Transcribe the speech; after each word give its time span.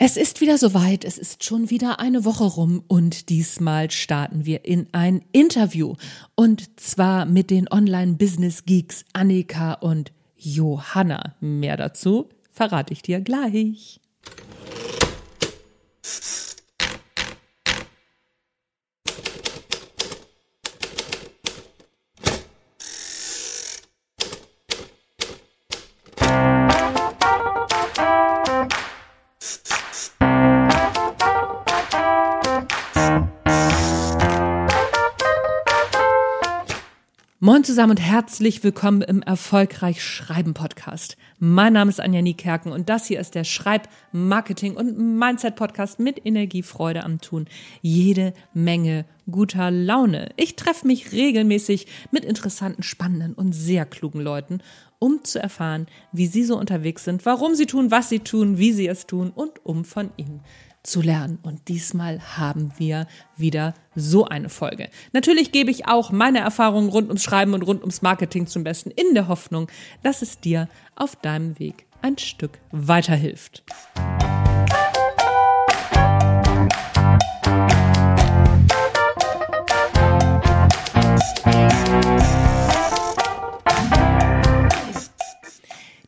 Es 0.00 0.16
ist 0.16 0.40
wieder 0.40 0.58
soweit, 0.58 1.04
es 1.04 1.18
ist 1.18 1.42
schon 1.42 1.70
wieder 1.70 1.98
eine 1.98 2.24
Woche 2.24 2.44
rum 2.44 2.84
und 2.86 3.30
diesmal 3.30 3.90
starten 3.90 4.46
wir 4.46 4.64
in 4.64 4.86
ein 4.92 5.24
Interview 5.32 5.96
und 6.36 6.78
zwar 6.78 7.24
mit 7.26 7.50
den 7.50 7.68
Online-Business-Geeks 7.68 9.06
Annika 9.12 9.72
und 9.72 10.12
Johanna. 10.36 11.34
Mehr 11.40 11.76
dazu 11.76 12.28
verrate 12.52 12.92
ich 12.92 13.02
dir 13.02 13.20
gleich. 13.20 13.98
Moin 37.48 37.64
zusammen 37.64 37.92
und 37.92 38.00
herzlich 38.02 38.62
willkommen 38.62 39.00
im 39.00 39.22
Erfolgreich 39.22 40.04
Schreiben 40.04 40.52
Podcast. 40.52 41.16
Mein 41.38 41.72
Name 41.72 41.88
ist 41.88 41.98
Anja 41.98 42.20
Niekerken 42.20 42.72
und 42.72 42.90
das 42.90 43.06
hier 43.06 43.18
ist 43.18 43.34
der 43.34 43.44
Schreib-, 43.44 43.88
Marketing- 44.12 44.76
und 44.76 44.98
Mindset-Podcast 45.18 45.98
mit 45.98 46.26
Energie, 46.26 46.62
Freude 46.62 47.04
am 47.04 47.22
Tun. 47.22 47.46
Jede 47.80 48.34
Menge 48.52 49.06
guter 49.30 49.70
Laune. 49.70 50.28
Ich 50.36 50.56
treffe 50.56 50.86
mich 50.86 51.12
regelmäßig 51.12 51.86
mit 52.10 52.26
interessanten, 52.26 52.82
spannenden 52.82 53.32
und 53.32 53.54
sehr 53.54 53.86
klugen 53.86 54.20
Leuten, 54.20 54.60
um 54.98 55.24
zu 55.24 55.40
erfahren, 55.40 55.86
wie 56.12 56.26
sie 56.26 56.44
so 56.44 56.58
unterwegs 56.58 57.04
sind, 57.04 57.24
warum 57.24 57.54
sie 57.54 57.64
tun, 57.64 57.90
was 57.90 58.10
sie 58.10 58.18
tun, 58.20 58.58
wie 58.58 58.74
sie 58.74 58.88
es 58.88 59.06
tun 59.06 59.30
und 59.34 59.64
um 59.64 59.86
von 59.86 60.10
ihnen 60.18 60.42
zu 60.88 61.02
lernen. 61.02 61.38
Und 61.42 61.68
diesmal 61.68 62.20
haben 62.36 62.72
wir 62.78 63.06
wieder 63.36 63.74
so 63.94 64.24
eine 64.24 64.48
Folge. 64.48 64.88
Natürlich 65.12 65.52
gebe 65.52 65.70
ich 65.70 65.86
auch 65.86 66.10
meine 66.10 66.40
Erfahrungen 66.40 66.88
rund 66.88 67.08
ums 67.08 67.22
Schreiben 67.22 67.54
und 67.54 67.62
rund 67.62 67.80
ums 67.80 68.02
Marketing 68.02 68.46
zum 68.46 68.64
Besten 68.64 68.90
in 68.90 69.14
der 69.14 69.28
Hoffnung, 69.28 69.68
dass 70.02 70.22
es 70.22 70.40
dir 70.40 70.68
auf 70.96 71.16
deinem 71.16 71.58
Weg 71.58 71.86
ein 72.02 72.16
Stück 72.18 72.58
weiterhilft. 72.70 73.64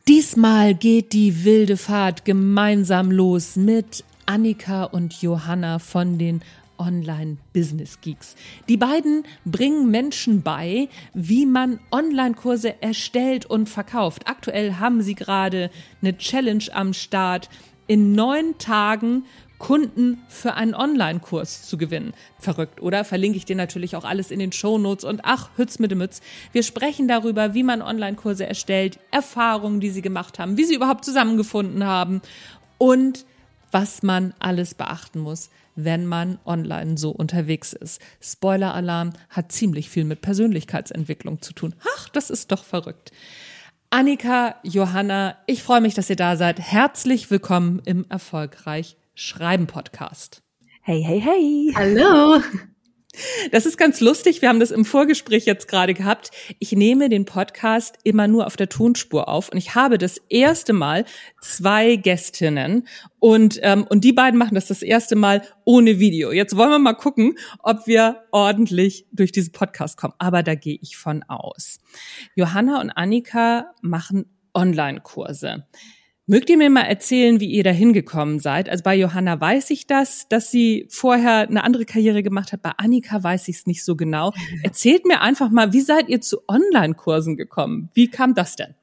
Diesmal 0.07 0.73
geht 0.73 1.13
die 1.13 1.43
wilde 1.43 1.77
Fahrt 1.77 2.25
gemeinsam 2.25 3.11
los 3.11 3.55
mit 3.55 4.03
Annika 4.31 4.85
und 4.85 5.21
Johanna 5.21 5.77
von 5.77 6.17
den 6.17 6.41
Online 6.77 7.35
Business 7.51 7.99
Geeks. 7.99 8.37
Die 8.69 8.77
beiden 8.77 9.25
bringen 9.43 9.91
Menschen 9.91 10.41
bei, 10.41 10.87
wie 11.13 11.45
man 11.45 11.81
Online-Kurse 11.91 12.81
erstellt 12.81 13.45
und 13.45 13.67
verkauft. 13.67 14.29
Aktuell 14.29 14.75
haben 14.75 15.01
sie 15.01 15.15
gerade 15.15 15.69
eine 16.01 16.17
Challenge 16.17 16.63
am 16.71 16.93
Start, 16.93 17.49
in 17.87 18.13
neun 18.13 18.57
Tagen 18.57 19.25
Kunden 19.57 20.23
für 20.29 20.53
einen 20.53 20.75
Online-Kurs 20.75 21.67
zu 21.67 21.77
gewinnen. 21.77 22.13
Verrückt, 22.39 22.81
oder? 22.81 23.03
Verlinke 23.03 23.37
ich 23.37 23.43
dir 23.43 23.57
natürlich 23.57 23.97
auch 23.97 24.05
alles 24.05 24.31
in 24.31 24.39
den 24.39 24.53
Shownotes 24.53 25.03
und 25.03 25.19
ach, 25.23 25.49
Hütz 25.57 25.77
mit 25.77 25.91
dem 25.91 25.97
Mütz. 25.97 26.21
Wir 26.53 26.63
sprechen 26.63 27.09
darüber, 27.09 27.53
wie 27.53 27.63
man 27.63 27.81
Online-Kurse 27.81 28.45
erstellt, 28.45 28.97
Erfahrungen, 29.11 29.81
die 29.81 29.89
sie 29.89 30.01
gemacht 30.01 30.39
haben, 30.39 30.55
wie 30.55 30.63
sie 30.63 30.75
überhaupt 30.75 31.03
zusammengefunden 31.03 31.83
haben 31.83 32.21
und 32.77 33.25
was 33.71 34.03
man 34.03 34.33
alles 34.39 34.73
beachten 34.73 35.19
muss, 35.19 35.49
wenn 35.75 36.05
man 36.05 36.39
online 36.45 36.97
so 36.97 37.11
unterwegs 37.11 37.73
ist. 37.73 38.01
Spoiler-Alarm 38.21 39.13
hat 39.29 39.51
ziemlich 39.51 39.89
viel 39.89 40.03
mit 40.03 40.21
Persönlichkeitsentwicklung 40.21 41.41
zu 41.41 41.53
tun. 41.53 41.75
Ach, 41.97 42.09
das 42.09 42.29
ist 42.29 42.51
doch 42.51 42.63
verrückt. 42.63 43.11
Annika, 43.89 44.55
Johanna, 44.63 45.35
ich 45.47 45.63
freue 45.63 45.81
mich, 45.81 45.93
dass 45.93 46.09
ihr 46.09 46.15
da 46.15 46.37
seid. 46.37 46.59
Herzlich 46.59 47.29
willkommen 47.29 47.81
im 47.85 48.05
Erfolgreich 48.09 48.97
Schreiben 49.15 49.67
Podcast. 49.67 50.41
Hey, 50.81 51.03
hey, 51.03 51.19
hey. 51.19 51.73
Hallo. 51.75 52.41
Das 53.51 53.65
ist 53.65 53.77
ganz 53.77 53.99
lustig. 53.99 54.41
Wir 54.41 54.49
haben 54.49 54.59
das 54.59 54.71
im 54.71 54.85
Vorgespräch 54.85 55.45
jetzt 55.45 55.67
gerade 55.67 55.93
gehabt. 55.93 56.31
Ich 56.59 56.71
nehme 56.71 57.09
den 57.09 57.25
Podcast 57.25 57.97
immer 58.03 58.27
nur 58.27 58.47
auf 58.47 58.55
der 58.55 58.69
Tonspur 58.69 59.27
auf 59.27 59.49
und 59.49 59.57
ich 59.57 59.75
habe 59.75 59.97
das 59.97 60.17
erste 60.29 60.73
Mal 60.73 61.05
zwei 61.41 61.97
Gästinnen 61.97 62.87
und 63.19 63.59
ähm, 63.63 63.85
und 63.89 64.03
die 64.03 64.13
beiden 64.13 64.37
machen 64.37 64.55
das 64.55 64.67
das 64.67 64.81
erste 64.81 65.15
Mal 65.15 65.41
ohne 65.65 65.99
Video. 65.99 66.31
Jetzt 66.31 66.55
wollen 66.55 66.69
wir 66.69 66.79
mal 66.79 66.93
gucken, 66.93 67.37
ob 67.59 67.85
wir 67.85 68.23
ordentlich 68.31 69.05
durch 69.11 69.31
diesen 69.31 69.51
Podcast 69.51 69.97
kommen. 69.97 70.13
Aber 70.17 70.41
da 70.41 70.55
gehe 70.55 70.77
ich 70.81 70.95
von 70.95 71.23
aus. 71.23 71.79
Johanna 72.35 72.79
und 72.79 72.91
Annika 72.91 73.73
machen 73.81 74.25
Online-Kurse. 74.53 75.65
Mögt 76.31 76.49
ihr 76.49 76.57
mir 76.57 76.69
mal 76.69 76.83
erzählen, 76.83 77.41
wie 77.41 77.47
ihr 77.47 77.65
da 77.65 77.71
hingekommen 77.71 78.39
seid? 78.39 78.69
Also 78.69 78.85
bei 78.85 78.95
Johanna 78.95 79.41
weiß 79.41 79.69
ich 79.71 79.85
das, 79.85 80.29
dass 80.29 80.49
sie 80.49 80.87
vorher 80.89 81.39
eine 81.39 81.61
andere 81.61 81.83
Karriere 81.83 82.23
gemacht 82.23 82.53
hat. 82.53 82.61
Bei 82.61 82.71
Annika 82.77 83.21
weiß 83.21 83.49
ich 83.49 83.57
es 83.57 83.67
nicht 83.67 83.83
so 83.83 83.97
genau. 83.97 84.31
Erzählt 84.63 85.05
mir 85.05 85.19
einfach 85.19 85.49
mal, 85.49 85.73
wie 85.73 85.81
seid 85.81 86.07
ihr 86.07 86.21
zu 86.21 86.39
Online-Kursen 86.47 87.35
gekommen? 87.35 87.89
Wie 87.93 88.09
kam 88.09 88.33
das 88.33 88.55
denn? 88.55 88.75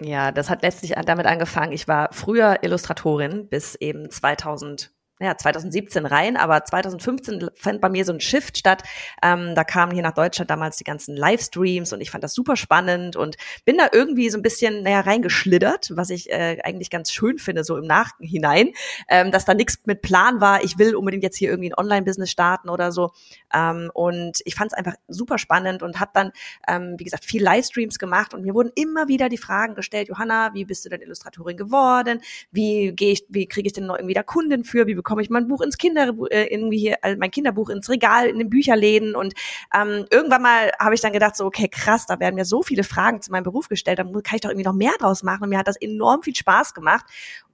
Ja, 0.00 0.30
das 0.30 0.48
hat 0.48 0.62
letztlich 0.62 0.92
damit 1.04 1.26
angefangen. 1.26 1.72
Ich 1.72 1.88
war 1.88 2.10
früher 2.12 2.62
Illustratorin 2.62 3.48
bis 3.48 3.74
eben 3.74 4.08
2000 4.08 4.92
ja, 5.22 5.36
2017 5.36 6.06
rein, 6.06 6.36
aber 6.36 6.64
2015 6.64 7.50
fand 7.54 7.80
bei 7.80 7.88
mir 7.88 8.04
so 8.04 8.12
ein 8.12 8.20
Shift 8.20 8.58
statt. 8.58 8.82
Ähm, 9.22 9.54
da 9.54 9.64
kamen 9.64 9.92
hier 9.92 10.02
nach 10.02 10.14
Deutschland 10.14 10.50
damals 10.50 10.76
die 10.76 10.84
ganzen 10.84 11.16
Livestreams 11.16 11.92
und 11.92 12.00
ich 12.00 12.10
fand 12.10 12.24
das 12.24 12.34
super 12.34 12.56
spannend 12.56 13.16
und 13.16 13.36
bin 13.64 13.78
da 13.78 13.88
irgendwie 13.92 14.30
so 14.30 14.38
ein 14.38 14.42
bisschen 14.42 14.82
naja, 14.82 15.00
reingeschlittert, 15.00 15.92
was 15.94 16.10
ich 16.10 16.30
äh, 16.30 16.58
eigentlich 16.62 16.90
ganz 16.90 17.12
schön 17.12 17.38
finde, 17.38 17.64
so 17.64 17.76
im 17.76 17.86
Nachhinein, 17.86 18.72
ähm, 19.08 19.30
dass 19.30 19.44
da 19.44 19.54
nichts 19.54 19.78
mit 19.84 20.02
Plan 20.02 20.40
war, 20.40 20.64
ich 20.64 20.78
will 20.78 20.94
unbedingt 20.94 21.22
jetzt 21.22 21.36
hier 21.36 21.50
irgendwie 21.50 21.70
ein 21.70 21.78
Online-Business 21.78 22.30
starten 22.30 22.68
oder 22.68 22.92
so. 22.92 23.12
Ähm, 23.54 23.90
und 23.94 24.40
ich 24.44 24.54
fand 24.54 24.72
es 24.72 24.78
einfach 24.78 24.94
super 25.08 25.38
spannend 25.38 25.82
und 25.82 26.00
habe 26.00 26.10
dann, 26.14 26.32
ähm, 26.68 26.94
wie 26.98 27.04
gesagt, 27.04 27.24
viel 27.24 27.42
Livestreams 27.42 27.98
gemacht 27.98 28.34
und 28.34 28.42
mir 28.42 28.54
wurden 28.54 28.72
immer 28.74 29.08
wieder 29.08 29.28
die 29.28 29.38
Fragen 29.38 29.74
gestellt, 29.74 30.08
Johanna, 30.08 30.54
wie 30.54 30.64
bist 30.64 30.84
du 30.84 30.88
denn 30.88 31.02
Illustratorin 31.02 31.56
geworden? 31.56 32.20
Wie 32.50 32.92
gehe 32.92 33.12
ich, 33.12 33.24
wie 33.28 33.46
kriege 33.46 33.66
ich 33.66 33.72
denn 33.72 33.86
noch 33.86 33.96
irgendwie 33.96 34.14
da 34.14 34.22
Kunden 34.22 34.64
für? 34.64 34.86
Wie 34.86 34.94
bekomme 34.94 35.11
ich 35.20 35.30
mein 35.30 35.48
Buch 35.48 35.60
ins 35.60 35.76
Kinder, 35.76 36.14
äh, 36.30 36.52
irgendwie 36.52 36.78
hier, 36.78 36.96
also 37.02 37.18
mein 37.18 37.30
Kinderbuch 37.30 37.68
ins 37.68 37.90
Regal, 37.90 38.28
in 38.28 38.38
den 38.38 38.48
Bücherläden 38.48 39.14
und 39.14 39.34
ähm, 39.74 40.06
irgendwann 40.10 40.42
mal 40.42 40.70
habe 40.78 40.94
ich 40.94 41.00
dann 41.00 41.12
gedacht, 41.12 41.36
so, 41.36 41.44
okay, 41.44 41.68
krass, 41.68 42.06
da 42.06 42.20
werden 42.20 42.36
mir 42.36 42.44
so 42.44 42.62
viele 42.62 42.84
Fragen 42.84 43.20
zu 43.20 43.30
meinem 43.30 43.44
Beruf 43.44 43.68
gestellt, 43.68 43.98
da 43.98 44.04
kann 44.04 44.22
ich 44.34 44.40
doch 44.40 44.50
irgendwie 44.50 44.66
noch 44.66 44.74
mehr 44.74 44.94
draus 44.98 45.22
machen 45.22 45.42
und 45.42 45.48
mir 45.50 45.58
hat 45.58 45.68
das 45.68 45.76
enorm 45.76 46.22
viel 46.22 46.36
Spaß 46.36 46.72
gemacht 46.74 47.04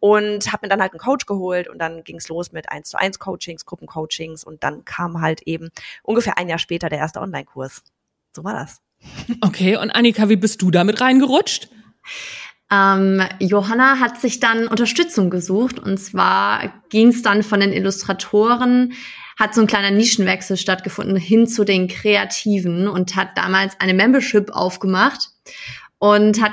und 0.00 0.52
habe 0.52 0.66
mir 0.66 0.68
dann 0.68 0.80
halt 0.80 0.92
einen 0.92 1.00
Coach 1.00 1.26
geholt 1.26 1.68
und 1.68 1.78
dann 1.78 2.04
ging 2.04 2.16
es 2.16 2.28
los 2.28 2.52
mit 2.52 2.70
1 2.70 2.88
zu 2.88 2.98
1 2.98 3.18
Coachings, 3.18 3.64
Gruppencoachings 3.64 4.44
und 4.44 4.62
dann 4.62 4.84
kam 4.84 5.20
halt 5.20 5.42
eben 5.42 5.70
ungefähr 6.02 6.38
ein 6.38 6.48
Jahr 6.48 6.58
später 6.58 6.88
der 6.88 6.98
erste 6.98 7.20
Online-Kurs. 7.20 7.82
So 8.34 8.44
war 8.44 8.54
das. 8.54 8.80
Okay, 9.40 9.76
und 9.76 9.90
Annika, 9.90 10.28
wie 10.28 10.36
bist 10.36 10.62
du 10.62 10.70
damit 10.70 11.00
reingerutscht? 11.00 11.68
Ähm, 12.70 13.22
Johanna 13.38 13.98
hat 13.98 14.20
sich 14.20 14.40
dann 14.40 14.68
Unterstützung 14.68 15.30
gesucht. 15.30 15.78
Und 15.78 15.98
zwar 15.98 16.72
ging 16.90 17.08
es 17.08 17.22
dann 17.22 17.42
von 17.42 17.60
den 17.60 17.72
Illustratoren, 17.72 18.92
hat 19.38 19.54
so 19.54 19.60
ein 19.60 19.66
kleiner 19.66 19.90
Nischenwechsel 19.90 20.56
stattgefunden 20.56 21.16
hin 21.16 21.46
zu 21.46 21.64
den 21.64 21.88
Kreativen 21.88 22.88
und 22.88 23.16
hat 23.16 23.36
damals 23.36 23.78
eine 23.80 23.94
Membership 23.94 24.50
aufgemacht 24.50 25.28
und 25.98 26.42
hat 26.42 26.52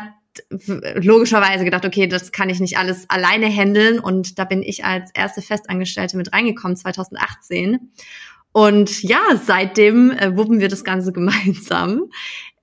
logischerweise 0.96 1.64
gedacht, 1.64 1.86
okay, 1.86 2.08
das 2.08 2.32
kann 2.34 2.50
ich 2.50 2.60
nicht 2.60 2.78
alles 2.78 3.10
alleine 3.10 3.48
handeln. 3.48 4.00
Und 4.00 4.38
da 4.38 4.46
bin 4.46 4.62
ich 4.62 4.84
als 4.84 5.12
erste 5.14 5.42
Festangestellte 5.42 6.18
mit 6.18 6.34
reingekommen 6.34 6.76
2018 6.76 7.92
und 8.56 9.04
ja, 9.04 9.20
seitdem 9.44 10.12
äh, 10.12 10.38
wuppen 10.38 10.62
wir 10.62 10.70
das 10.70 10.86
Ganze 10.86 11.12
gemeinsam. 11.14 12.10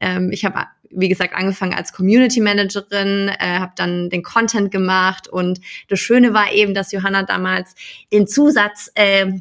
Ähm, 0.00 0.30
ich 0.32 0.46
habe, 0.46 0.64
wie 0.94 1.08
gesagt, 1.08 1.34
angefangen 1.34 1.74
als 1.74 1.92
Community 1.92 2.40
Managerin, 2.40 3.28
äh, 3.28 3.58
habe 3.58 3.72
dann 3.76 4.10
den 4.10 4.22
Content 4.22 4.70
gemacht 4.70 5.28
und 5.28 5.60
das 5.88 6.00
Schöne 6.00 6.34
war 6.34 6.52
eben, 6.52 6.74
dass 6.74 6.92
Johanna 6.92 7.22
damals 7.22 7.74
den 8.12 8.26
Zusatz 8.26 8.90
äh, 8.94 9.32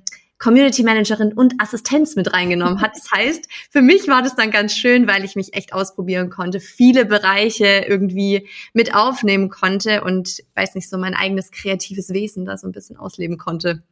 Community 0.41 0.81
Managerin 0.81 1.33
und 1.33 1.53
Assistenz 1.59 2.15
mit 2.15 2.33
reingenommen 2.33 2.81
hat. 2.81 2.95
Das 2.95 3.11
heißt, 3.11 3.47
für 3.69 3.83
mich 3.83 4.07
war 4.07 4.23
das 4.23 4.35
dann 4.35 4.49
ganz 4.49 4.75
schön, 4.75 5.07
weil 5.07 5.23
ich 5.23 5.35
mich 5.35 5.53
echt 5.53 5.71
ausprobieren 5.71 6.31
konnte, 6.31 6.59
viele 6.59 7.05
Bereiche 7.05 7.85
irgendwie 7.87 8.49
mit 8.73 8.95
aufnehmen 8.95 9.49
konnte 9.49 10.03
und 10.03 10.41
weiß 10.55 10.73
nicht, 10.73 10.89
so 10.89 10.97
mein 10.97 11.13
eigenes 11.13 11.51
kreatives 11.51 12.09
Wesen 12.09 12.45
da 12.45 12.57
so 12.57 12.67
ein 12.67 12.71
bisschen 12.71 12.97
ausleben 12.97 13.37
konnte. 13.37 13.83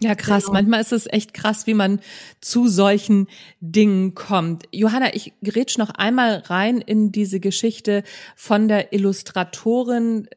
Ja, 0.00 0.14
krass. 0.14 0.44
Genau. 0.44 0.54
Manchmal 0.54 0.80
ist 0.80 0.92
es 0.92 1.06
echt 1.06 1.32
krass, 1.32 1.66
wie 1.66 1.74
man 1.74 2.00
zu 2.40 2.68
solchen 2.68 3.28
Dingen 3.60 4.14
kommt. 4.14 4.64
Johanna, 4.72 5.14
ich 5.14 5.32
gerätsch 5.42 5.78
noch 5.78 5.90
einmal 5.90 6.42
rein 6.46 6.80
in 6.80 7.12
diese 7.12 7.40
Geschichte 7.40 8.02
von 8.34 8.68
der 8.68 8.92
Illustratorin 8.92 10.28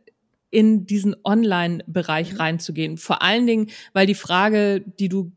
in 0.50 0.86
diesen 0.86 1.16
Online-Bereich 1.24 2.34
mhm. 2.34 2.38
reinzugehen. 2.38 2.98
Vor 2.98 3.22
allen 3.22 3.46
Dingen, 3.46 3.70
weil 3.94 4.08
die 4.08 4.16
Frage, 4.16 4.82
die 5.00 5.10
du 5.10 5.32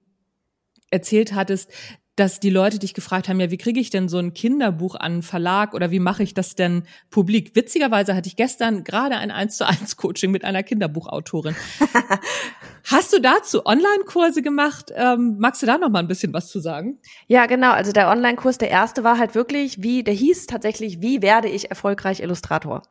erzählt 0.91 1.35
hattest, 1.35 1.71
dass 2.17 2.41
die 2.41 2.51
Leute 2.51 2.79
dich 2.79 2.93
gefragt 2.93 3.29
haben, 3.29 3.41
ja, 3.41 3.51
wie 3.51 3.57
kriege 3.57 3.81
ich 3.81 3.89
denn 3.89 4.09
so 4.09 4.19
ein 4.19 4.35
Kinderbuch 4.35 4.95
an 4.95 5.13
einen 5.13 5.23
Verlag 5.23 5.73
oder 5.73 5.91
wie 5.91 5.99
mache 5.99 6.23
ich 6.23 6.35
das 6.35 6.55
denn 6.55 6.83
publik? 7.09 7.57
Witzigerweise 7.57 8.15
hatte 8.15 8.29
ich 8.29 8.37
gestern 8.37 8.85
gerade 8.85 9.17
ein 9.17 9.31
1 9.31 9.57
zu 9.57 9.67
1 9.67 9.97
Coaching 9.97 10.31
mit 10.31 10.45
einer 10.45 10.63
Kinderbuchautorin. 10.63 11.57
Hast 12.85 13.13
du 13.13 13.21
dazu 13.21 13.65
Online-Kurse 13.65 14.43
gemacht? 14.43 14.93
Ähm, 14.95 15.37
magst 15.39 15.63
du 15.63 15.67
da 15.67 15.79
noch 15.79 15.89
mal 15.89 16.01
ein 16.01 16.09
bisschen 16.09 16.33
was 16.33 16.49
zu 16.49 16.61
sagen? 16.61 16.99
Ja, 17.29 17.47
genau. 17.47 17.73
Also 17.73 17.93
der 17.93 18.11
Online-Kurs, 18.11 18.59
der 18.59 18.71
erste 18.71 19.05
war 19.05 19.19
halt 19.19 19.35
wirklich, 19.35 19.83
wie, 19.83 20.03
der 20.03 20.15
hieß 20.15 20.47
tatsächlich, 20.47 21.01
wie 21.01 21.23
werde 21.23 21.49
ich 21.49 21.71
erfolgreich 21.71 22.21
Illustrator? 22.21 22.83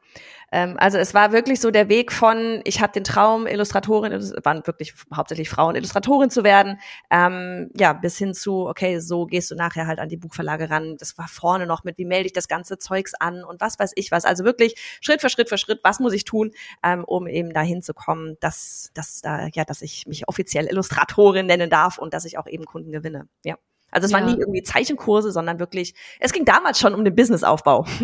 Ähm, 0.51 0.75
also 0.77 0.97
es 0.97 1.13
war 1.13 1.31
wirklich 1.31 1.59
so 1.59 1.71
der 1.71 1.89
Weg 1.89 2.11
von, 2.11 2.61
ich 2.65 2.81
hatte 2.81 2.93
den 2.93 3.03
Traum, 3.03 3.47
Illustratorin, 3.47 4.11
es 4.11 4.33
waren 4.43 4.65
wirklich 4.67 4.93
hauptsächlich 5.13 5.49
Frauen, 5.49 5.75
Illustratorin 5.75 6.29
zu 6.29 6.43
werden, 6.43 6.79
ähm, 7.09 7.69
ja, 7.75 7.93
bis 7.93 8.17
hin 8.17 8.33
zu, 8.33 8.67
okay, 8.67 8.99
so 8.99 9.25
gehst 9.25 9.51
du 9.51 9.55
nachher 9.55 9.87
halt 9.87 9.99
an 9.99 10.09
die 10.09 10.17
Buchverlage 10.17 10.69
ran. 10.69 10.97
Das 10.97 11.17
war 11.17 11.27
vorne 11.27 11.65
noch 11.65 11.83
mit, 11.83 11.97
wie 11.97 12.05
melde 12.05 12.27
ich 12.27 12.33
das 12.33 12.47
ganze 12.47 12.77
Zeugs 12.77 13.13
an 13.13 13.43
und 13.43 13.61
was 13.61 13.79
weiß 13.79 13.93
ich 13.95 14.11
was. 14.11 14.25
Also 14.25 14.43
wirklich 14.43 14.75
Schritt 15.01 15.21
für 15.21 15.29
Schritt 15.29 15.49
für 15.49 15.57
Schritt, 15.57 15.79
was 15.83 15.99
muss 15.99 16.13
ich 16.13 16.25
tun, 16.25 16.51
ähm, 16.83 17.03
um 17.05 17.27
eben 17.27 17.53
dahin 17.53 17.81
zu 17.81 17.93
kommen, 17.93 18.37
dass, 18.41 18.91
dass 18.93 19.21
da, 19.21 19.47
ja, 19.53 19.63
dass 19.63 19.81
ich 19.81 20.05
mich 20.07 20.27
offiziell 20.27 20.67
Illustratorin 20.67 21.45
nennen 21.45 21.69
darf 21.69 21.97
und 21.97 22.13
dass 22.13 22.25
ich 22.25 22.37
auch 22.37 22.47
eben 22.47 22.65
Kunden 22.65 22.91
gewinne. 22.91 23.27
Ja. 23.43 23.55
Also 23.91 24.05
es 24.05 24.11
ja. 24.11 24.17
waren 24.17 24.33
nie 24.33 24.39
irgendwie 24.39 24.63
Zeichenkurse, 24.63 25.31
sondern 25.31 25.59
wirklich, 25.59 25.93
es 26.19 26.31
ging 26.31 26.45
damals 26.45 26.79
schon 26.79 26.95
um 26.95 27.03
den 27.03 27.15
Businessaufbau. 27.15 27.85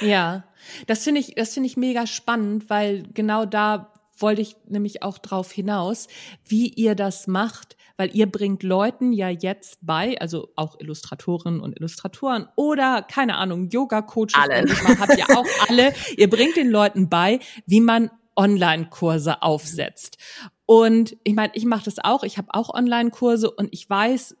Ja, 0.00 0.42
das 0.88 1.04
finde 1.04 1.20
ich, 1.20 1.36
das 1.36 1.54
finde 1.54 1.68
ich 1.68 1.76
mega 1.76 2.04
spannend, 2.06 2.68
weil 2.68 3.04
genau 3.14 3.46
da 3.46 3.92
wollte 4.18 4.42
ich 4.42 4.56
nämlich 4.66 5.04
auch 5.04 5.18
drauf 5.18 5.52
hinaus, 5.52 6.08
wie 6.44 6.68
ihr 6.68 6.96
das 6.96 7.28
macht, 7.28 7.76
weil 7.96 8.14
ihr 8.14 8.26
bringt 8.26 8.62
Leuten 8.64 9.12
ja 9.12 9.28
jetzt 9.28 9.78
bei, 9.82 10.20
also 10.20 10.48
auch 10.56 10.80
Illustratorinnen 10.80 11.60
und 11.60 11.76
Illustratoren 11.76 12.48
oder 12.56 13.02
keine 13.02 13.36
Ahnung, 13.36 13.68
Yoga-Coaches, 13.68 14.34
alle. 14.34 14.66
habt 14.98 15.16
ihr 15.16 15.30
auch 15.30 15.46
alle. 15.68 15.92
Ihr 16.16 16.28
bringt 16.28 16.56
den 16.56 16.70
Leuten 16.70 17.08
bei, 17.08 17.38
wie 17.66 17.80
man 17.80 18.10
Online-Kurse 18.36 19.42
aufsetzt. 19.42 20.18
Und 20.66 21.16
ich 21.24 21.34
meine, 21.34 21.52
ich 21.54 21.66
mache 21.66 21.84
das 21.84 21.98
auch. 22.02 22.24
Ich 22.24 22.38
habe 22.38 22.48
auch 22.50 22.72
Online-Kurse 22.72 23.50
und 23.50 23.68
ich 23.72 23.88
weiß, 23.88 24.36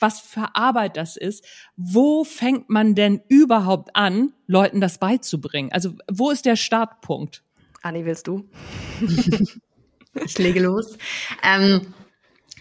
was 0.00 0.20
für 0.20 0.54
Arbeit 0.54 0.96
das 0.96 1.16
ist. 1.16 1.44
Wo 1.76 2.24
fängt 2.24 2.70
man 2.70 2.94
denn 2.94 3.22
überhaupt 3.28 3.94
an, 3.94 4.32
Leuten 4.46 4.80
das 4.80 4.98
beizubringen? 4.98 5.72
Also 5.72 5.94
wo 6.10 6.30
ist 6.30 6.46
der 6.46 6.56
Startpunkt? 6.56 7.42
Anni, 7.82 8.04
willst 8.04 8.26
du? 8.26 8.48
ich 10.24 10.38
lege 10.38 10.60
los. 10.60 10.98
Ähm, 11.42 11.94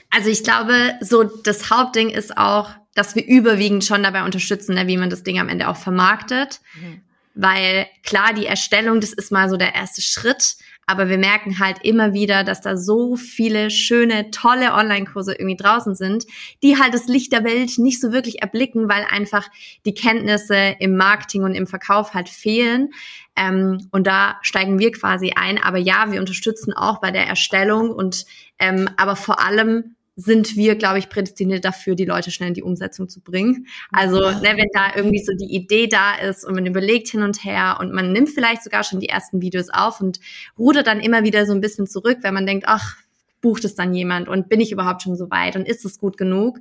also 0.10 0.30
ich 0.30 0.44
glaube, 0.44 0.94
so 1.02 1.24
das 1.24 1.70
Hauptding 1.70 2.10
ist 2.10 2.38
auch, 2.38 2.70
dass 2.94 3.16
wir 3.16 3.26
überwiegend 3.26 3.84
schon 3.84 4.04
dabei 4.04 4.24
unterstützen, 4.24 4.76
ne, 4.76 4.88
wie 4.88 4.98
man 4.98 5.10
das 5.10 5.24
Ding 5.24 5.40
am 5.40 5.50
Ende 5.50 5.68
auch 5.68 5.78
vermarktet. 5.78 6.62
Mhm. 6.80 7.02
Weil 7.34 7.88
klar, 8.04 8.34
die 8.34 8.46
Erstellung, 8.46 9.02
das 9.02 9.12
ist 9.12 9.32
mal 9.32 9.50
so 9.50 9.58
der 9.58 9.76
erste 9.76 10.02
Schritt, 10.02 10.56
aber 10.88 11.10
wir 11.10 11.18
merken 11.18 11.60
halt 11.60 11.80
immer 11.84 12.14
wieder, 12.14 12.44
dass 12.44 12.62
da 12.62 12.78
so 12.78 13.16
viele 13.16 13.70
schöne, 13.72 14.30
tolle 14.32 14.74
Online-Kurse 14.74 15.34
irgendwie 15.34 15.58
draußen 15.58 15.96
sind, 15.96 16.26
die 16.62 16.78
halt 16.78 16.94
das 16.94 17.08
Licht 17.08 17.32
der 17.32 17.44
Welt 17.44 17.78
nicht 17.78 18.00
so 18.00 18.12
wirklich 18.12 18.42
erblicken, 18.42 18.88
weil 18.88 19.06
einfach 19.10 19.50
die 19.86 19.94
Kenntnisse 19.94 20.76
im 20.80 20.96
Marketing 20.96 21.44
und 21.44 21.56
im 21.56 21.68
Verkauf 21.68 22.14
halt 22.14 22.30
fehlen. 22.30 22.90
Ähm, 23.36 23.88
und 23.92 24.06
da 24.06 24.38
steigen 24.42 24.80
wir 24.80 24.92
quasi 24.92 25.34
ein. 25.36 25.62
Aber 25.62 25.78
ja, 25.78 26.12
wir 26.12 26.20
unterstützen 26.20 26.74
auch 26.74 27.02
bei 27.02 27.12
der 27.12 27.26
Erstellung 27.26 27.92
und 27.92 28.26
ähm, 28.60 28.90
aber 28.96 29.16
vor 29.16 29.44
allem 29.44 29.95
sind 30.16 30.56
wir, 30.56 30.76
glaube 30.76 31.00
ich, 31.00 31.10
prädestiniert 31.10 31.66
dafür, 31.66 31.96
die 31.96 32.06
Leute 32.06 32.32
schnell 32.32 32.50
in 32.50 32.54
die 32.54 32.64
Umsetzung 32.64 33.10
zu 33.10 33.20
bringen. 33.20 33.68
Also, 33.92 34.20
ne, 34.20 34.54
wenn 34.56 34.70
da 34.74 34.96
irgendwie 34.96 35.24
so 35.24 35.34
die 35.34 35.54
Idee 35.54 35.88
da 35.88 36.16
ist 36.16 36.46
und 36.46 36.56
man 36.56 36.66
überlegt 36.66 37.10
hin 37.10 37.22
und 37.22 37.44
her 37.44 37.78
und 37.82 37.92
man 37.92 38.14
nimmt 38.14 38.30
vielleicht 38.30 38.64
sogar 38.64 38.84
schon 38.84 39.02
die 39.02 39.10
ersten 39.10 39.42
Videos 39.42 39.70
auf 39.70 40.00
und 40.00 40.20
rudert 40.58 40.88
dann 40.88 41.02
immer 41.02 41.24
wieder 41.24 41.46
so 41.46 41.54
ein 41.54 41.62
bisschen 41.62 41.86
zurück, 41.86 42.20
wenn 42.22 42.34
man 42.34 42.46
denkt, 42.46 42.66
ach, 42.68 42.96
bucht 43.42 43.66
es 43.66 43.76
dann 43.76 43.94
jemand 43.94 44.30
und 44.30 44.48
bin 44.48 44.62
ich 44.62 44.72
überhaupt 44.72 45.04
schon 45.04 45.16
so 45.18 45.30
weit 45.30 45.56
und 45.56 45.68
ist 45.68 45.84
es 45.86 46.00
gut 46.00 46.18
genug? 46.18 46.60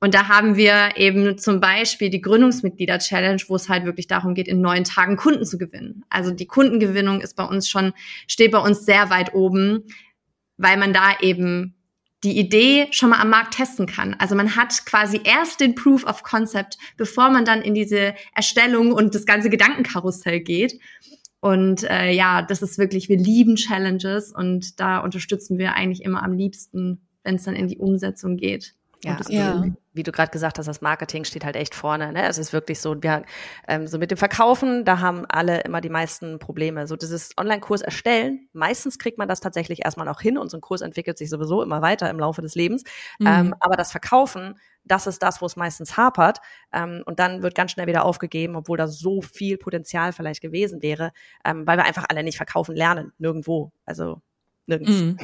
Und 0.00 0.14
da 0.14 0.28
haben 0.28 0.56
wir 0.56 0.96
eben 0.96 1.36
zum 1.36 1.60
Beispiel 1.60 2.08
die 2.08 2.22
Gründungsmitglieder-Challenge, 2.22 3.42
wo 3.48 3.56
es 3.56 3.68
halt 3.68 3.84
wirklich 3.84 4.06
darum 4.06 4.34
geht, 4.34 4.48
in 4.48 4.62
neun 4.62 4.84
Tagen 4.84 5.16
Kunden 5.16 5.44
zu 5.44 5.58
gewinnen. 5.58 6.04
Also 6.08 6.30
die 6.30 6.46
Kundengewinnung 6.46 7.20
ist 7.20 7.36
bei 7.36 7.44
uns 7.44 7.68
schon, 7.68 7.92
steht 8.26 8.50
bei 8.50 8.58
uns 8.58 8.86
sehr 8.86 9.10
weit 9.10 9.34
oben, 9.34 9.84
weil 10.56 10.78
man 10.78 10.94
da 10.94 11.18
eben 11.20 11.74
die 12.22 12.38
Idee 12.38 12.88
schon 12.90 13.10
mal 13.10 13.20
am 13.20 13.30
Markt 13.30 13.54
testen 13.54 13.86
kann. 13.86 14.14
Also 14.18 14.34
man 14.34 14.56
hat 14.56 14.84
quasi 14.84 15.20
erst 15.24 15.60
den 15.60 15.74
Proof 15.74 16.04
of 16.04 16.22
Concept, 16.22 16.76
bevor 16.96 17.30
man 17.30 17.44
dann 17.44 17.62
in 17.62 17.74
diese 17.74 18.14
Erstellung 18.34 18.92
und 18.92 19.14
das 19.14 19.24
ganze 19.24 19.48
Gedankenkarussell 19.48 20.40
geht. 20.40 20.78
Und 21.40 21.84
äh, 21.84 22.10
ja, 22.12 22.42
das 22.42 22.60
ist 22.60 22.76
wirklich, 22.76 23.08
wir 23.08 23.16
lieben 23.16 23.56
Challenges 23.56 24.32
und 24.32 24.78
da 24.78 24.98
unterstützen 24.98 25.56
wir 25.56 25.74
eigentlich 25.74 26.04
immer 26.04 26.22
am 26.22 26.32
liebsten, 26.32 27.00
wenn 27.22 27.36
es 27.36 27.44
dann 27.44 27.56
in 27.56 27.68
die 27.68 27.78
Umsetzung 27.78 28.36
geht. 28.36 28.74
Ja, 29.02 29.18
ja. 29.28 29.64
wie 29.94 30.02
du 30.02 30.12
gerade 30.12 30.30
gesagt 30.30 30.58
hast, 30.58 30.66
das 30.66 30.82
Marketing 30.82 31.24
steht 31.24 31.44
halt 31.44 31.56
echt 31.56 31.74
vorne. 31.74 32.12
Ne? 32.12 32.26
Es 32.28 32.36
ist 32.36 32.52
wirklich 32.52 32.80
so, 32.80 33.02
wir, 33.02 33.24
ähm, 33.66 33.86
so 33.86 33.98
mit 33.98 34.10
dem 34.10 34.18
Verkaufen, 34.18 34.84
da 34.84 35.00
haben 35.00 35.24
alle 35.26 35.60
immer 35.62 35.80
die 35.80 35.88
meisten 35.88 36.38
Probleme. 36.38 36.86
So 36.86 36.96
dieses 36.96 37.30
Online-Kurs 37.38 37.80
erstellen, 37.80 38.48
meistens 38.52 38.98
kriegt 38.98 39.16
man 39.16 39.26
das 39.26 39.40
tatsächlich 39.40 39.84
erstmal 39.84 40.06
noch 40.06 40.20
hin 40.20 40.36
und 40.36 40.50
so 40.50 40.58
ein 40.58 40.60
Kurs 40.60 40.82
entwickelt 40.82 41.16
sich 41.16 41.30
sowieso 41.30 41.62
immer 41.62 41.80
weiter 41.80 42.10
im 42.10 42.18
Laufe 42.18 42.42
des 42.42 42.54
Lebens. 42.54 42.84
Mhm. 43.18 43.26
Ähm, 43.26 43.54
aber 43.60 43.76
das 43.76 43.90
Verkaufen, 43.90 44.58
das 44.84 45.06
ist 45.06 45.22
das, 45.22 45.40
wo 45.40 45.46
es 45.46 45.56
meistens 45.56 45.96
hapert. 45.96 46.38
Ähm, 46.72 47.02
und 47.06 47.18
dann 47.18 47.42
wird 47.42 47.54
ganz 47.54 47.72
schnell 47.72 47.86
wieder 47.86 48.04
aufgegeben, 48.04 48.56
obwohl 48.56 48.76
da 48.76 48.86
so 48.86 49.22
viel 49.22 49.56
Potenzial 49.56 50.12
vielleicht 50.12 50.42
gewesen 50.42 50.82
wäre, 50.82 51.12
ähm, 51.44 51.66
weil 51.66 51.78
wir 51.78 51.84
einfach 51.84 52.04
alle 52.10 52.22
nicht 52.22 52.36
verkaufen 52.36 52.76
lernen, 52.76 53.12
nirgendwo. 53.18 53.72
Also 53.86 54.20
nirgends. 54.66 55.00
Mhm. 55.00 55.16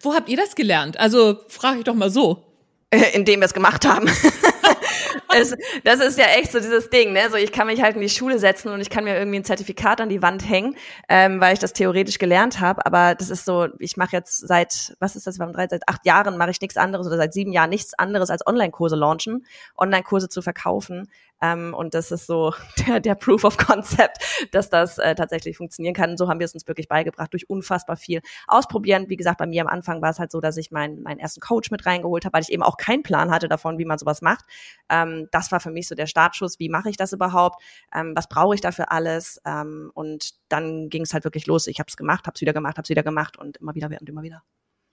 Wo 0.00 0.14
habt 0.14 0.30
ihr 0.30 0.36
das 0.36 0.54
gelernt? 0.54 0.98
Also 0.98 1.40
frage 1.48 1.78
ich 1.78 1.84
doch 1.84 1.94
mal 1.94 2.10
so. 2.10 2.55
indem 3.12 3.40
wir 3.40 3.46
es 3.46 3.54
gemacht 3.54 3.86
haben. 3.86 4.08
es, 5.34 5.54
das 5.84 6.00
ist 6.00 6.18
ja 6.18 6.26
echt 6.38 6.52
so 6.52 6.58
dieses 6.58 6.90
Ding, 6.90 7.12
ne? 7.12 7.28
So, 7.30 7.36
ich 7.36 7.52
kann 7.52 7.66
mich 7.66 7.82
halt 7.82 7.96
in 7.96 8.02
die 8.02 8.08
Schule 8.08 8.38
setzen 8.38 8.70
und 8.70 8.80
ich 8.80 8.90
kann 8.90 9.04
mir 9.04 9.16
irgendwie 9.16 9.38
ein 9.38 9.44
Zertifikat 9.44 10.00
an 10.00 10.08
die 10.08 10.22
Wand 10.22 10.48
hängen, 10.48 10.76
ähm, 11.08 11.40
weil 11.40 11.54
ich 11.54 11.58
das 11.58 11.72
theoretisch 11.72 12.18
gelernt 12.18 12.60
habe. 12.60 12.84
Aber 12.86 13.14
das 13.14 13.30
ist 13.30 13.44
so, 13.44 13.68
ich 13.78 13.96
mache 13.96 14.12
jetzt 14.12 14.46
seit, 14.46 14.96
was 15.00 15.16
ist 15.16 15.26
das, 15.26 15.36
seit 15.36 15.88
acht 15.88 16.06
Jahren 16.06 16.36
mache 16.36 16.50
ich 16.50 16.60
nichts 16.60 16.76
anderes 16.76 17.06
oder 17.06 17.16
seit 17.16 17.32
sieben 17.32 17.52
Jahren 17.52 17.70
nichts 17.70 17.94
anderes 17.94 18.30
als 18.30 18.46
Online-Kurse 18.46 18.96
launchen, 18.96 19.46
Online-Kurse 19.76 20.28
zu 20.28 20.42
verkaufen. 20.42 21.08
Ähm, 21.42 21.74
und 21.74 21.94
das 21.94 22.10
ist 22.10 22.26
so 22.26 22.54
der, 22.86 23.00
der 23.00 23.14
Proof 23.14 23.44
of 23.44 23.56
Concept, 23.56 24.18
dass 24.52 24.70
das 24.70 24.98
äh, 24.98 25.14
tatsächlich 25.14 25.56
funktionieren 25.56 25.94
kann. 25.94 26.16
So 26.16 26.28
haben 26.28 26.40
wir 26.40 26.44
es 26.44 26.54
uns 26.54 26.66
wirklich 26.66 26.88
beigebracht 26.88 27.32
durch 27.32 27.48
unfassbar 27.48 27.96
viel 27.96 28.20
Ausprobieren. 28.46 29.08
Wie 29.08 29.16
gesagt, 29.16 29.38
bei 29.38 29.46
mir 29.46 29.62
am 29.62 29.68
Anfang 29.68 30.02
war 30.02 30.10
es 30.10 30.18
halt 30.18 30.30
so, 30.30 30.40
dass 30.40 30.56
ich 30.56 30.70
meinen, 30.70 31.02
meinen 31.02 31.18
ersten 31.18 31.40
Coach 31.40 31.70
mit 31.70 31.86
reingeholt 31.86 32.24
habe, 32.24 32.34
weil 32.34 32.42
ich 32.42 32.52
eben 32.52 32.62
auch 32.62 32.76
keinen 32.76 33.02
Plan 33.02 33.30
hatte 33.30 33.48
davon, 33.48 33.78
wie 33.78 33.84
man 33.84 33.98
sowas 33.98 34.22
macht. 34.22 34.44
Ähm, 34.88 35.28
das 35.30 35.52
war 35.52 35.60
für 35.60 35.70
mich 35.70 35.88
so 35.88 35.94
der 35.94 36.06
Startschuss. 36.06 36.58
Wie 36.58 36.68
mache 36.68 36.90
ich 36.90 36.96
das 36.96 37.12
überhaupt? 37.12 37.62
Ähm, 37.94 38.12
was 38.14 38.28
brauche 38.28 38.54
ich 38.54 38.60
dafür 38.60 38.92
alles? 38.92 39.40
Ähm, 39.44 39.90
und 39.94 40.34
dann 40.48 40.88
ging 40.88 41.02
es 41.02 41.12
halt 41.12 41.24
wirklich 41.24 41.46
los. 41.46 41.66
Ich 41.66 41.78
habe 41.78 41.88
es 41.88 41.96
gemacht, 41.96 42.26
habe 42.26 42.34
es 42.34 42.40
wieder 42.40 42.52
gemacht, 42.52 42.78
habe 42.78 42.84
es 42.84 42.90
wieder 42.90 43.02
gemacht 43.02 43.36
und 43.36 43.58
immer 43.58 43.74
wieder 43.74 43.88
und 43.88 44.08
immer 44.08 44.22
wieder. 44.22 44.42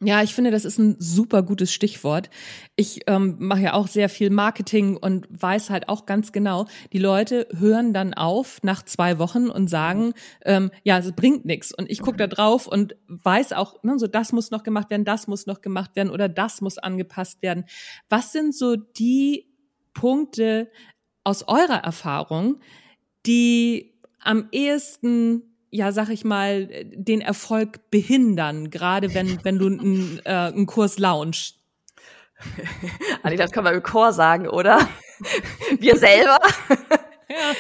Ja, 0.05 0.21
ich 0.21 0.33
finde, 0.33 0.51
das 0.51 0.65
ist 0.65 0.79
ein 0.79 0.97
super 0.99 1.43
gutes 1.43 1.71
Stichwort. 1.71 2.29
Ich 2.75 3.01
ähm, 3.07 3.35
mache 3.39 3.61
ja 3.61 3.73
auch 3.73 3.87
sehr 3.87 4.09
viel 4.09 4.29
Marketing 4.29 4.97
und 4.97 5.27
weiß 5.29 5.69
halt 5.69 5.87
auch 5.87 6.05
ganz 6.05 6.31
genau, 6.31 6.67
die 6.91 6.97
Leute 6.99 7.47
hören 7.57 7.93
dann 7.93 8.13
auf 8.13 8.59
nach 8.63 8.83
zwei 8.83 9.17
Wochen 9.17 9.49
und 9.49 9.69
sagen, 9.69 10.13
ähm, 10.43 10.71
ja, 10.83 10.97
es 10.97 11.11
bringt 11.13 11.45
nichts. 11.45 11.73
Und 11.73 11.89
ich 11.89 12.01
gucke 12.01 12.17
da 12.17 12.27
drauf 12.27 12.67
und 12.67 12.95
weiß 13.07 13.53
auch, 13.53 13.81
ne, 13.83 13.97
so 13.97 14.07
das 14.07 14.33
muss 14.33 14.51
noch 14.51 14.63
gemacht 14.63 14.89
werden, 14.89 15.05
das 15.05 15.27
muss 15.27 15.45
noch 15.45 15.61
gemacht 15.61 15.95
werden 15.95 16.09
oder 16.09 16.27
das 16.27 16.59
muss 16.59 16.77
angepasst 16.77 17.41
werden. 17.41 17.65
Was 18.09 18.33
sind 18.33 18.53
so 18.53 18.75
die 18.75 19.47
Punkte 19.93 20.69
aus 21.23 21.47
eurer 21.47 21.83
Erfahrung, 21.83 22.59
die 23.25 23.93
am 24.19 24.49
ehesten 24.51 25.52
ja, 25.73 25.91
sag 25.91 26.09
ich 26.09 26.23
mal, 26.23 26.67
den 26.93 27.19
Erfolg 27.19 27.89
behindern, 27.89 28.69
gerade 28.69 29.15
wenn, 29.15 29.43
wenn 29.43 29.57
du 29.57 29.65
einen, 29.65 30.21
äh, 30.23 30.29
einen 30.29 30.67
Kurs 30.67 30.99
launchst? 30.99 31.57
Anni, 33.23 33.37
das 33.37 33.51
kann 33.51 33.63
man 33.63 33.73
im 33.73 33.81
Chor 33.81 34.13
sagen, 34.13 34.47
oder? 34.47 34.87
Wir 35.79 35.97
selber. 35.97 36.37
Ja. 37.27 37.53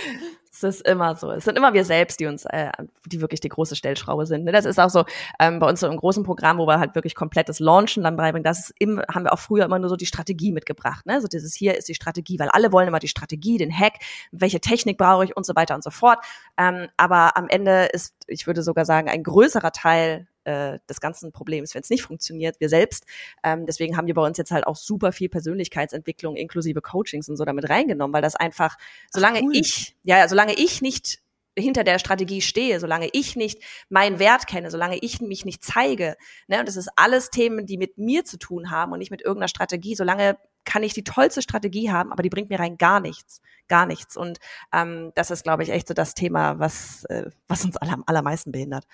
Es 0.53 0.61
ist 0.61 0.87
immer 0.87 1.15
so. 1.15 1.31
Es 1.31 1.45
sind 1.45 1.57
immer 1.57 1.73
wir 1.73 1.83
selbst, 1.83 2.19
die 2.19 2.27
uns, 2.27 2.45
äh, 2.45 2.71
die 3.07 3.21
wirklich 3.21 3.39
die 3.39 3.49
große 3.49 3.75
Stellschraube 3.75 4.27
sind. 4.27 4.43
Ne? 4.43 4.51
Das 4.51 4.65
ist 4.65 4.79
auch 4.79 4.91
so 4.91 5.03
ähm, 5.39 5.57
bei 5.57 5.67
uns 5.67 5.79
so 5.79 5.87
im 5.87 5.97
großen 5.97 6.23
Programm, 6.23 6.59
wo 6.59 6.67
wir 6.67 6.79
halt 6.79 6.93
wirklich 6.93 7.15
komplettes 7.15 7.59
Launchen 7.59 8.03
dann 8.03 8.15
beibringen. 8.15 8.43
Das 8.43 8.59
ist 8.59 8.75
im, 8.77 9.01
haben 9.11 9.25
wir 9.25 9.33
auch 9.33 9.39
früher 9.39 9.65
immer 9.65 9.79
nur 9.79 9.89
so 9.89 9.95
die 9.95 10.05
Strategie 10.05 10.51
mitgebracht. 10.51 11.07
Ne? 11.07 11.19
So 11.21 11.27
dieses 11.27 11.55
hier 11.55 11.75
ist 11.75 11.89
die 11.89 11.95
Strategie, 11.95 12.37
weil 12.37 12.49
alle 12.49 12.71
wollen 12.71 12.87
immer 12.87 12.99
die 12.99 13.07
Strategie, 13.07 13.57
den 13.57 13.75
Hack, 13.75 13.93
welche 14.31 14.59
Technik 14.59 14.99
brauche 14.99 15.25
ich 15.25 15.35
und 15.35 15.43
so 15.43 15.55
weiter 15.55 15.73
und 15.73 15.83
so 15.83 15.89
fort. 15.89 16.23
Ähm, 16.57 16.87
aber 16.97 17.35
am 17.35 17.49
Ende 17.49 17.85
ist, 17.85 18.15
ich 18.27 18.45
würde 18.45 18.61
sogar 18.61 18.85
sagen, 18.85 19.09
ein 19.09 19.23
größerer 19.23 19.71
Teil 19.71 20.27
äh, 20.45 20.79
des 20.89 20.99
ganzen 20.99 21.31
Problems, 21.31 21.73
wenn 21.73 21.81
es 21.81 21.89
nicht 21.89 22.03
funktioniert, 22.03 22.59
wir 22.59 22.69
selbst. 22.69 23.05
Ähm, 23.43 23.65
deswegen 23.65 23.97
haben 23.97 24.07
wir 24.07 24.13
bei 24.13 24.25
uns 24.25 24.37
jetzt 24.37 24.51
halt 24.51 24.67
auch 24.67 24.75
super 24.75 25.11
viel 25.11 25.29
Persönlichkeitsentwicklung 25.29 26.35
inklusive 26.35 26.81
Coachings 26.81 27.29
und 27.29 27.37
so 27.37 27.45
damit 27.45 27.69
reingenommen, 27.69 28.13
weil 28.13 28.21
das 28.21 28.35
einfach, 28.35 28.77
solange 29.11 29.41
cool. 29.43 29.55
ich, 29.55 29.95
ja, 30.03 30.27
solange 30.27 30.53
ich 30.53 30.81
nicht 30.81 31.19
hinter 31.57 31.83
der 31.83 31.99
Strategie 31.99 32.41
stehe, 32.41 32.79
solange 32.79 33.09
ich 33.13 33.35
nicht 33.35 33.61
meinen 33.89 34.19
Wert 34.19 34.47
kenne, 34.47 34.71
solange 34.71 34.97
ich 34.97 35.21
mich 35.21 35.45
nicht 35.45 35.63
zeige, 35.63 36.15
ne, 36.47 36.59
und 36.59 36.67
das 36.67 36.77
ist 36.77 36.89
alles 36.95 37.29
Themen, 37.29 37.65
die 37.65 37.77
mit 37.77 37.97
mir 37.97 38.25
zu 38.25 38.37
tun 38.37 38.71
haben 38.71 38.91
und 38.91 38.99
nicht 38.99 39.11
mit 39.11 39.21
irgendeiner 39.21 39.47
Strategie, 39.47 39.95
solange 39.95 40.37
kann 40.65 40.83
ich 40.83 40.93
die 40.93 41.03
tollste 41.03 41.41
Strategie 41.41 41.91
haben, 41.91 42.11
aber 42.11 42.23
die 42.23 42.29
bringt 42.29 42.49
mir 42.49 42.59
rein 42.59 42.77
gar 42.77 42.99
nichts, 42.99 43.41
gar 43.67 43.85
nichts. 43.85 44.15
Und 44.15 44.39
ähm, 44.71 45.11
das 45.15 45.29
ist, 45.29 45.43
glaube 45.43 45.63
ich, 45.63 45.69
echt 45.69 45.87
so 45.89 45.93
das 45.93 46.15
Thema, 46.15 46.57
was, 46.57 47.03
äh, 47.05 47.29
was 47.47 47.65
uns 47.65 47.77
alle 47.77 47.91
am 47.91 48.03
allermeisten 48.07 48.51
behindert 48.51 48.85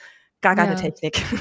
gar 0.42 0.56
keine 0.56 0.74
ja. 0.74 0.80
Technik. 0.80 1.22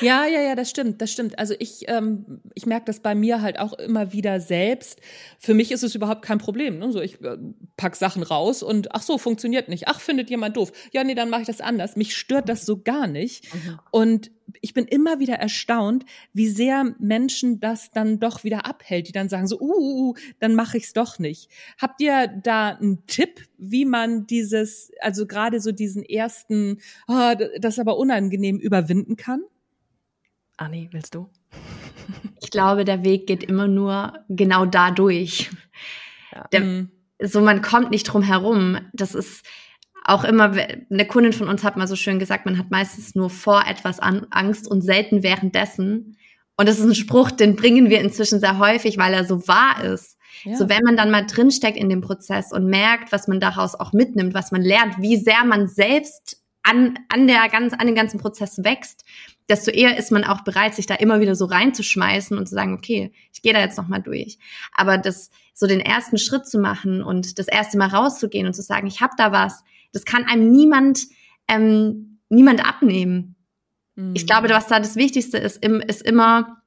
Ja, 0.00 0.26
ja, 0.26 0.40
ja, 0.40 0.56
das 0.56 0.68
stimmt, 0.68 1.00
das 1.00 1.12
stimmt. 1.12 1.38
Also 1.38 1.54
ich, 1.58 1.88
ähm, 1.88 2.40
ich 2.54 2.66
merke 2.66 2.86
das 2.86 3.00
bei 3.00 3.14
mir 3.14 3.40
halt 3.40 3.58
auch 3.58 3.72
immer 3.74 4.12
wieder 4.12 4.40
selbst. 4.40 5.00
Für 5.38 5.54
mich 5.54 5.70
ist 5.70 5.84
es 5.84 5.94
überhaupt 5.94 6.22
kein 6.22 6.38
Problem. 6.38 6.78
Ne? 6.78 6.90
So, 6.90 7.00
ich 7.00 7.20
äh, 7.22 7.36
pack 7.76 7.94
Sachen 7.94 8.24
raus 8.24 8.64
und 8.64 8.94
ach 8.94 9.02
so, 9.02 9.16
funktioniert 9.16 9.68
nicht. 9.68 9.86
Ach, 9.86 10.00
findet 10.00 10.28
jemand 10.28 10.56
doof. 10.56 10.72
Ja, 10.92 11.04
nee, 11.04 11.14
dann 11.14 11.30
mache 11.30 11.42
ich 11.42 11.46
das 11.46 11.60
anders. 11.60 11.94
Mich 11.94 12.16
stört 12.16 12.48
das 12.48 12.66
so 12.66 12.82
gar 12.82 13.06
nicht. 13.06 13.54
Mhm. 13.54 13.78
Und 13.92 14.30
ich 14.60 14.74
bin 14.74 14.84
immer 14.86 15.18
wieder 15.18 15.34
erstaunt, 15.34 16.04
wie 16.32 16.48
sehr 16.48 16.94
Menschen 16.98 17.60
das 17.60 17.90
dann 17.90 18.20
doch 18.20 18.44
wieder 18.44 18.66
abhält, 18.66 19.08
die 19.08 19.12
dann 19.12 19.28
sagen 19.28 19.46
so, 19.46 19.60
uh, 19.60 19.64
uh, 19.64 20.10
uh 20.10 20.14
dann 20.40 20.54
mache 20.54 20.76
ich 20.76 20.84
es 20.84 20.92
doch 20.92 21.18
nicht. 21.18 21.50
Habt 21.80 22.00
ihr 22.00 22.28
da 22.42 22.70
einen 22.70 23.06
Tipp, 23.06 23.40
wie 23.58 23.84
man 23.84 24.26
dieses, 24.26 24.92
also 25.00 25.26
gerade 25.26 25.60
so 25.60 25.72
diesen 25.72 26.04
ersten, 26.04 26.78
oh, 27.08 27.32
das 27.58 27.74
ist 27.74 27.80
aber 27.80 27.96
unangenehm 27.96 28.58
überwinden 28.58 29.16
kann? 29.16 29.42
Anni, 30.56 30.88
willst 30.92 31.14
du? 31.14 31.28
Ich 32.42 32.50
glaube, 32.50 32.84
der 32.84 33.04
Weg 33.04 33.28
geht 33.28 33.44
immer 33.44 33.68
nur 33.68 34.12
genau 34.28 34.66
dadurch. 34.66 35.48
Ja. 36.32 36.48
Der, 36.50 36.60
mhm. 36.60 36.90
so, 37.20 37.40
man 37.40 37.62
kommt 37.62 37.92
nicht 37.92 38.02
drum 38.02 38.22
herum. 38.22 38.78
Das 38.92 39.14
ist, 39.14 39.46
auch 40.04 40.24
immer, 40.24 40.52
eine 40.52 41.06
Kundin 41.06 41.32
von 41.32 41.48
uns 41.48 41.62
hat 41.62 41.76
mal 41.76 41.86
so 41.86 41.96
schön 41.96 42.18
gesagt, 42.18 42.44
man 42.44 42.58
hat 42.58 42.70
meistens 42.70 43.14
nur 43.14 43.30
vor 43.30 43.64
etwas 43.66 44.00
an, 44.00 44.26
Angst 44.30 44.68
und 44.68 44.82
selten 44.82 45.22
währenddessen. 45.22 46.16
Und 46.56 46.68
das 46.68 46.78
ist 46.78 46.84
ein 46.84 46.94
Spruch, 46.94 47.30
den 47.30 47.56
bringen 47.56 47.88
wir 47.88 48.00
inzwischen 48.00 48.40
sehr 48.40 48.58
häufig, 48.58 48.98
weil 48.98 49.14
er 49.14 49.24
so 49.24 49.46
wahr 49.46 49.82
ist. 49.84 50.18
Ja. 50.44 50.56
So, 50.56 50.68
wenn 50.68 50.82
man 50.84 50.96
dann 50.96 51.10
mal 51.10 51.26
drinsteckt 51.26 51.76
in 51.76 51.88
dem 51.88 52.00
Prozess 52.00 52.52
und 52.52 52.66
merkt, 52.66 53.12
was 53.12 53.28
man 53.28 53.38
daraus 53.38 53.74
auch 53.74 53.92
mitnimmt, 53.92 54.34
was 54.34 54.50
man 54.50 54.62
lernt, 54.62 54.96
wie 54.98 55.16
sehr 55.16 55.44
man 55.44 55.68
selbst 55.68 56.42
an, 56.62 56.98
an 57.08 57.26
der 57.26 57.48
ganz, 57.48 57.72
an 57.72 57.86
dem 57.86 57.94
ganzen 57.94 58.18
Prozess 58.18 58.64
wächst, 58.64 59.04
desto 59.48 59.70
eher 59.70 59.96
ist 59.98 60.10
man 60.10 60.24
auch 60.24 60.42
bereit, 60.42 60.74
sich 60.74 60.86
da 60.86 60.94
immer 60.94 61.20
wieder 61.20 61.34
so 61.34 61.44
reinzuschmeißen 61.44 62.36
und 62.38 62.48
zu 62.48 62.54
sagen, 62.54 62.74
okay, 62.74 63.12
ich 63.32 63.42
gehe 63.42 63.52
da 63.52 63.60
jetzt 63.60 63.78
nochmal 63.78 64.02
durch. 64.02 64.38
Aber 64.74 64.98
das, 64.98 65.30
so 65.54 65.66
den 65.66 65.80
ersten 65.80 66.18
Schritt 66.18 66.46
zu 66.46 66.58
machen 66.58 67.02
und 67.02 67.38
das 67.38 67.48
erste 67.48 67.78
Mal 67.78 67.88
rauszugehen 67.88 68.46
und 68.46 68.54
zu 68.54 68.62
sagen, 68.62 68.86
ich 68.86 69.00
habe 69.00 69.14
da 69.16 69.32
was, 69.32 69.64
das 69.92 70.04
kann 70.04 70.24
einem 70.24 70.50
niemand, 70.50 71.06
ähm, 71.48 72.18
niemand 72.28 72.64
abnehmen. 72.64 73.36
Mhm. 73.94 74.12
Ich 74.14 74.26
glaube, 74.26 74.48
was 74.50 74.66
da 74.66 74.80
das 74.80 74.96
Wichtigste 74.96 75.38
ist, 75.38 75.64
ist 75.64 76.02
immer 76.02 76.62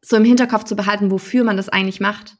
so 0.00 0.16
im 0.16 0.24
Hinterkopf 0.24 0.64
zu 0.64 0.76
behalten, 0.76 1.10
wofür 1.10 1.44
man 1.44 1.56
das 1.56 1.68
eigentlich 1.68 2.00
macht. 2.00 2.36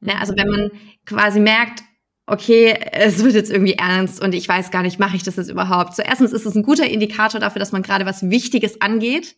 Ne, 0.00 0.14
mhm. 0.14 0.20
also 0.20 0.36
wenn 0.36 0.48
man 0.48 0.70
quasi 1.04 1.40
merkt, 1.40 1.82
okay, 2.26 2.76
es 2.92 3.22
wird 3.22 3.34
jetzt 3.34 3.50
irgendwie 3.50 3.74
ernst 3.74 4.20
und 4.22 4.34
ich 4.34 4.48
weiß 4.48 4.70
gar 4.70 4.82
nicht, 4.82 4.98
mache 4.98 5.16
ich 5.16 5.22
das 5.22 5.36
jetzt 5.36 5.50
überhaupt? 5.50 5.94
So 5.94 6.02
erstens 6.02 6.32
ist 6.32 6.44
es 6.44 6.56
ein 6.56 6.62
guter 6.62 6.86
Indikator 6.86 7.40
dafür, 7.40 7.60
dass 7.60 7.72
man 7.72 7.82
gerade 7.82 8.04
was 8.04 8.30
Wichtiges 8.30 8.80
angeht. 8.80 9.36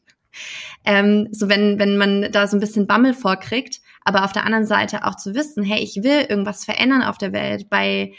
Ähm, 0.84 1.28
so 1.32 1.48
wenn, 1.48 1.78
wenn 1.78 1.96
man 1.96 2.30
da 2.32 2.46
so 2.46 2.56
ein 2.56 2.60
bisschen 2.60 2.86
Bammel 2.86 3.14
vorkriegt, 3.14 3.80
aber 4.04 4.24
auf 4.24 4.32
der 4.32 4.44
anderen 4.44 4.66
Seite 4.66 5.04
auch 5.04 5.16
zu 5.16 5.34
wissen, 5.34 5.62
hey, 5.62 5.82
ich 5.82 6.02
will 6.02 6.26
irgendwas 6.28 6.64
verändern 6.64 7.02
auf 7.02 7.18
der 7.18 7.32
Welt 7.32 7.68
bei 7.68 8.14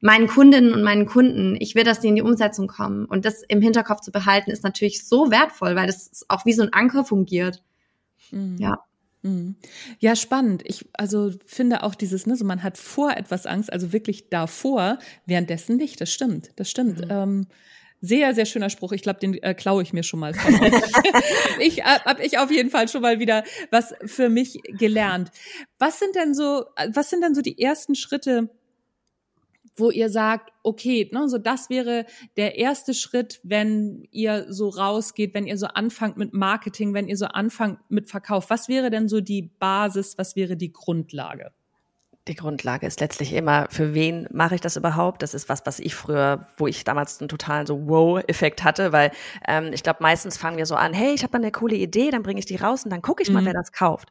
meinen 0.00 0.26
Kundinnen 0.26 0.72
und 0.72 0.82
meinen 0.82 1.06
Kunden. 1.06 1.56
Ich 1.58 1.74
will, 1.74 1.84
dass 1.84 2.00
die 2.00 2.08
in 2.08 2.16
die 2.16 2.22
Umsetzung 2.22 2.66
kommen. 2.66 3.06
Und 3.06 3.24
das 3.24 3.42
im 3.42 3.62
Hinterkopf 3.62 4.00
zu 4.00 4.12
behalten, 4.12 4.50
ist 4.50 4.64
natürlich 4.64 5.06
so 5.06 5.30
wertvoll, 5.30 5.76
weil 5.76 5.86
das 5.86 6.24
auch 6.28 6.44
wie 6.44 6.52
so 6.52 6.62
ein 6.62 6.72
Anker 6.72 7.04
fungiert. 7.04 7.62
Mhm. 8.30 8.56
Ja. 8.58 8.84
Mhm. 9.22 9.56
Ja, 10.00 10.14
spannend. 10.16 10.62
Ich 10.66 10.86
also 10.92 11.32
finde 11.46 11.82
auch 11.82 11.94
dieses, 11.94 12.26
ne, 12.26 12.36
so 12.36 12.44
man 12.44 12.62
hat 12.62 12.76
vor 12.76 13.16
etwas 13.16 13.46
Angst, 13.46 13.72
also 13.72 13.92
wirklich 13.92 14.28
davor, 14.28 14.98
währenddessen 15.24 15.76
nicht. 15.76 16.00
Das 16.00 16.12
stimmt, 16.12 16.50
das 16.56 16.70
stimmt. 16.70 17.00
Mhm. 17.00 17.10
Ähm, 17.10 17.46
sehr, 18.02 18.34
sehr 18.34 18.44
schöner 18.44 18.68
Spruch. 18.68 18.92
Ich 18.92 19.00
glaube, 19.00 19.20
den 19.20 19.42
äh, 19.42 19.54
klaue 19.54 19.82
ich 19.82 19.94
mir 19.94 20.02
schon 20.02 20.20
mal 20.20 20.34
von 20.34 20.52
ich 21.60 21.78
äh, 21.78 22.00
habe 22.04 22.22
ich 22.22 22.36
auf 22.38 22.50
jeden 22.50 22.68
Fall 22.68 22.86
schon 22.88 23.00
mal 23.00 23.18
wieder 23.18 23.44
was 23.70 23.94
für 24.04 24.28
mich 24.28 24.60
gelernt. 24.64 25.30
Was 25.78 25.98
sind 25.98 26.14
denn 26.14 26.34
so, 26.34 26.66
was 26.92 27.08
sind 27.08 27.22
denn 27.24 27.34
so 27.34 27.40
die 27.40 27.58
ersten 27.58 27.94
Schritte, 27.94 28.50
wo 29.76 29.90
ihr 29.90 30.08
sagt, 30.08 30.52
okay, 30.62 31.10
ne, 31.12 31.28
so 31.28 31.38
das 31.38 31.70
wäre 31.70 32.06
der 32.36 32.56
erste 32.56 32.94
Schritt, 32.94 33.40
wenn 33.42 34.06
ihr 34.10 34.52
so 34.52 34.68
rausgeht, 34.68 35.34
wenn 35.34 35.46
ihr 35.46 35.58
so 35.58 35.66
anfangt 35.66 36.16
mit 36.16 36.32
Marketing, 36.32 36.94
wenn 36.94 37.08
ihr 37.08 37.16
so 37.16 37.26
anfangt 37.26 37.78
mit 37.88 38.08
Verkauf. 38.08 38.50
Was 38.50 38.68
wäre 38.68 38.90
denn 38.90 39.08
so 39.08 39.20
die 39.20 39.42
Basis, 39.42 40.16
was 40.18 40.36
wäre 40.36 40.56
die 40.56 40.72
Grundlage? 40.72 41.52
Die 42.26 42.34
Grundlage 42.34 42.86
ist 42.86 43.00
letztlich 43.00 43.34
immer, 43.34 43.66
für 43.70 43.92
wen 43.92 44.26
mache 44.32 44.54
ich 44.54 44.62
das 44.62 44.76
überhaupt? 44.76 45.22
Das 45.22 45.34
ist 45.34 45.50
was, 45.50 45.66
was 45.66 45.78
ich 45.78 45.94
früher, 45.94 46.46
wo 46.56 46.66
ich 46.66 46.82
damals 46.84 47.20
einen 47.20 47.28
totalen 47.28 47.66
so 47.66 47.86
Wow-Effekt 47.86 48.64
hatte, 48.64 48.92
weil 48.92 49.10
ähm, 49.46 49.72
ich 49.74 49.82
glaube, 49.82 49.98
meistens 50.00 50.38
fangen 50.38 50.56
wir 50.56 50.64
so 50.64 50.74
an, 50.74 50.94
hey, 50.94 51.12
ich 51.12 51.22
habe 51.22 51.36
eine 51.36 51.52
coole 51.52 51.76
Idee, 51.76 52.10
dann 52.10 52.22
bringe 52.22 52.38
ich 52.38 52.46
die 52.46 52.56
raus 52.56 52.84
und 52.84 52.90
dann 52.90 53.02
gucke 53.02 53.22
ich 53.22 53.30
mal, 53.30 53.42
mhm. 53.42 53.46
wer 53.46 53.52
das 53.52 53.72
kauft. 53.72 54.08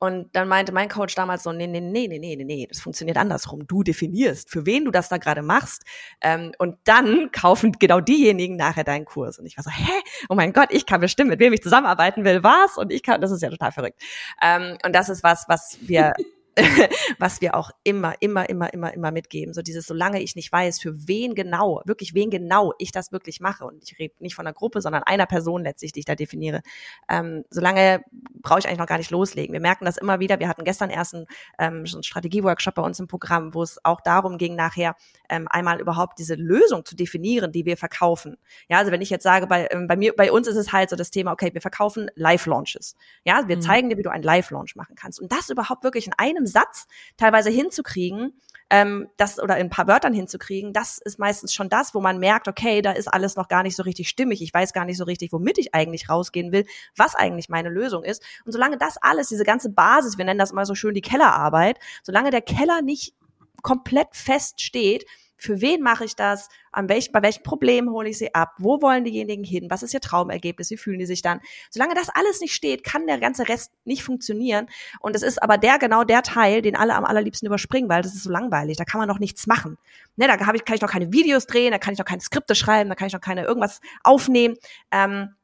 Und 0.00 0.34
dann 0.34 0.48
meinte 0.48 0.72
mein 0.72 0.88
Coach 0.88 1.14
damals 1.14 1.44
so, 1.44 1.52
nee, 1.52 1.68
nee, 1.68 1.80
nee, 1.80 2.08
nee, 2.08 2.18
nee, 2.18 2.34
nee, 2.34 2.66
das 2.68 2.80
funktioniert 2.80 3.16
andersrum. 3.16 3.68
Du 3.68 3.84
definierst, 3.84 4.50
für 4.50 4.66
wen 4.66 4.84
du 4.84 4.90
das 4.90 5.08
da 5.08 5.18
gerade 5.18 5.42
machst 5.42 5.84
ähm, 6.20 6.50
und 6.58 6.78
dann 6.82 7.30
kaufen 7.32 7.70
genau 7.78 8.00
diejenigen 8.00 8.56
nachher 8.56 8.82
deinen 8.82 9.04
Kurs. 9.04 9.38
Und 9.38 9.46
ich 9.46 9.56
war 9.56 9.62
so, 9.62 9.70
hä? 9.70 9.92
Oh 10.28 10.34
mein 10.34 10.52
Gott, 10.52 10.70
ich 10.72 10.86
kann 10.86 11.00
bestimmen, 11.00 11.30
mit 11.30 11.38
wem 11.38 11.52
ich 11.52 11.62
zusammenarbeiten 11.62 12.24
will, 12.24 12.42
was? 12.42 12.76
Und 12.76 12.92
ich 12.92 13.04
kann, 13.04 13.20
das 13.20 13.30
ist 13.30 13.40
ja 13.40 13.50
total 13.50 13.70
verrückt. 13.70 14.02
Ähm, 14.42 14.76
und 14.84 14.92
das 14.92 15.08
ist 15.08 15.22
was, 15.22 15.44
was 15.46 15.78
wir 15.80 16.12
was 17.18 17.40
wir 17.40 17.54
auch 17.54 17.70
immer, 17.82 18.14
immer, 18.20 18.48
immer, 18.48 18.72
immer, 18.72 18.92
immer 18.92 19.10
mitgeben. 19.10 19.54
So 19.54 19.62
dieses, 19.62 19.86
solange 19.86 20.20
ich 20.20 20.36
nicht 20.36 20.52
weiß, 20.52 20.80
für 20.80 21.08
wen 21.08 21.34
genau, 21.34 21.82
wirklich 21.84 22.14
wen 22.14 22.30
genau 22.30 22.74
ich 22.78 22.92
das 22.92 23.12
wirklich 23.12 23.40
mache, 23.40 23.64
und 23.64 23.82
ich 23.82 23.98
rede 23.98 24.14
nicht 24.18 24.34
von 24.34 24.46
einer 24.46 24.54
Gruppe, 24.54 24.80
sondern 24.80 25.02
einer 25.02 25.26
Person 25.26 25.62
letztlich, 25.62 25.92
die 25.92 26.00
ich 26.00 26.06
da 26.06 26.14
definiere, 26.14 26.62
ähm, 27.08 27.44
solange 27.50 28.02
brauche 28.42 28.58
ich 28.58 28.66
eigentlich 28.66 28.78
noch 28.78 28.86
gar 28.86 28.98
nicht 28.98 29.10
loslegen. 29.10 29.52
Wir 29.52 29.60
merken 29.60 29.84
das 29.84 29.96
immer 29.96 30.20
wieder. 30.20 30.40
Wir 30.40 30.48
hatten 30.48 30.64
gestern 30.64 30.90
erst 30.90 31.14
einen, 31.14 31.26
ähm, 31.58 31.84
einen 31.92 32.02
Strategieworkshop 32.02 32.74
bei 32.74 32.82
uns 32.82 32.98
im 33.00 33.06
Programm, 33.06 33.54
wo 33.54 33.62
es 33.62 33.82
auch 33.84 34.00
darum 34.00 34.36
ging, 34.36 34.54
nachher 34.54 34.96
ähm, 35.28 35.46
einmal 35.48 35.80
überhaupt 35.80 36.18
diese 36.18 36.34
Lösung 36.34 36.84
zu 36.84 36.96
definieren, 36.96 37.52
die 37.52 37.64
wir 37.64 37.76
verkaufen. 37.76 38.36
Ja, 38.68 38.78
also 38.78 38.92
wenn 38.92 39.00
ich 39.00 39.10
jetzt 39.10 39.22
sage, 39.22 39.46
bei, 39.46 39.68
ähm, 39.70 39.86
bei 39.86 39.96
mir, 39.96 40.14
bei 40.14 40.30
uns 40.30 40.48
ist 40.48 40.56
es 40.56 40.72
halt 40.72 40.90
so 40.90 40.96
das 40.96 41.10
Thema, 41.10 41.32
okay, 41.32 41.50
wir 41.52 41.60
verkaufen 41.60 42.10
Live-Launches. 42.14 42.96
Ja, 43.24 43.48
wir 43.48 43.56
mhm. 43.56 43.62
zeigen 43.62 43.90
dir, 43.90 43.96
wie 43.96 44.02
du 44.02 44.10
einen 44.10 44.24
Live-Launch 44.24 44.76
machen 44.76 44.96
kannst. 44.96 45.20
Und 45.20 45.32
das 45.32 45.50
überhaupt 45.50 45.84
wirklich 45.84 46.06
in 46.06 46.12
einem 46.16 46.41
einem 46.42 46.46
Satz 46.46 46.86
teilweise 47.16 47.50
hinzukriegen, 47.50 48.34
ähm, 48.70 49.08
das 49.18 49.38
oder 49.38 49.58
in 49.58 49.66
ein 49.66 49.70
paar 49.70 49.86
Wörtern 49.86 50.14
hinzukriegen, 50.14 50.72
das 50.72 50.96
ist 50.98 51.18
meistens 51.18 51.52
schon 51.52 51.68
das, 51.68 51.94
wo 51.94 52.00
man 52.00 52.18
merkt, 52.18 52.48
okay, 52.48 52.80
da 52.80 52.92
ist 52.92 53.06
alles 53.06 53.36
noch 53.36 53.48
gar 53.48 53.62
nicht 53.62 53.76
so 53.76 53.82
richtig 53.82 54.08
stimmig. 54.08 54.40
Ich 54.40 54.52
weiß 54.52 54.72
gar 54.72 54.86
nicht 54.86 54.96
so 54.96 55.04
richtig, 55.04 55.30
womit 55.32 55.58
ich 55.58 55.74
eigentlich 55.74 56.08
rausgehen 56.08 56.52
will, 56.52 56.64
was 56.96 57.14
eigentlich 57.14 57.50
meine 57.50 57.68
Lösung 57.68 58.02
ist. 58.02 58.22
Und 58.46 58.52
solange 58.52 58.78
das 58.78 58.96
alles, 58.96 59.28
diese 59.28 59.44
ganze 59.44 59.68
Basis, 59.68 60.16
wir 60.16 60.24
nennen 60.24 60.38
das 60.38 60.52
immer 60.52 60.64
so 60.64 60.74
schön 60.74 60.94
die 60.94 61.02
Kellerarbeit, 61.02 61.78
solange 62.02 62.30
der 62.30 62.40
Keller 62.40 62.80
nicht 62.80 63.14
komplett 63.62 64.08
fest 64.12 64.62
steht, 64.62 65.04
für 65.36 65.60
wen 65.60 65.82
mache 65.82 66.04
ich 66.04 66.14
das, 66.14 66.48
an 66.70 66.88
welch, 66.88 67.12
bei 67.12 67.22
welchem 67.22 67.42
Problem 67.42 67.90
hole 67.90 68.08
ich 68.08 68.18
sie 68.18 68.34
ab, 68.34 68.54
wo 68.58 68.80
wollen 68.80 69.04
diejenigen 69.04 69.44
hin, 69.44 69.70
was 69.70 69.82
ist 69.82 69.92
ihr 69.92 70.00
Traumergebnis, 70.00 70.70
wie 70.70 70.76
fühlen 70.76 70.98
die 70.98 71.06
sich 71.06 71.22
dann. 71.22 71.40
Solange 71.70 71.94
das 71.94 72.08
alles 72.08 72.40
nicht 72.40 72.54
steht, 72.54 72.84
kann 72.84 73.06
der 73.06 73.18
ganze 73.18 73.48
Rest 73.48 73.72
nicht 73.84 74.04
funktionieren. 74.04 74.68
Und 75.00 75.16
es 75.16 75.22
ist 75.22 75.42
aber 75.42 75.58
der 75.58 75.78
genau 75.78 76.04
der 76.04 76.22
Teil, 76.22 76.62
den 76.62 76.76
alle 76.76 76.94
am 76.94 77.04
allerliebsten 77.04 77.46
überspringen, 77.46 77.88
weil 77.88 78.02
das 78.02 78.14
ist 78.14 78.24
so 78.24 78.30
langweilig, 78.30 78.76
da 78.76 78.84
kann 78.84 78.98
man 78.98 79.08
noch 79.08 79.18
nichts 79.18 79.46
machen. 79.46 79.78
Ne, 80.16 80.26
da 80.26 80.34
ich, 80.34 80.64
kann 80.64 80.76
ich 80.76 80.82
noch 80.82 80.90
keine 80.90 81.12
Videos 81.12 81.46
drehen, 81.46 81.72
da 81.72 81.78
kann 81.78 81.92
ich 81.92 81.98
noch 81.98 82.06
keine 82.06 82.20
Skripte 82.20 82.54
schreiben, 82.54 82.88
da 82.88 82.94
kann 82.94 83.08
ich 83.08 83.14
noch 83.14 83.20
keine 83.20 83.44
irgendwas 83.44 83.80
aufnehmen. 84.02 84.56
Ähm, 84.90 85.34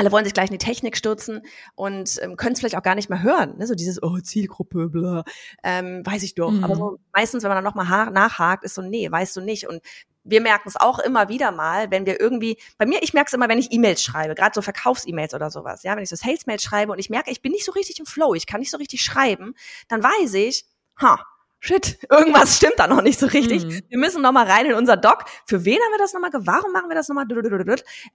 alle 0.00 0.12
wollen 0.12 0.24
sich 0.24 0.32
gleich 0.32 0.50
in 0.50 0.58
die 0.58 0.64
Technik 0.64 0.96
stürzen 0.96 1.42
und 1.74 2.18
ähm, 2.22 2.36
können 2.38 2.54
es 2.54 2.60
vielleicht 2.60 2.76
auch 2.76 2.82
gar 2.82 2.94
nicht 2.94 3.10
mehr 3.10 3.22
hören. 3.22 3.58
Ne? 3.58 3.66
So 3.66 3.74
dieses, 3.74 4.02
oh, 4.02 4.18
Zielgruppe, 4.18 4.88
bla, 4.88 5.24
ähm, 5.62 6.00
weiß 6.06 6.22
ich 6.22 6.34
doch. 6.34 6.50
Mhm. 6.50 6.64
Aber 6.64 6.74
so 6.74 6.98
meistens, 7.12 7.42
wenn 7.42 7.50
man 7.50 7.62
dann 7.62 7.64
nochmal 7.64 8.10
nachhakt, 8.10 8.64
ist 8.64 8.74
so, 8.74 8.80
nee, 8.80 9.12
weißt 9.12 9.36
du 9.36 9.42
nicht. 9.42 9.68
Und 9.68 9.82
wir 10.24 10.40
merken 10.40 10.68
es 10.68 10.76
auch 10.76 11.00
immer 11.00 11.28
wieder 11.28 11.52
mal, 11.52 11.90
wenn 11.90 12.06
wir 12.06 12.18
irgendwie, 12.18 12.56
bei 12.78 12.86
mir, 12.86 13.02
ich 13.02 13.12
merke 13.12 13.28
es 13.28 13.34
immer, 13.34 13.50
wenn 13.50 13.58
ich 13.58 13.72
E-Mails 13.72 14.02
schreibe, 14.02 14.34
gerade 14.34 14.52
so 14.54 14.62
Verkaufs-E-Mails 14.62 15.34
oder 15.34 15.50
sowas, 15.50 15.82
ja, 15.82 15.94
wenn 15.96 16.02
ich 16.02 16.08
so 16.08 16.16
Sales-Mails 16.16 16.62
schreibe 16.62 16.92
und 16.92 16.98
ich 16.98 17.10
merke, 17.10 17.30
ich 17.30 17.42
bin 17.42 17.52
nicht 17.52 17.66
so 17.66 17.72
richtig 17.72 17.98
im 17.98 18.06
Flow, 18.06 18.34
ich 18.34 18.46
kann 18.46 18.60
nicht 18.60 18.70
so 18.70 18.78
richtig 18.78 19.02
schreiben, 19.02 19.54
dann 19.88 20.02
weiß 20.02 20.32
ich, 20.34 20.64
ha, 20.98 21.26
shit, 21.60 21.98
irgendwas 22.10 22.56
stimmt 22.56 22.78
da 22.78 22.86
noch 22.86 23.02
nicht 23.02 23.20
so 23.20 23.26
richtig. 23.26 23.64
Mhm. 23.64 23.80
Wir 23.88 23.98
müssen 23.98 24.22
noch 24.22 24.32
mal 24.32 24.46
rein 24.46 24.66
in 24.66 24.74
unser 24.74 24.96
Doc. 24.96 25.24
Für 25.46 25.64
wen 25.64 25.74
haben 25.74 25.92
wir 25.92 25.98
das 25.98 26.12
nochmal? 26.12 26.30
Warum 26.32 26.72
machen 26.72 26.88
wir 26.88 26.96
das 26.96 27.08
nochmal? 27.08 27.26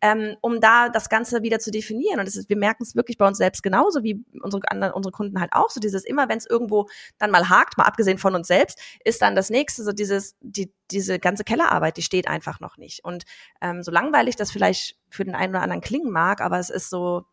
Ähm, 0.02 0.36
um 0.42 0.60
da 0.60 0.90
das 0.90 1.10
Ganze 1.10 1.44
wieder 1.44 1.60
zu 1.60 1.72
definieren. 1.72 2.20
Und 2.20 2.28
ist, 2.28 2.50
wir 2.50 2.58
merken 2.58 2.84
es 2.84 2.96
wirklich 2.96 3.18
bei 3.18 3.28
uns 3.28 3.38
selbst 3.38 3.62
genauso 3.62 4.04
wie 4.04 4.26
unsere 4.42 4.64
anderen, 4.70 4.94
unsere 4.94 5.12
Kunden 5.12 5.40
halt 5.40 5.54
auch. 5.54 5.70
So 5.70 5.80
dieses 5.80 6.04
immer, 6.04 6.28
wenn 6.28 6.40
es 6.40 6.48
irgendwo 6.48 6.88
dann 7.20 7.32
mal 7.32 7.48
hakt, 7.48 7.78
mal 7.78 7.86
abgesehen 7.86 8.18
von 8.18 8.36
uns 8.36 8.48
selbst, 8.48 8.80
ist 9.04 9.22
dann 9.22 9.36
das 9.36 9.50
nächste 9.50 9.84
so 9.84 9.92
dieses 9.92 10.36
die 10.42 10.74
diese 10.92 11.18
ganze 11.20 11.44
Kellerarbeit, 11.44 11.98
die 11.98 12.04
steht 12.04 12.28
einfach 12.28 12.60
noch 12.60 12.78
nicht. 12.78 13.04
Und 13.04 13.24
ähm, 13.62 13.82
so 13.84 13.92
langweilig 13.92 14.36
das 14.36 14.52
vielleicht 14.52 14.98
für 15.10 15.26
den 15.26 15.36
einen 15.36 15.54
oder 15.54 15.64
anderen 15.64 15.82
klingen 15.82 16.12
mag, 16.12 16.42
aber 16.42 16.60
es 16.60 16.70
ist 16.70 16.90
so 16.90 17.26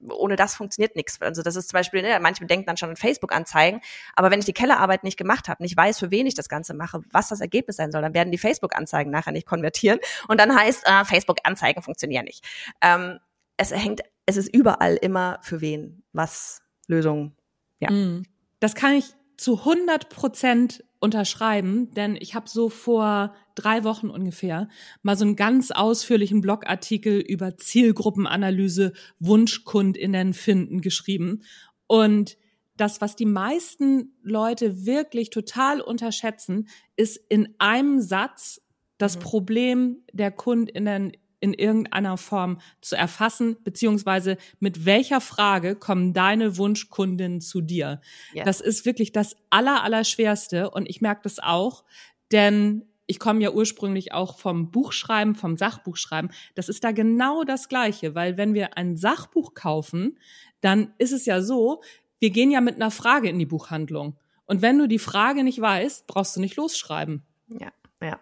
ohne 0.00 0.36
das 0.36 0.54
funktioniert 0.54 0.96
nichts. 0.96 1.20
Also 1.20 1.42
das 1.42 1.56
ist 1.56 1.68
zum 1.68 1.78
Beispiel, 1.78 2.02
ne, 2.02 2.18
manche 2.20 2.44
denken 2.44 2.66
dann 2.66 2.76
schon 2.76 2.90
an 2.90 2.96
Facebook-Anzeigen, 2.96 3.80
aber 4.14 4.30
wenn 4.30 4.38
ich 4.38 4.44
die 4.44 4.52
Kellerarbeit 4.52 5.04
nicht 5.04 5.16
gemacht 5.16 5.48
habe, 5.48 5.62
nicht 5.62 5.76
weiß, 5.76 5.98
für 5.98 6.10
wen 6.10 6.26
ich 6.26 6.34
das 6.34 6.48
Ganze 6.48 6.74
mache, 6.74 7.02
was 7.10 7.28
das 7.28 7.40
Ergebnis 7.40 7.76
sein 7.76 7.92
soll, 7.92 8.02
dann 8.02 8.14
werden 8.14 8.30
die 8.30 8.38
Facebook-Anzeigen 8.38 9.10
nachher 9.10 9.32
nicht 9.32 9.46
konvertieren 9.46 9.98
und 10.28 10.40
dann 10.40 10.54
heißt, 10.54 10.86
äh, 10.86 11.04
Facebook-Anzeigen 11.04 11.82
funktionieren 11.82 12.24
nicht. 12.24 12.44
Ähm, 12.80 13.18
es 13.56 13.72
hängt, 13.72 14.02
es 14.26 14.36
ist 14.36 14.52
überall 14.54 14.96
immer 14.96 15.38
für 15.42 15.60
wen, 15.60 16.02
was 16.12 16.62
Lösungen. 16.86 17.36
Ja. 17.78 17.90
Mm. 17.90 18.24
Das 18.60 18.74
kann 18.74 18.94
ich 18.94 19.14
zu 19.36 19.58
100 19.58 20.08
Prozent 20.08 20.84
unterschreiben, 21.04 21.90
denn 21.92 22.16
ich 22.18 22.34
habe 22.34 22.48
so 22.48 22.70
vor 22.70 23.34
drei 23.54 23.84
Wochen 23.84 24.08
ungefähr 24.08 24.68
mal 25.02 25.16
so 25.16 25.24
einen 25.24 25.36
ganz 25.36 25.70
ausführlichen 25.70 26.40
Blogartikel 26.40 27.20
über 27.20 27.58
Zielgruppenanalyse 27.58 28.94
Wunschkundinnen 29.20 30.32
finden 30.32 30.80
geschrieben. 30.80 31.42
Und 31.86 32.38
das, 32.76 33.02
was 33.02 33.16
die 33.16 33.26
meisten 33.26 34.16
Leute 34.22 34.86
wirklich 34.86 35.28
total 35.28 35.82
unterschätzen, 35.82 36.68
ist 36.96 37.20
in 37.28 37.54
einem 37.58 38.00
Satz 38.00 38.62
das 38.96 39.16
mhm. 39.16 39.20
Problem 39.20 40.04
der 40.12 40.30
Kundinnen 40.30 41.12
in 41.44 41.52
irgendeiner 41.52 42.16
Form 42.16 42.58
zu 42.80 42.96
erfassen, 42.96 43.58
beziehungsweise 43.62 44.38
mit 44.60 44.86
welcher 44.86 45.20
Frage 45.20 45.76
kommen 45.76 46.14
deine 46.14 46.56
Wunschkundinnen 46.56 47.42
zu 47.42 47.60
dir? 47.60 48.00
Ja. 48.32 48.44
Das 48.44 48.62
ist 48.62 48.86
wirklich 48.86 49.12
das 49.12 49.36
aller, 49.50 49.84
aller 49.84 50.04
Schwerste 50.04 50.70
und 50.70 50.88
ich 50.88 51.02
merke 51.02 51.20
das 51.24 51.38
auch, 51.38 51.84
denn 52.32 52.86
ich 53.06 53.18
komme 53.18 53.42
ja 53.42 53.50
ursprünglich 53.52 54.12
auch 54.12 54.38
vom 54.38 54.70
Buchschreiben, 54.70 55.34
vom 55.34 55.58
Sachbuchschreiben. 55.58 56.30
Das 56.54 56.70
ist 56.70 56.82
da 56.82 56.92
genau 56.92 57.44
das 57.44 57.68
Gleiche, 57.68 58.14
weil 58.14 58.38
wenn 58.38 58.54
wir 58.54 58.78
ein 58.78 58.96
Sachbuch 58.96 59.52
kaufen, 59.52 60.18
dann 60.62 60.94
ist 60.96 61.12
es 61.12 61.26
ja 61.26 61.42
so, 61.42 61.82
wir 62.20 62.30
gehen 62.30 62.50
ja 62.50 62.62
mit 62.62 62.76
einer 62.76 62.90
Frage 62.90 63.28
in 63.28 63.38
die 63.38 63.44
Buchhandlung. 63.44 64.16
Und 64.46 64.62
wenn 64.62 64.78
du 64.78 64.88
die 64.88 64.98
Frage 64.98 65.44
nicht 65.44 65.60
weißt, 65.60 66.06
brauchst 66.06 66.36
du 66.36 66.40
nicht 66.40 66.56
losschreiben. 66.56 67.22
Ja, 67.48 67.70
ja. 68.00 68.18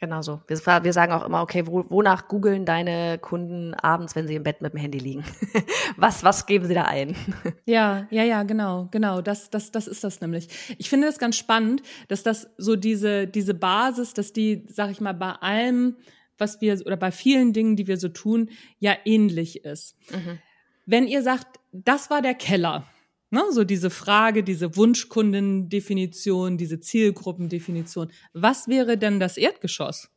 Genau 0.00 0.22
so. 0.22 0.40
Wir, 0.46 0.58
wir 0.84 0.92
sagen 0.92 1.12
auch 1.12 1.26
immer, 1.26 1.42
okay, 1.42 1.66
wo, 1.66 1.84
wonach 1.88 2.28
googeln 2.28 2.64
deine 2.64 3.18
Kunden 3.18 3.74
abends, 3.74 4.14
wenn 4.14 4.28
sie 4.28 4.36
im 4.36 4.44
Bett 4.44 4.62
mit 4.62 4.72
dem 4.72 4.78
Handy 4.78 4.98
liegen? 4.98 5.24
was, 5.96 6.22
was 6.22 6.46
geben 6.46 6.66
sie 6.66 6.74
da 6.74 6.84
ein? 6.84 7.16
ja, 7.64 8.06
ja, 8.10 8.22
ja, 8.22 8.44
genau, 8.44 8.86
genau. 8.92 9.20
Das, 9.20 9.50
das, 9.50 9.72
das 9.72 9.88
ist 9.88 10.04
das 10.04 10.20
nämlich. 10.20 10.48
Ich 10.78 10.88
finde 10.88 11.08
das 11.08 11.18
ganz 11.18 11.36
spannend, 11.36 11.82
dass 12.06 12.22
das 12.22 12.48
so 12.58 12.76
diese, 12.76 13.26
diese 13.26 13.54
Basis, 13.54 14.14
dass 14.14 14.32
die, 14.32 14.64
sag 14.68 14.90
ich 14.90 15.00
mal, 15.00 15.14
bei 15.14 15.32
allem, 15.32 15.96
was 16.38 16.60
wir, 16.60 16.80
oder 16.86 16.96
bei 16.96 17.10
vielen 17.10 17.52
Dingen, 17.52 17.74
die 17.74 17.88
wir 17.88 17.96
so 17.96 18.08
tun, 18.08 18.50
ja 18.78 18.94
ähnlich 19.04 19.64
ist. 19.64 19.96
Mhm. 20.12 20.38
Wenn 20.86 21.08
ihr 21.08 21.22
sagt, 21.22 21.58
das 21.72 22.08
war 22.08 22.22
der 22.22 22.34
Keller, 22.34 22.84
Ne, 23.30 23.42
so 23.50 23.64
diese 23.64 23.90
Frage, 23.90 24.42
diese 24.42 24.76
Wunschkundendefinition, 24.76 26.56
diese 26.56 26.80
Zielgruppendefinition. 26.80 28.10
Was 28.32 28.68
wäre 28.68 28.96
denn 28.96 29.20
das 29.20 29.36
Erdgeschoss? 29.36 30.08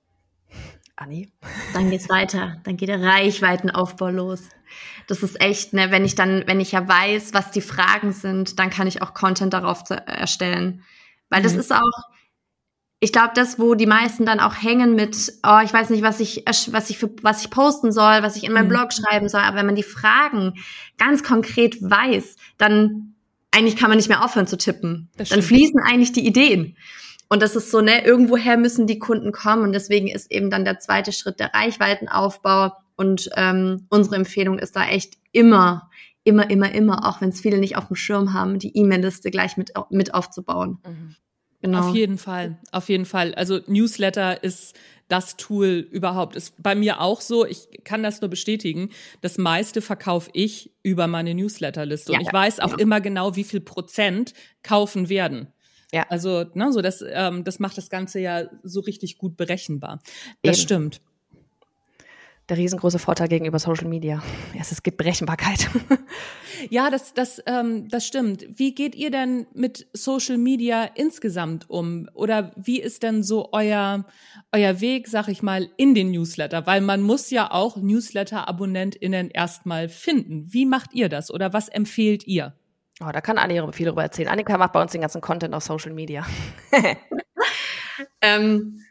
Anni? 0.95 1.31
Dann 1.73 1.89
geht's 1.89 2.07
weiter. 2.09 2.61
Dann 2.63 2.77
geht 2.77 2.87
der 2.87 3.01
Reichweitenaufbau 3.01 4.09
los. 4.09 4.43
Das 5.07 5.23
ist 5.23 5.41
echt, 5.41 5.73
ne, 5.73 5.91
wenn 5.91 6.05
ich 6.05 6.15
dann, 6.15 6.43
wenn 6.45 6.61
ich 6.61 6.71
ja 6.71 6.87
weiß, 6.87 7.33
was 7.33 7.51
die 7.51 7.61
Fragen 7.61 8.13
sind, 8.13 8.59
dann 8.59 8.69
kann 8.69 8.87
ich 8.87 9.01
auch 9.01 9.13
Content 9.13 9.53
darauf 9.53 9.83
erstellen. 9.89 10.83
Weil 11.29 11.39
mhm. 11.39 11.43
das 11.43 11.55
ist 11.55 11.73
auch, 11.73 12.03
ich 13.03 13.11
glaube, 13.11 13.31
das, 13.33 13.57
wo 13.57 13.73
die 13.73 13.87
meisten 13.87 14.27
dann 14.27 14.39
auch 14.39 14.53
hängen 14.61 14.93
mit, 14.93 15.33
oh, 15.43 15.59
ich 15.63 15.73
weiß 15.73 15.89
nicht, 15.89 16.03
was 16.03 16.19
ich, 16.19 16.43
was 16.45 16.89
ich 16.91 16.99
für, 16.99 17.09
was 17.23 17.41
ich 17.41 17.49
posten 17.49 17.91
soll, 17.91 18.21
was 18.21 18.35
ich 18.35 18.43
in 18.43 18.53
meinem 18.53 18.65
mhm. 18.65 18.73
Blog 18.73 18.93
schreiben 18.93 19.27
soll. 19.27 19.41
Aber 19.41 19.57
wenn 19.57 19.65
man 19.65 19.75
die 19.75 19.81
Fragen 19.81 20.53
ganz 20.99 21.23
konkret 21.23 21.81
weiß, 21.81 22.35
dann 22.59 23.15
eigentlich 23.49 23.75
kann 23.75 23.89
man 23.89 23.97
nicht 23.97 24.07
mehr 24.07 24.23
aufhören 24.23 24.45
zu 24.45 24.55
tippen. 24.55 25.09
Dann 25.17 25.41
fließen 25.41 25.81
eigentlich 25.83 26.11
die 26.11 26.27
Ideen. 26.27 26.77
Und 27.27 27.41
das 27.41 27.55
ist 27.55 27.71
so, 27.71 27.81
ne, 27.81 28.05
irgendwoher 28.05 28.55
müssen 28.55 28.85
die 28.85 28.99
Kunden 28.99 29.31
kommen. 29.31 29.63
Und 29.63 29.73
deswegen 29.73 30.07
ist 30.07 30.31
eben 30.31 30.51
dann 30.51 30.63
der 30.63 30.77
zweite 30.77 31.11
Schritt 31.11 31.39
der 31.39 31.55
Reichweitenaufbau. 31.55 32.73
Und 32.95 33.31
ähm, 33.35 33.87
unsere 33.89 34.15
Empfehlung 34.15 34.59
ist 34.59 34.75
da 34.75 34.87
echt 34.87 35.15
immer, 35.31 35.89
immer, 36.23 36.51
immer, 36.51 36.71
immer, 36.71 37.09
auch 37.09 37.19
wenn 37.19 37.29
es 37.29 37.41
viele 37.41 37.57
nicht 37.57 37.77
auf 37.77 37.87
dem 37.87 37.95
Schirm 37.95 38.33
haben, 38.33 38.59
die 38.59 38.77
E-Mail-Liste 38.77 39.31
gleich 39.31 39.57
mit, 39.57 39.71
mit 39.89 40.13
aufzubauen. 40.13 40.77
Mhm. 40.85 41.15
Genau. 41.61 41.89
Auf 41.89 41.95
jeden 41.95 42.17
Fall, 42.17 42.57
auf 42.71 42.89
jeden 42.89 43.05
Fall. 43.05 43.35
Also 43.35 43.59
Newsletter 43.67 44.43
ist 44.43 44.75
das 45.07 45.35
Tool 45.35 45.87
überhaupt. 45.91 46.35
Ist 46.35 46.55
bei 46.61 46.73
mir 46.73 47.01
auch 47.01 47.21
so. 47.21 47.45
Ich 47.45 47.67
kann 47.83 48.01
das 48.01 48.21
nur 48.21 48.29
bestätigen. 48.29 48.89
Das 49.19 49.37
meiste 49.37 49.81
verkaufe 49.81 50.29
ich 50.33 50.71
über 50.83 51.07
meine 51.07 51.35
Newsletterliste. 51.35 52.13
Ja, 52.13 52.19
und 52.19 52.25
ich 52.25 52.33
weiß 52.33 52.61
auch 52.61 52.71
ja. 52.71 52.77
immer 52.77 53.01
genau, 53.01 53.35
wie 53.35 53.43
viel 53.43 53.59
Prozent 53.59 54.33
kaufen 54.63 55.09
werden. 55.09 55.47
Ja. 55.91 56.05
Also, 56.09 56.45
ne, 56.53 56.71
so 56.71 56.81
das, 56.81 57.03
ähm, 57.05 57.43
das 57.43 57.59
macht 57.59 57.77
das 57.77 57.89
Ganze 57.89 58.21
ja 58.21 58.45
so 58.63 58.79
richtig 58.79 59.17
gut 59.17 59.35
berechenbar. 59.35 60.01
Das 60.41 60.57
Eben. 60.57 60.63
stimmt 60.63 61.01
der 62.51 62.57
riesengroße 62.57 62.99
Vorteil 62.99 63.29
gegenüber 63.29 63.59
Social 63.59 63.87
Media. 63.87 64.21
Es 64.59 64.83
gibt 64.83 64.97
Berechenbarkeit. 64.97 65.69
Ja, 66.69 66.91
das, 66.91 67.15
das, 67.15 67.41
ähm, 67.47 67.87
das 67.89 68.05
stimmt. 68.05 68.45
Wie 68.47 68.75
geht 68.75 68.93
ihr 68.93 69.09
denn 69.09 69.47
mit 69.55 69.87
Social 69.93 70.37
Media 70.37 70.83
insgesamt 70.93 71.67
um? 71.71 72.07
Oder 72.13 72.51
wie 72.55 72.79
ist 72.79 73.01
denn 73.01 73.23
so 73.23 73.49
euer, 73.51 74.05
euer 74.51 74.79
Weg, 74.79 75.07
sag 75.07 75.27
ich 75.27 75.41
mal, 75.41 75.69
in 75.77 75.95
den 75.95 76.11
Newsletter? 76.11 76.67
Weil 76.67 76.81
man 76.81 77.01
muss 77.01 77.31
ja 77.31 77.49
auch 77.49 77.77
Newsletter-AbonnentInnen 77.77 79.31
erstmal 79.31 79.89
finden. 79.89 80.53
Wie 80.53 80.67
macht 80.67 80.93
ihr 80.93 81.09
das? 81.09 81.31
Oder 81.31 81.51
was 81.51 81.67
empfehlt 81.67 82.27
ihr? 82.27 82.53
Oh, 82.99 83.09
da 83.11 83.21
kann 83.21 83.39
Annika 83.39 83.71
viel 83.71 83.87
darüber 83.87 84.03
erzählen. 84.03 84.27
Annika 84.27 84.55
macht 84.59 84.73
bei 84.73 84.81
uns 84.83 84.91
den 84.91 85.01
ganzen 85.01 85.21
Content 85.21 85.55
auf 85.55 85.63
Social 85.63 85.93
Media. 85.93 86.27
ähm, 88.21 88.81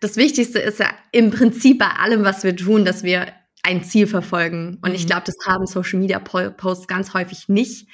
das 0.00 0.16
Wichtigste 0.16 0.58
ist 0.58 0.78
ja 0.78 0.90
im 1.12 1.30
Prinzip 1.30 1.78
bei 1.78 1.88
allem, 1.88 2.24
was 2.24 2.44
wir 2.44 2.54
tun, 2.54 2.84
dass 2.84 3.02
wir 3.02 3.32
ein 3.62 3.82
Ziel 3.82 4.06
verfolgen. 4.06 4.78
Und 4.82 4.90
mhm. 4.90 4.94
ich 4.94 5.06
glaube, 5.06 5.24
das 5.26 5.36
haben 5.46 5.66
Social 5.66 5.98
Media 5.98 6.18
Posts 6.18 6.86
ganz 6.86 7.14
häufig 7.14 7.48
nicht. 7.48 7.88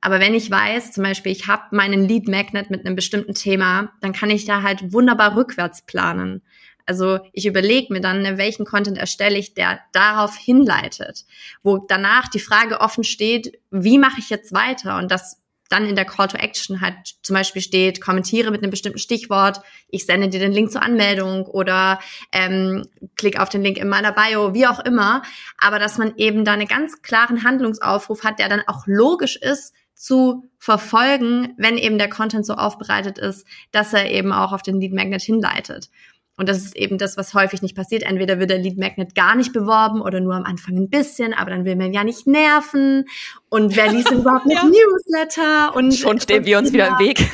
Aber 0.00 0.20
wenn 0.20 0.34
ich 0.34 0.50
weiß, 0.50 0.92
zum 0.92 1.04
Beispiel, 1.04 1.32
ich 1.32 1.46
habe 1.46 1.74
meinen 1.74 2.06
Lead 2.06 2.28
Magnet 2.28 2.68
mit 2.68 2.84
einem 2.84 2.94
bestimmten 2.94 3.32
Thema, 3.32 3.92
dann 4.02 4.12
kann 4.12 4.28
ich 4.28 4.44
da 4.44 4.62
halt 4.62 4.92
wunderbar 4.92 5.34
rückwärts 5.34 5.86
planen. 5.86 6.42
Also 6.84 7.20
ich 7.32 7.46
überlege 7.46 7.90
mir 7.90 8.02
dann, 8.02 8.20
ne, 8.20 8.36
welchen 8.36 8.66
Content 8.66 8.98
erstelle 8.98 9.38
ich, 9.38 9.54
der 9.54 9.80
darauf 9.92 10.36
hinleitet, 10.36 11.24
wo 11.62 11.78
danach 11.78 12.28
die 12.28 12.40
Frage 12.40 12.80
offen 12.80 13.04
steht, 13.04 13.58
wie 13.70 13.96
mache 13.96 14.20
ich 14.20 14.28
jetzt 14.28 14.52
weiter? 14.52 14.98
Und 14.98 15.10
das 15.10 15.40
dann 15.68 15.86
in 15.86 15.96
der 15.96 16.04
Call 16.04 16.28
to 16.28 16.36
Action 16.36 16.80
halt 16.80 16.94
zum 17.22 17.34
Beispiel 17.34 17.62
steht, 17.62 18.00
kommentiere 18.00 18.50
mit 18.50 18.62
einem 18.62 18.70
bestimmten 18.70 18.98
Stichwort, 18.98 19.60
ich 19.88 20.06
sende 20.06 20.28
dir 20.28 20.40
den 20.40 20.52
Link 20.52 20.70
zur 20.70 20.82
Anmeldung 20.82 21.46
oder 21.46 22.00
ähm, 22.32 22.86
klick 23.16 23.40
auf 23.40 23.48
den 23.48 23.62
Link 23.62 23.78
in 23.78 23.88
meiner 23.88 24.12
Bio, 24.12 24.54
wie 24.54 24.66
auch 24.66 24.80
immer. 24.80 25.22
Aber 25.58 25.78
dass 25.78 25.98
man 25.98 26.14
eben 26.16 26.44
da 26.44 26.52
einen 26.52 26.68
ganz 26.68 27.02
klaren 27.02 27.44
Handlungsaufruf 27.44 28.24
hat, 28.24 28.38
der 28.38 28.48
dann 28.48 28.62
auch 28.66 28.86
logisch 28.86 29.36
ist 29.36 29.74
zu 29.94 30.44
verfolgen, 30.58 31.54
wenn 31.56 31.78
eben 31.78 31.98
der 31.98 32.10
Content 32.10 32.44
so 32.44 32.54
aufbereitet 32.54 33.18
ist, 33.18 33.46
dass 33.70 33.92
er 33.92 34.10
eben 34.10 34.32
auch 34.32 34.52
auf 34.52 34.62
den 34.62 34.80
Lead 34.80 34.92
Magnet 34.92 35.22
hinleitet. 35.22 35.88
Und 36.36 36.48
das 36.48 36.58
ist 36.58 36.76
eben 36.76 36.98
das, 36.98 37.16
was 37.16 37.32
häufig 37.34 37.62
nicht 37.62 37.76
passiert. 37.76 38.02
Entweder 38.02 38.40
wird 38.40 38.50
der 38.50 38.58
Lead 38.58 38.76
Magnet 38.76 39.14
gar 39.14 39.36
nicht 39.36 39.52
beworben 39.52 40.00
oder 40.00 40.20
nur 40.20 40.34
am 40.34 40.44
Anfang 40.44 40.76
ein 40.76 40.90
bisschen, 40.90 41.32
aber 41.32 41.50
dann 41.50 41.64
will 41.64 41.76
man 41.76 41.92
ja 41.92 42.02
nicht 42.02 42.26
nerven. 42.26 43.04
Und 43.48 43.76
wer 43.76 43.92
liest 43.92 44.10
denn 44.10 44.20
überhaupt 44.20 44.46
mit 44.46 44.56
ja. 44.56 44.64
Newsletter? 44.64 45.76
Und 45.76 45.94
schon 45.94 46.20
stehen 46.20 46.40
und 46.40 46.46
wir 46.46 46.58
uns 46.58 46.72
wieder 46.72 46.88
im 46.88 46.98
Weg. 46.98 47.30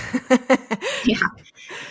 ja. 1.04 1.18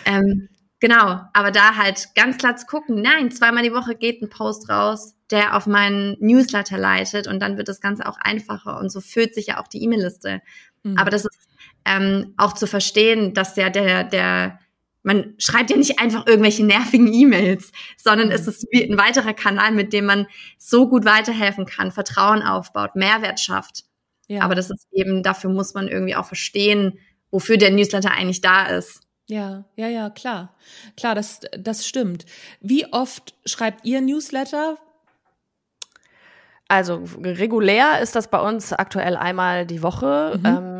Ähm, 0.05 0.49
genau. 0.79 1.21
Aber 1.33 1.49
da 1.49 1.75
halt 1.75 2.09
ganz 2.15 2.37
klar 2.37 2.55
zu 2.57 2.67
gucken, 2.67 3.01
nein, 3.01 3.31
zweimal 3.31 3.63
die 3.63 3.73
Woche 3.73 3.95
geht 3.95 4.21
ein 4.21 4.29
Post 4.29 4.69
raus, 4.69 5.15
der 5.31 5.57
auf 5.57 5.65
meinen 5.65 6.15
Newsletter 6.19 6.77
leitet 6.77 7.27
und 7.27 7.39
dann 7.39 7.57
wird 7.57 7.69
das 7.69 7.81
Ganze 7.81 8.07
auch 8.07 8.17
einfacher 8.19 8.79
und 8.79 8.91
so 8.91 9.01
füllt 9.01 9.33
sich 9.33 9.47
ja 9.47 9.59
auch 9.59 9.67
die 9.67 9.83
E-Mail-Liste. 9.83 10.41
Mhm. 10.83 10.97
Aber 10.97 11.09
das 11.09 11.25
ist 11.25 11.49
ähm, 11.85 12.33
auch 12.37 12.53
zu 12.53 12.67
verstehen, 12.67 13.33
dass 13.33 13.55
ja 13.55 13.71
der, 13.71 14.03
der 14.03 14.59
man 15.03 15.33
schreibt 15.37 15.69
ja 15.69 15.77
nicht 15.77 15.99
einfach 15.99 16.27
irgendwelche 16.27 16.65
nervigen 16.65 17.11
E-Mails, 17.13 17.71
sondern 17.97 18.27
mhm. 18.27 18.33
es 18.33 18.47
ist 18.47 18.67
wie 18.71 18.83
ein 18.83 18.97
weiterer 18.97 19.33
Kanal, 19.33 19.71
mit 19.71 19.93
dem 19.93 20.05
man 20.05 20.27
so 20.57 20.89
gut 20.89 21.05
weiterhelfen 21.05 21.65
kann, 21.65 21.91
Vertrauen 21.91 22.41
aufbaut, 22.43 22.95
Mehrwert 22.95 23.39
schafft. 23.39 23.85
Ja. 24.27 24.41
Aber 24.41 24.55
das 24.55 24.69
ist 24.69 24.87
eben, 24.91 25.23
dafür 25.23 25.49
muss 25.49 25.73
man 25.73 25.87
irgendwie 25.87 26.15
auch 26.15 26.25
verstehen, 26.25 26.99
wofür 27.31 27.57
der 27.57 27.71
Newsletter 27.71 28.11
eigentlich 28.11 28.41
da 28.41 28.67
ist. 28.67 29.01
Ja, 29.27 29.65
ja, 29.75 29.87
ja, 29.87 30.09
klar. 30.09 30.55
Klar, 30.97 31.15
das, 31.15 31.41
das 31.57 31.87
stimmt. 31.87 32.25
Wie 32.61 32.91
oft 32.91 33.35
schreibt 33.45 33.85
ihr 33.85 34.01
Newsletter? 34.01 34.77
Also 36.67 37.03
regulär 37.23 37.99
ist 38.01 38.15
das 38.15 38.29
bei 38.29 38.39
uns 38.39 38.73
aktuell 38.73 39.15
einmal 39.15 39.65
die 39.65 39.81
Woche. 39.81 40.39
Mhm. 40.39 40.45
Ähm, 40.45 40.78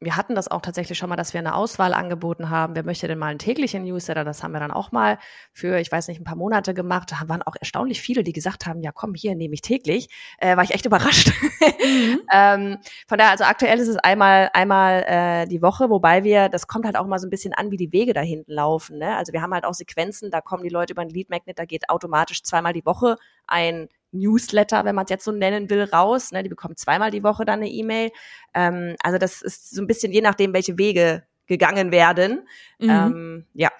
wir 0.00 0.16
hatten 0.16 0.36
das 0.36 0.48
auch 0.48 0.60
tatsächlich 0.60 0.96
schon 0.96 1.08
mal, 1.08 1.16
dass 1.16 1.34
wir 1.34 1.40
eine 1.40 1.54
Auswahl 1.54 1.92
angeboten 1.92 2.50
haben. 2.50 2.76
Wer 2.76 2.84
möchte 2.84 3.08
denn 3.08 3.18
mal 3.18 3.26
einen 3.26 3.40
täglichen 3.40 3.82
Newsletter? 3.82 4.24
Das 4.24 4.42
haben 4.42 4.52
wir 4.52 4.60
dann 4.60 4.70
auch 4.70 4.92
mal 4.92 5.18
für, 5.52 5.80
ich 5.80 5.90
weiß 5.90 6.06
nicht, 6.08 6.20
ein 6.20 6.24
paar 6.24 6.36
Monate 6.36 6.72
gemacht. 6.72 7.10
Da 7.10 7.28
waren 7.28 7.42
auch 7.42 7.56
erstaunlich 7.58 8.00
viele, 8.00 8.22
die 8.22 8.32
gesagt 8.32 8.66
haben, 8.66 8.80
ja 8.80 8.92
komm, 8.92 9.14
hier 9.14 9.34
nehme 9.34 9.54
ich 9.54 9.60
täglich. 9.60 10.08
Äh, 10.38 10.56
war 10.56 10.62
ich 10.62 10.72
echt 10.72 10.86
überrascht. 10.86 11.32
Mhm. 11.60 12.20
ähm, 12.32 12.78
von 13.08 13.18
daher, 13.18 13.32
also 13.32 13.44
aktuell 13.44 13.78
ist 13.80 13.88
es 13.88 13.96
einmal, 13.96 14.50
einmal 14.52 15.04
äh, 15.08 15.46
die 15.48 15.62
Woche, 15.62 15.90
wobei 15.90 16.22
wir, 16.22 16.48
das 16.48 16.68
kommt 16.68 16.84
halt 16.84 16.96
auch 16.96 17.06
mal 17.06 17.18
so 17.18 17.26
ein 17.26 17.30
bisschen 17.30 17.52
an, 17.52 17.72
wie 17.72 17.76
die 17.76 17.92
Wege 17.92 18.12
da 18.12 18.20
hinten 18.20 18.52
laufen. 18.52 18.98
Ne? 18.98 19.16
Also 19.16 19.32
wir 19.32 19.42
haben 19.42 19.52
halt 19.52 19.64
auch 19.64 19.74
Sequenzen, 19.74 20.30
da 20.30 20.40
kommen 20.40 20.62
die 20.62 20.68
Leute 20.68 20.92
über 20.92 21.02
ein 21.02 21.08
Lead 21.08 21.28
Magnet, 21.28 21.58
da 21.58 21.64
geht 21.64 21.90
automatisch 21.90 22.44
zweimal 22.44 22.72
die 22.72 22.86
Woche 22.86 23.16
ein 23.48 23.88
Newsletter, 24.12 24.84
wenn 24.84 24.94
man 24.94 25.04
es 25.04 25.10
jetzt 25.10 25.24
so 25.24 25.32
nennen 25.32 25.70
will, 25.70 25.84
raus. 25.84 26.32
Ne? 26.32 26.42
Die 26.42 26.48
bekommen 26.48 26.76
zweimal 26.76 27.10
die 27.10 27.22
Woche 27.22 27.44
dann 27.44 27.60
eine 27.60 27.70
E-Mail. 27.70 28.10
Ähm, 28.54 28.96
also 29.02 29.18
das 29.18 29.42
ist 29.42 29.70
so 29.70 29.82
ein 29.82 29.86
bisschen 29.86 30.12
je 30.12 30.20
nachdem, 30.20 30.52
welche 30.52 30.78
Wege 30.78 31.24
gegangen 31.46 31.90
werden. 31.90 32.46
Mhm. 32.78 32.90
Ähm, 32.90 33.46
ja. 33.54 33.70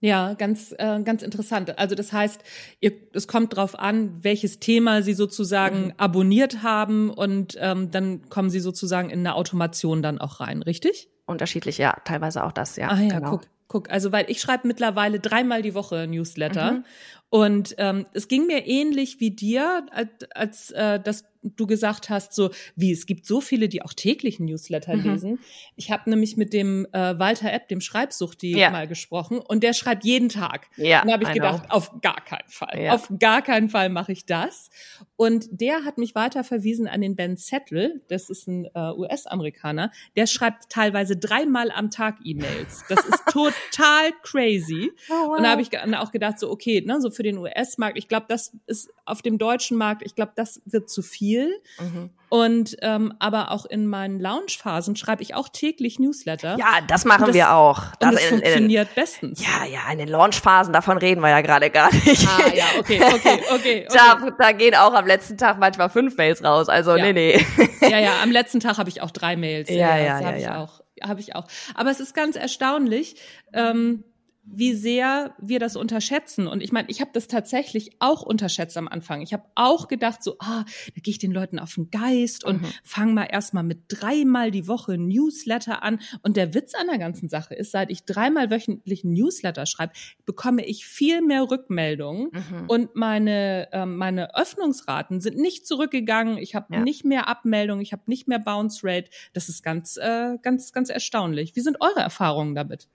Ja, 0.00 0.34
ganz, 0.34 0.72
äh, 0.78 1.02
ganz 1.02 1.22
interessant. 1.22 1.76
Also 1.76 1.96
das 1.96 2.12
heißt, 2.12 2.40
ihr, 2.80 2.92
es 3.14 3.26
kommt 3.26 3.56
drauf 3.56 3.76
an, 3.76 4.22
welches 4.22 4.60
Thema 4.60 5.02
Sie 5.02 5.12
sozusagen 5.12 5.86
mhm. 5.86 5.92
abonniert 5.96 6.62
haben 6.62 7.10
und 7.10 7.56
ähm, 7.60 7.90
dann 7.90 8.28
kommen 8.28 8.48
Sie 8.48 8.60
sozusagen 8.60 9.10
in 9.10 9.20
eine 9.20 9.34
Automation 9.34 10.00
dann 10.00 10.18
auch 10.18 10.38
rein, 10.38 10.62
richtig? 10.62 11.10
Unterschiedlich, 11.26 11.78
ja, 11.78 11.96
teilweise 12.04 12.44
auch 12.44 12.52
das, 12.52 12.76
ja. 12.76 12.88
Ah 12.88 13.00
ja, 13.00 13.18
genau. 13.18 13.30
guck, 13.30 13.42
guck. 13.66 13.90
Also 13.90 14.12
weil 14.12 14.30
ich 14.30 14.40
schreibe 14.40 14.68
mittlerweile 14.68 15.18
dreimal 15.18 15.62
die 15.62 15.74
Woche 15.74 16.06
Newsletter 16.06 16.72
mhm. 16.72 16.84
Und 17.30 17.74
ähm, 17.78 18.06
es 18.12 18.28
ging 18.28 18.46
mir 18.46 18.66
ähnlich 18.66 19.20
wie 19.20 19.30
dir, 19.30 19.86
als, 19.90 20.10
als 20.32 20.70
äh, 20.70 20.98
das 21.00 21.24
du 21.42 21.66
gesagt 21.66 22.10
hast, 22.10 22.34
so 22.34 22.50
wie 22.76 22.92
es 22.92 23.06
gibt 23.06 23.26
so 23.26 23.40
viele, 23.40 23.68
die 23.68 23.82
auch 23.82 23.92
täglich 23.92 24.40
Newsletter 24.40 24.96
mhm. 24.96 25.02
lesen. 25.02 25.38
Ich 25.76 25.90
habe 25.90 26.10
nämlich 26.10 26.36
mit 26.36 26.52
dem 26.52 26.86
äh, 26.92 27.18
Walter 27.18 27.52
Epp, 27.52 27.68
dem 27.68 27.80
Schreibsuchti, 27.80 28.56
ja. 28.56 28.70
mal 28.70 28.88
gesprochen 28.88 29.38
und 29.38 29.62
der 29.62 29.72
schreibt 29.72 30.04
jeden 30.04 30.28
Tag. 30.28 30.68
Ja, 30.76 31.02
und 31.02 31.08
da 31.08 31.14
habe 31.14 31.24
ich 31.24 31.30
I 31.30 31.34
gedacht, 31.34 31.66
know. 31.66 31.74
auf 31.74 32.00
gar 32.00 32.24
keinen 32.24 32.48
Fall, 32.48 32.80
ja. 32.80 32.94
auf 32.94 33.10
gar 33.18 33.42
keinen 33.42 33.68
Fall 33.68 33.88
mache 33.88 34.12
ich 34.12 34.26
das. 34.26 34.70
Und 35.16 35.48
der 35.50 35.84
hat 35.84 35.98
mich 35.98 36.14
weiter 36.14 36.44
verwiesen 36.44 36.86
an 36.88 37.00
den 37.00 37.16
Ben 37.16 37.36
Settle, 37.36 38.00
das 38.08 38.30
ist 38.30 38.46
ein 38.46 38.66
äh, 38.74 38.92
US-Amerikaner, 38.96 39.90
der 40.16 40.26
schreibt 40.26 40.70
teilweise 40.70 41.16
dreimal 41.16 41.70
am 41.70 41.90
Tag 41.90 42.18
E-Mails. 42.24 42.84
Das 42.88 43.04
ist 43.04 43.24
total 43.32 44.12
crazy. 44.22 44.92
Oh, 45.08 45.12
wow. 45.12 45.36
Und 45.36 45.44
da 45.44 45.50
habe 45.50 45.62
ich 45.62 45.76
auch 45.78 46.12
gedacht, 46.12 46.38
so 46.38 46.50
okay, 46.50 46.82
ne, 46.84 47.00
so 47.00 47.10
für 47.18 47.24
den 47.24 47.36
US-Markt, 47.38 47.98
ich 47.98 48.06
glaube, 48.06 48.26
das 48.28 48.52
ist 48.68 48.90
auf 49.04 49.22
dem 49.22 49.38
deutschen 49.38 49.76
Markt, 49.76 50.02
ich 50.04 50.14
glaube, 50.14 50.30
das 50.36 50.62
wird 50.66 50.88
zu 50.88 51.02
viel. 51.02 51.52
Mhm. 51.80 52.10
Und 52.28 52.76
ähm, 52.82 53.12
aber 53.18 53.50
auch 53.50 53.66
in 53.66 53.88
meinen 53.88 54.20
Lounge-Phasen 54.20 54.94
schreibe 54.94 55.24
ich 55.24 55.34
auch 55.34 55.48
täglich 55.48 55.98
Newsletter. 55.98 56.56
Ja, 56.60 56.80
das 56.86 57.04
machen 57.04 57.26
das, 57.26 57.34
wir 57.34 57.52
auch. 57.54 57.86
Das, 57.98 58.10
und 58.10 58.14
das 58.14 58.22
in, 58.22 58.28
funktioniert 58.28 58.88
in, 58.90 58.94
bestens. 58.94 59.42
Ja, 59.44 59.64
ja, 59.64 59.90
in 59.90 59.98
den 59.98 60.06
Launch-Phasen, 60.06 60.72
davon 60.72 60.96
reden 60.98 61.22
wir 61.22 61.30
ja 61.30 61.40
gerade 61.40 61.70
gar 61.70 61.92
nicht. 61.92 62.24
Ah, 62.28 62.54
ja, 62.54 62.66
okay, 62.78 63.02
okay, 63.02 63.14
okay. 63.14 63.42
okay. 63.54 63.86
Da, 63.92 64.30
da 64.38 64.52
gehen 64.52 64.76
auch 64.76 64.94
am 64.94 65.06
letzten 65.06 65.36
Tag 65.36 65.58
manchmal 65.58 65.90
fünf 65.90 66.16
Mails 66.16 66.44
raus. 66.44 66.68
Also, 66.68 66.94
ja. 66.94 67.02
nee, 67.02 67.12
nee. 67.12 67.46
Ja, 67.80 67.98
ja, 67.98 68.12
am 68.22 68.30
letzten 68.30 68.60
Tag 68.60 68.78
habe 68.78 68.90
ich 68.90 69.02
auch 69.02 69.10
drei 69.10 69.34
Mails. 69.34 69.68
Ja, 69.68 69.96
ja, 69.96 69.96
ja. 69.96 70.20
ja, 70.20 70.30
ja, 70.30 70.36
ich 70.36 70.48
auch 70.50 70.82
habe 71.02 71.20
ich 71.20 71.34
auch. 71.34 71.46
Aber 71.74 71.90
es 71.90 72.00
ist 72.00 72.14
ganz 72.14 72.36
erstaunlich. 72.36 73.16
Ähm, 73.52 74.04
wie 74.50 74.74
sehr 74.74 75.34
wir 75.38 75.58
das 75.58 75.76
unterschätzen. 75.76 76.46
Und 76.46 76.62
ich 76.62 76.72
meine, 76.72 76.88
ich 76.88 77.00
habe 77.00 77.10
das 77.12 77.28
tatsächlich 77.28 77.90
auch 77.98 78.22
unterschätzt 78.22 78.76
am 78.76 78.88
Anfang. 78.88 79.20
Ich 79.20 79.32
habe 79.32 79.44
auch 79.54 79.88
gedacht, 79.88 80.22
so, 80.22 80.36
ah, 80.38 80.64
da 80.94 81.00
gehe 81.02 81.12
ich 81.12 81.18
den 81.18 81.32
Leuten 81.32 81.58
auf 81.58 81.74
den 81.74 81.90
Geist 81.90 82.44
und 82.44 82.62
mhm. 82.62 82.66
fang 82.82 83.14
mal 83.14 83.24
erstmal 83.24 83.62
mit 83.62 83.84
dreimal 83.88 84.50
die 84.50 84.66
Woche 84.66 84.96
Newsletter 84.96 85.82
an. 85.82 86.00
Und 86.22 86.36
der 86.36 86.54
Witz 86.54 86.74
an 86.74 86.86
der 86.88 86.98
ganzen 86.98 87.28
Sache 87.28 87.54
ist, 87.54 87.72
seit 87.72 87.90
ich 87.90 88.04
dreimal 88.04 88.50
wöchentlich 88.50 89.04
Newsletter 89.04 89.66
schreibe, 89.66 89.92
bekomme 90.24 90.64
ich 90.64 90.86
viel 90.86 91.20
mehr 91.20 91.50
Rückmeldungen 91.50 92.30
mhm. 92.32 92.64
und 92.68 92.94
meine, 92.94 93.72
äh, 93.72 93.86
meine 93.86 94.34
Öffnungsraten 94.34 95.20
sind 95.20 95.36
nicht 95.36 95.66
zurückgegangen. 95.66 96.38
Ich 96.38 96.54
habe 96.54 96.74
ja. 96.74 96.80
nicht 96.80 97.04
mehr 97.04 97.28
Abmeldungen, 97.28 97.82
ich 97.82 97.92
habe 97.92 98.02
nicht 98.06 98.28
mehr 98.28 98.38
Bounce 98.38 98.80
Rate. 98.82 99.10
Das 99.32 99.48
ist 99.48 99.62
ganz, 99.62 99.96
äh, 99.96 100.36
ganz, 100.42 100.72
ganz 100.72 100.88
erstaunlich. 100.90 101.54
Wie 101.56 101.60
sind 101.60 101.80
eure 101.80 102.00
Erfahrungen 102.00 102.54
damit? 102.54 102.88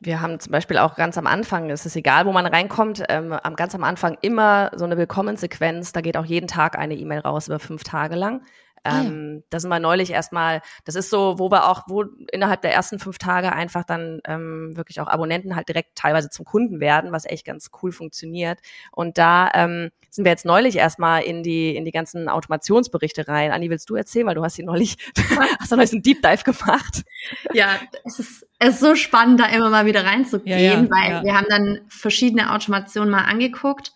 Wir 0.00 0.20
haben 0.20 0.38
zum 0.38 0.52
Beispiel 0.52 0.78
auch 0.78 0.94
ganz 0.96 1.18
am 1.18 1.26
Anfang, 1.26 1.70
es 1.70 1.84
ist 1.86 1.96
egal, 1.96 2.26
wo 2.26 2.32
man 2.32 2.46
reinkommt, 2.46 3.02
ähm, 3.08 3.34
ganz 3.56 3.74
am 3.74 3.84
Anfang 3.84 4.16
immer 4.20 4.70
so 4.74 4.84
eine 4.84 4.96
Willkommenssequenz. 4.96 5.92
Da 5.92 6.00
geht 6.00 6.16
auch 6.16 6.24
jeden 6.24 6.46
Tag 6.46 6.78
eine 6.78 6.94
E-Mail 6.94 7.20
raus 7.20 7.48
über 7.48 7.58
fünf 7.58 7.84
Tage 7.84 8.14
lang. 8.14 8.42
Ah, 8.84 9.02
ähm, 9.02 9.36
ja. 9.36 9.42
Da 9.50 9.60
sind 9.60 9.70
wir 9.70 9.80
neulich 9.80 10.10
erstmal, 10.10 10.62
das 10.84 10.94
ist 10.94 11.10
so, 11.10 11.38
wo 11.38 11.50
wir 11.50 11.68
auch, 11.68 11.84
wo 11.88 12.04
innerhalb 12.32 12.62
der 12.62 12.72
ersten 12.72 12.98
fünf 12.98 13.18
Tage 13.18 13.52
einfach 13.52 13.84
dann 13.84 14.20
ähm, 14.26 14.76
wirklich 14.76 15.00
auch 15.00 15.06
Abonnenten 15.06 15.56
halt 15.56 15.68
direkt 15.68 15.96
teilweise 15.96 16.30
zum 16.30 16.44
Kunden 16.44 16.80
werden, 16.80 17.12
was 17.12 17.24
echt 17.24 17.44
ganz 17.44 17.70
cool 17.82 17.92
funktioniert. 17.92 18.60
Und 18.92 19.18
da 19.18 19.50
ähm, 19.54 19.90
sind 20.10 20.24
wir 20.24 20.32
jetzt 20.32 20.44
neulich 20.44 20.76
erstmal 20.76 21.22
in 21.22 21.42
die, 21.42 21.76
in 21.76 21.84
die 21.84 21.90
ganzen 21.90 22.28
Automationsberichte 22.28 23.28
rein. 23.28 23.52
Anni, 23.52 23.70
willst 23.70 23.88
du 23.90 23.94
erzählen, 23.94 24.26
weil 24.26 24.34
du 24.34 24.44
hast 24.44 24.56
hier 24.56 24.64
neulich, 24.64 24.96
hast 25.60 25.72
du 25.72 25.76
neulich 25.76 25.92
einen 25.92 26.02
Deep 26.02 26.22
Dive 26.22 26.44
gemacht. 26.44 27.04
Ja, 27.52 27.78
es 28.04 28.18
ist, 28.18 28.46
es 28.58 28.74
ist 28.74 28.80
so 28.80 28.94
spannend, 28.94 29.40
da 29.40 29.46
immer 29.46 29.70
mal 29.70 29.86
wieder 29.86 30.04
reinzugehen, 30.04 30.58
ja, 30.58 30.74
ja, 30.74 30.90
weil 30.90 31.24
wir 31.24 31.34
haben 31.34 31.46
dann 31.48 31.80
verschiedene 31.88 32.52
Automationen 32.52 33.10
mal 33.10 33.24
angeguckt 33.24 33.92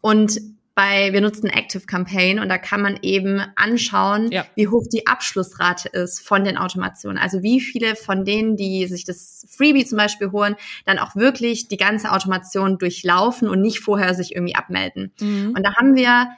und 0.00 0.40
bei, 0.76 1.14
wir 1.14 1.22
nutzen 1.22 1.48
Active 1.48 1.86
Campaign 1.86 2.38
und 2.38 2.50
da 2.50 2.58
kann 2.58 2.82
man 2.82 2.98
eben 3.00 3.40
anschauen, 3.56 4.30
ja. 4.30 4.44
wie 4.56 4.68
hoch 4.68 4.84
die 4.92 5.06
Abschlussrate 5.06 5.88
ist 5.88 6.20
von 6.20 6.44
den 6.44 6.58
Automationen. 6.58 7.16
Also 7.16 7.42
wie 7.42 7.62
viele 7.62 7.96
von 7.96 8.26
denen, 8.26 8.56
die 8.56 8.86
sich 8.86 9.04
das 9.04 9.46
Freebie 9.48 9.86
zum 9.86 9.96
Beispiel 9.96 10.32
holen, 10.32 10.54
dann 10.84 10.98
auch 10.98 11.16
wirklich 11.16 11.68
die 11.68 11.78
ganze 11.78 12.12
Automation 12.12 12.76
durchlaufen 12.76 13.48
und 13.48 13.62
nicht 13.62 13.80
vorher 13.80 14.12
sich 14.12 14.34
irgendwie 14.34 14.54
abmelden. 14.54 15.12
Mhm. 15.18 15.54
Und 15.56 15.62
da 15.64 15.74
haben 15.76 15.96
wir 15.96 16.28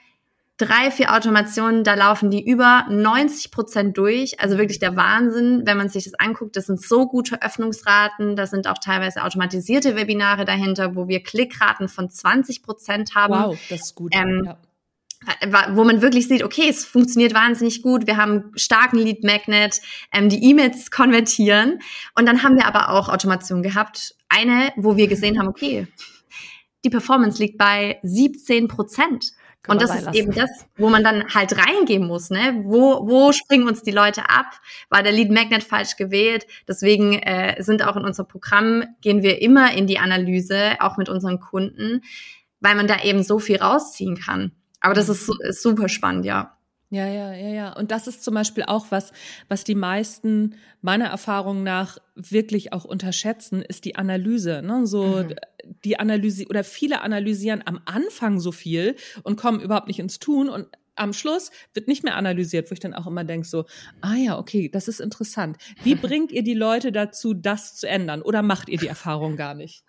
drei, 0.58 0.90
vier 0.90 1.14
Automationen, 1.14 1.84
da 1.84 1.94
laufen 1.94 2.30
die 2.30 2.44
über 2.44 2.84
90 2.90 3.50
Prozent 3.50 3.96
durch. 3.96 4.40
Also 4.40 4.58
wirklich 4.58 4.80
der 4.80 4.96
Wahnsinn, 4.96 5.62
wenn 5.64 5.76
man 5.76 5.88
sich 5.88 6.04
das 6.04 6.14
anguckt. 6.14 6.56
Das 6.56 6.66
sind 6.66 6.82
so 6.82 7.06
gute 7.06 7.40
Öffnungsraten. 7.40 8.36
Da 8.36 8.46
sind 8.46 8.66
auch 8.66 8.78
teilweise 8.78 9.22
automatisierte 9.22 9.96
Webinare 9.96 10.44
dahinter, 10.44 10.96
wo 10.96 11.08
wir 11.08 11.22
Klickraten 11.22 11.88
von 11.88 12.10
20 12.10 12.62
Prozent 12.62 13.14
haben. 13.14 13.34
Wow, 13.34 13.58
das 13.70 13.80
ist 13.80 13.94
gut. 13.94 14.14
Ähm, 14.14 14.42
ja 14.44 14.58
wo 15.72 15.82
man 15.84 16.00
wirklich 16.00 16.28
sieht, 16.28 16.44
okay, 16.44 16.68
es 16.68 16.84
funktioniert 16.84 17.34
wahnsinnig 17.34 17.82
gut, 17.82 18.06
wir 18.06 18.16
haben 18.16 18.52
starken 18.54 18.98
Lead 18.98 19.24
Magnet, 19.24 19.80
ähm, 20.12 20.28
die 20.28 20.48
E-Mails 20.48 20.92
konvertieren 20.92 21.80
und 22.14 22.26
dann 22.26 22.44
haben 22.44 22.56
wir 22.56 22.66
aber 22.66 22.90
auch 22.90 23.08
Automation 23.08 23.62
gehabt. 23.62 24.14
Eine, 24.28 24.72
wo 24.76 24.96
wir 24.96 25.08
gesehen 25.08 25.38
haben, 25.38 25.48
okay, 25.48 25.88
die 26.84 26.90
Performance 26.90 27.42
liegt 27.42 27.58
bei 27.58 27.98
17 28.04 28.68
Prozent 28.68 29.32
und 29.68 29.82
das 29.82 29.94
ist 29.94 30.14
eben 30.14 30.32
das, 30.32 30.50
wo 30.76 30.88
man 30.88 31.04
dann 31.04 31.24
halt 31.34 31.56
reingehen 31.56 32.06
muss, 32.06 32.30
ne? 32.30 32.62
Wo, 32.64 33.08
wo 33.08 33.32
springen 33.32 33.68
uns 33.68 33.82
die 33.82 33.90
Leute 33.90 34.28
ab? 34.28 34.46
War 34.90 35.02
der 35.02 35.12
Lead 35.12 35.30
Magnet 35.30 35.62
falsch 35.62 35.96
gewählt? 35.96 36.46
Deswegen 36.66 37.14
äh, 37.14 37.62
sind 37.62 37.84
auch 37.84 37.96
in 37.96 38.04
unserem 38.04 38.28
Programm, 38.28 38.84
gehen 39.00 39.22
wir 39.22 39.40
immer 39.42 39.72
in 39.72 39.86
die 39.86 39.98
Analyse, 39.98 40.76
auch 40.80 40.96
mit 40.96 41.08
unseren 41.08 41.40
Kunden, 41.40 42.02
weil 42.60 42.74
man 42.74 42.86
da 42.86 43.02
eben 43.02 43.22
so 43.22 43.38
viel 43.38 43.56
rausziehen 43.58 44.16
kann. 44.16 44.52
Aber 44.80 44.94
das 44.94 45.08
ist, 45.08 45.30
ist 45.40 45.62
super 45.62 45.88
spannend, 45.88 46.24
ja. 46.24 46.57
Ja, 46.90 47.06
ja, 47.06 47.34
ja, 47.34 47.48
ja. 47.48 47.72
Und 47.76 47.90
das 47.90 48.06
ist 48.06 48.24
zum 48.24 48.34
Beispiel 48.34 48.64
auch 48.66 48.86
was, 48.90 49.12
was 49.48 49.62
die 49.64 49.74
meisten 49.74 50.54
meiner 50.80 51.06
Erfahrung 51.06 51.62
nach 51.62 51.98
wirklich 52.14 52.72
auch 52.72 52.86
unterschätzen, 52.86 53.60
ist 53.60 53.84
die 53.84 53.96
Analyse. 53.96 54.62
Ne? 54.62 54.86
So 54.86 55.04
mhm. 55.04 55.34
die 55.84 55.98
Analyse 55.98 56.46
oder 56.48 56.64
viele 56.64 57.02
analysieren 57.02 57.62
am 57.66 57.80
Anfang 57.84 58.40
so 58.40 58.52
viel 58.52 58.96
und 59.22 59.36
kommen 59.36 59.60
überhaupt 59.60 59.88
nicht 59.88 59.98
ins 59.98 60.18
Tun 60.18 60.48
und 60.48 60.66
am 60.98 61.12
Schluss 61.12 61.50
wird 61.74 61.88
nicht 61.88 62.04
mehr 62.04 62.16
analysiert, 62.16 62.70
wo 62.70 62.72
ich 62.72 62.80
dann 62.80 62.94
auch 62.94 63.06
immer 63.06 63.24
denke 63.24 63.46
so, 63.46 63.64
ah 64.00 64.14
ja, 64.14 64.38
okay, 64.38 64.68
das 64.68 64.88
ist 64.88 65.00
interessant. 65.00 65.56
Wie 65.82 65.94
bringt 65.94 66.32
ihr 66.32 66.42
die 66.42 66.54
Leute 66.54 66.92
dazu, 66.92 67.34
das 67.34 67.76
zu 67.76 67.88
ändern? 67.88 68.22
Oder 68.22 68.42
macht 68.42 68.68
ihr 68.68 68.78
die 68.78 68.88
Erfahrung 68.88 69.36
gar 69.36 69.54
nicht? 69.54 69.84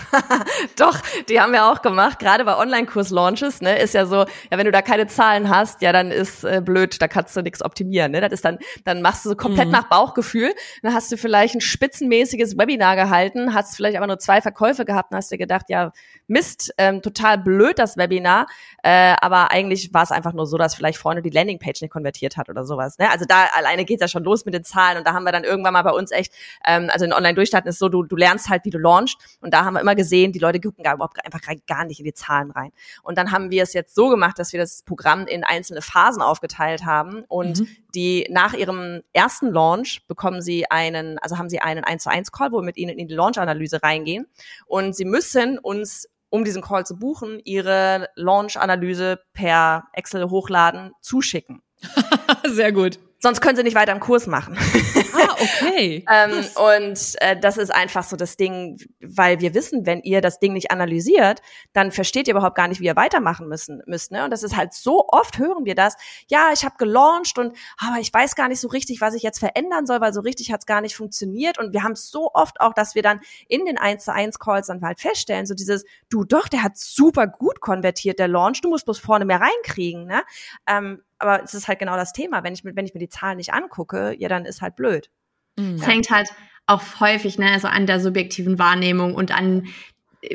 Doch, 0.76 1.00
die 1.28 1.40
haben 1.40 1.52
wir 1.52 1.66
auch 1.66 1.82
gemacht. 1.82 2.18
Gerade 2.18 2.44
bei 2.44 2.56
Online-Kurs-Launches, 2.56 3.60
ne, 3.60 3.78
ist 3.78 3.94
ja 3.94 4.06
so, 4.06 4.16
ja, 4.16 4.58
wenn 4.58 4.64
du 4.64 4.72
da 4.72 4.82
keine 4.82 5.06
Zahlen 5.06 5.48
hast, 5.48 5.82
ja, 5.82 5.92
dann 5.92 6.10
ist 6.10 6.44
äh, 6.44 6.60
blöd, 6.64 7.00
da 7.00 7.08
kannst 7.08 7.36
du 7.36 7.42
nichts 7.42 7.64
optimieren. 7.64 8.12
Ne? 8.12 8.20
Das 8.20 8.32
ist 8.32 8.44
dann, 8.44 8.58
dann 8.84 9.02
machst 9.02 9.24
du 9.24 9.30
so 9.30 9.36
komplett 9.36 9.66
mhm. 9.66 9.72
nach 9.72 9.88
Bauchgefühl. 9.88 10.52
Dann 10.82 10.94
hast 10.94 11.10
du 11.12 11.16
vielleicht 11.16 11.54
ein 11.54 11.60
spitzenmäßiges 11.60 12.58
Webinar 12.58 12.96
gehalten, 12.96 13.54
hast 13.54 13.76
vielleicht 13.76 13.96
aber 13.96 14.06
nur 14.06 14.18
zwei 14.18 14.40
Verkäufe 14.40 14.84
gehabt 14.84 15.10
und 15.10 15.16
hast 15.16 15.30
dir 15.30 15.38
gedacht, 15.38 15.66
ja, 15.68 15.92
Mist, 16.26 16.72
ähm, 16.78 17.02
total 17.02 17.38
blöd 17.38 17.78
das 17.78 17.96
Webinar, 17.96 18.46
äh, 18.82 19.14
aber 19.20 19.50
eigentlich 19.50 19.92
war 19.92 20.02
es 20.02 20.10
einfach 20.10 20.32
nur 20.32 20.41
nur 20.42 20.46
so, 20.46 20.58
dass 20.58 20.74
vielleicht 20.74 20.98
Freunde 20.98 21.22
die 21.22 21.30
Landingpage 21.30 21.80
nicht 21.82 21.90
konvertiert 21.90 22.36
hat 22.36 22.48
oder 22.48 22.64
sowas. 22.64 22.98
Ne? 22.98 23.10
Also 23.10 23.24
da 23.26 23.46
alleine 23.54 23.84
geht's 23.84 24.00
ja 24.00 24.08
schon 24.08 24.24
los 24.24 24.44
mit 24.44 24.54
den 24.54 24.64
Zahlen 24.64 24.98
und 24.98 25.06
da 25.06 25.12
haben 25.12 25.24
wir 25.24 25.32
dann 25.32 25.44
irgendwann 25.44 25.72
mal 25.72 25.82
bei 25.82 25.92
uns 25.92 26.10
echt, 26.10 26.32
ähm, 26.66 26.90
also 26.92 27.04
in 27.04 27.12
Online-Durchstarten 27.12 27.68
ist 27.68 27.78
so, 27.78 27.88
du, 27.88 28.02
du 28.02 28.16
lernst 28.16 28.48
halt, 28.48 28.64
wie 28.64 28.70
du 28.70 28.78
launchst 28.78 29.16
und 29.40 29.54
da 29.54 29.64
haben 29.64 29.74
wir 29.74 29.80
immer 29.80 29.94
gesehen, 29.94 30.32
die 30.32 30.38
Leute 30.38 30.60
gucken 30.60 30.82
gar 30.84 30.94
überhaupt 30.94 31.24
einfach 31.24 31.40
gar 31.66 31.84
nicht 31.84 32.00
in 32.00 32.04
die 32.04 32.14
Zahlen 32.14 32.50
rein. 32.50 32.72
Und 33.02 33.18
dann 33.18 33.30
haben 33.30 33.50
wir 33.50 33.62
es 33.62 33.72
jetzt 33.72 33.94
so 33.94 34.08
gemacht, 34.08 34.38
dass 34.38 34.52
wir 34.52 34.60
das 34.60 34.82
Programm 34.82 35.26
in 35.26 35.44
einzelne 35.44 35.82
Phasen 35.82 36.22
aufgeteilt 36.22 36.84
haben 36.84 37.24
und 37.28 37.60
mhm. 37.60 37.68
die 37.94 38.26
nach 38.30 38.54
ihrem 38.54 39.02
ersten 39.12 39.50
Launch 39.52 40.04
bekommen 40.08 40.42
sie 40.42 40.70
einen, 40.70 41.18
also 41.18 41.38
haben 41.38 41.48
sie 41.48 41.60
einen 41.60 41.84
1 41.84 42.02
zu 42.02 42.10
1 42.10 42.32
Call, 42.32 42.52
wo 42.52 42.58
wir 42.58 42.64
mit 42.64 42.76
ihnen 42.76 42.98
in 42.98 43.08
die 43.08 43.14
Launch-Analyse 43.14 43.82
reingehen 43.82 44.26
und 44.66 44.96
sie 44.96 45.04
müssen 45.04 45.58
uns 45.58 46.08
um 46.32 46.44
diesen 46.44 46.62
Call 46.62 46.86
zu 46.86 46.98
buchen, 46.98 47.40
ihre 47.44 48.08
Launch-Analyse 48.16 49.20
per 49.34 49.84
Excel 49.92 50.30
hochladen, 50.30 50.92
zuschicken. 51.02 51.62
Sehr 52.46 52.72
gut. 52.72 52.98
Sonst 53.18 53.42
können 53.42 53.56
sie 53.56 53.62
nicht 53.62 53.76
weiter 53.76 53.92
einen 53.92 54.00
Kurs 54.00 54.26
machen. 54.26 54.56
Okay. 55.42 56.04
ähm, 56.10 56.44
und 56.56 57.14
äh, 57.20 57.38
das 57.38 57.56
ist 57.56 57.74
einfach 57.74 58.04
so 58.04 58.16
das 58.16 58.36
Ding, 58.36 58.78
weil 59.00 59.40
wir 59.40 59.54
wissen, 59.54 59.86
wenn 59.86 60.00
ihr 60.02 60.20
das 60.20 60.38
Ding 60.38 60.52
nicht 60.52 60.70
analysiert, 60.70 61.42
dann 61.72 61.90
versteht 61.90 62.28
ihr 62.28 62.34
überhaupt 62.34 62.56
gar 62.56 62.68
nicht, 62.68 62.80
wie 62.80 62.86
ihr 62.86 62.96
weitermachen 62.96 63.48
müssen 63.48 63.82
müsst. 63.86 64.12
Ne? 64.12 64.24
Und 64.24 64.30
das 64.30 64.42
ist 64.42 64.56
halt 64.56 64.72
so 64.72 65.08
oft 65.08 65.38
hören 65.38 65.64
wir 65.64 65.74
das. 65.74 65.96
Ja, 66.28 66.50
ich 66.52 66.64
habe 66.64 66.76
gelauncht 66.78 67.38
und 67.38 67.56
aber 67.78 68.00
ich 68.00 68.12
weiß 68.12 68.34
gar 68.34 68.48
nicht 68.48 68.60
so 68.60 68.68
richtig, 68.68 69.00
was 69.00 69.14
ich 69.14 69.22
jetzt 69.22 69.38
verändern 69.38 69.86
soll, 69.86 70.00
weil 70.00 70.12
so 70.12 70.20
richtig 70.20 70.52
hat 70.52 70.60
es 70.60 70.66
gar 70.66 70.80
nicht 70.80 70.96
funktioniert. 70.96 71.58
Und 71.58 71.72
wir 71.72 71.82
haben 71.82 71.92
es 71.92 72.10
so 72.10 72.30
oft 72.34 72.60
auch, 72.60 72.74
dass 72.74 72.94
wir 72.94 73.02
dann 73.02 73.20
in 73.48 73.64
den 73.64 73.78
1 73.78 74.04
zu 74.04 74.12
1 74.12 74.38
Calls 74.38 74.68
dann 74.68 74.82
halt 74.82 75.00
feststellen, 75.00 75.46
so 75.46 75.54
dieses, 75.54 75.84
du 76.08 76.24
doch, 76.24 76.48
der 76.48 76.62
hat 76.62 76.76
super 76.76 77.26
gut 77.26 77.60
konvertiert, 77.60 78.18
der 78.18 78.28
Launch, 78.28 78.60
du 78.60 78.68
musst 78.68 78.84
bloß 78.84 78.98
vorne 78.98 79.24
mehr 79.24 79.40
reinkriegen. 79.40 80.06
Ne? 80.06 80.22
Ähm, 80.66 81.02
aber 81.18 81.42
es 81.42 81.54
ist 81.54 81.68
halt 81.68 81.78
genau 81.78 81.96
das 81.96 82.12
Thema. 82.12 82.42
Wenn 82.42 82.52
ich, 82.52 82.64
wenn 82.64 82.84
ich 82.84 82.94
mir 82.94 83.00
die 83.00 83.08
Zahlen 83.08 83.36
nicht 83.36 83.52
angucke, 83.52 84.14
ja, 84.18 84.28
dann 84.28 84.44
ist 84.44 84.60
halt 84.60 84.76
blöd. 84.76 85.10
Mhm. 85.56 85.76
Es 85.76 85.86
hängt 85.86 86.10
halt 86.10 86.28
auch 86.66 86.82
häufig 87.00 87.38
ne, 87.38 87.50
also 87.52 87.68
an 87.68 87.86
der 87.86 88.00
subjektiven 88.00 88.58
Wahrnehmung 88.58 89.14
und 89.14 89.36
an 89.36 89.68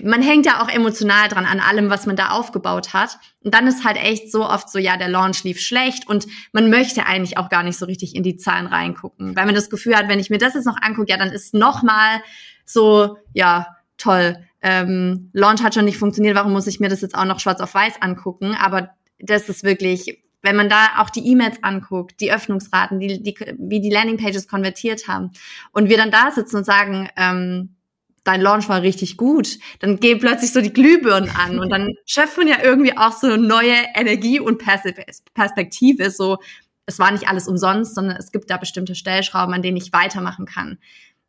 man 0.04 0.22
hängt 0.22 0.46
ja 0.46 0.62
auch 0.62 0.68
emotional 0.68 1.30
dran 1.30 1.46
an 1.46 1.60
allem, 1.62 1.90
was 1.90 2.06
man 2.06 2.18
da 2.18 2.30
aufgebaut 2.30 2.94
hat. 2.94 3.18
Und 3.44 3.54
dann 3.54 3.68
ist 3.68 3.86
halt 3.86 3.96
echt 3.96 4.32
so 4.32 4.48
oft 4.48 4.70
so, 4.70 4.80
ja, 4.80 4.98
der 4.98 5.08
Launch 5.08 5.44
lief 5.44 5.62
schlecht 5.62 6.08
und 6.08 6.28
man 6.52 6.70
möchte 6.70 7.06
eigentlich 7.06 7.38
auch 7.38 7.50
gar 7.50 7.64
nicht 7.64 7.78
so 7.78 7.86
richtig 7.86 8.14
in 8.14 8.24
die 8.24 8.36
Zahlen 8.36 8.68
reingucken, 8.68 9.36
weil 9.36 9.46
man 9.46 9.56
das 9.56 9.70
Gefühl 9.70 9.96
hat, 9.96 10.10
wenn 10.10 10.20
ich 10.20 10.30
mir 10.30 10.40
das 10.40 10.56
jetzt 10.56 10.66
noch 10.66 10.76
angucke, 10.82 11.10
ja, 11.10 11.18
dann 11.18 11.32
ist 11.32 11.54
noch 11.54 11.84
mal 11.84 12.22
so, 12.66 13.18
ja, 13.34 13.78
toll. 13.98 14.36
Ähm, 14.62 15.30
Launch 15.34 15.64
hat 15.64 15.74
schon 15.74 15.86
nicht 15.86 15.98
funktioniert, 15.98 16.36
warum 16.36 16.52
muss 16.52 16.68
ich 16.68 16.82
mir 16.82 16.90
das 16.90 17.02
jetzt 17.02 17.16
auch 17.16 17.26
noch 17.26 17.40
schwarz 17.40 17.62
auf 17.62 17.74
weiß 17.74 18.02
angucken? 18.02 18.56
Aber 18.60 18.90
das 19.20 19.48
ist 19.48 19.64
wirklich 19.64 20.22
wenn 20.42 20.56
man 20.56 20.70
da 20.70 21.00
auch 21.00 21.10
die 21.10 21.28
E-Mails 21.28 21.64
anguckt, 21.64 22.22
die 22.22 22.32
Öffnungsraten, 22.32 23.00
die, 23.00 23.22
die, 23.22 23.36
wie 23.58 23.82
die 23.82 23.90
Landingpages 23.90 24.48
konvertiert 24.48 25.08
haben 25.08 25.32
und 25.72 25.90
wir 25.90 25.98
dann 25.98 26.12
da 26.12 26.32
sitzen 26.32 26.58
und 26.58 26.66
sagen, 26.66 27.10
ähm, 27.18 27.76
dein 28.24 28.42
Launch 28.42 28.68
war 28.70 28.82
richtig 28.82 29.18
gut, 29.18 29.58
dann 29.80 30.00
gehen 30.00 30.20
plötzlich 30.20 30.52
so 30.52 30.62
die 30.62 30.74
Glühbirnen 30.74 31.30
an 31.30 31.60
und 31.60 31.70
dann 31.70 31.94
schöpft 32.06 32.38
man 32.38 32.48
ja 32.48 32.62
irgendwie 32.62 32.98
auch 32.98 33.14
so 33.14 33.36
neue 33.38 33.76
Energie 33.96 34.40
und 34.40 34.62
Perspektive, 35.34 36.12
so 36.12 36.38
es 36.88 37.00
war 37.00 37.12
nicht 37.12 37.28
alles 37.28 37.48
umsonst, 37.48 37.96
sondern 37.96 38.18
es 38.18 38.32
gibt 38.32 38.50
da 38.50 38.58
bestimmte 38.58 38.96
Stellschrauben, 38.96 39.54
an 39.54 39.62
denen 39.62 39.78
ich 39.78 39.94
weitermachen 39.94 40.46
kann. 40.46 40.80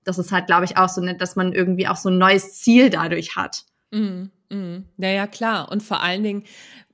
Das 0.05 0.19
ist 0.19 0.33
halt, 0.33 0.47
glaube 0.47 0.65
ich, 0.65 0.77
auch 0.77 0.89
so 0.89 1.01
nett, 1.01 1.21
dass 1.21 1.37
man 1.37 1.53
irgendwie 1.53 1.89
auch 1.89 1.97
so 1.97 2.09
ein 2.09 2.17
neues 2.17 2.61
Ziel 2.61 2.89
dadurch 2.91 3.37
hat. 3.37 3.65
Mm, 3.91 4.27
mm. 4.51 4.85
Ja, 4.97 5.09
ja, 5.09 5.27
klar. 5.27 5.71
Und 5.71 5.83
vor 5.83 6.01
allen 6.01 6.23
Dingen, 6.23 6.45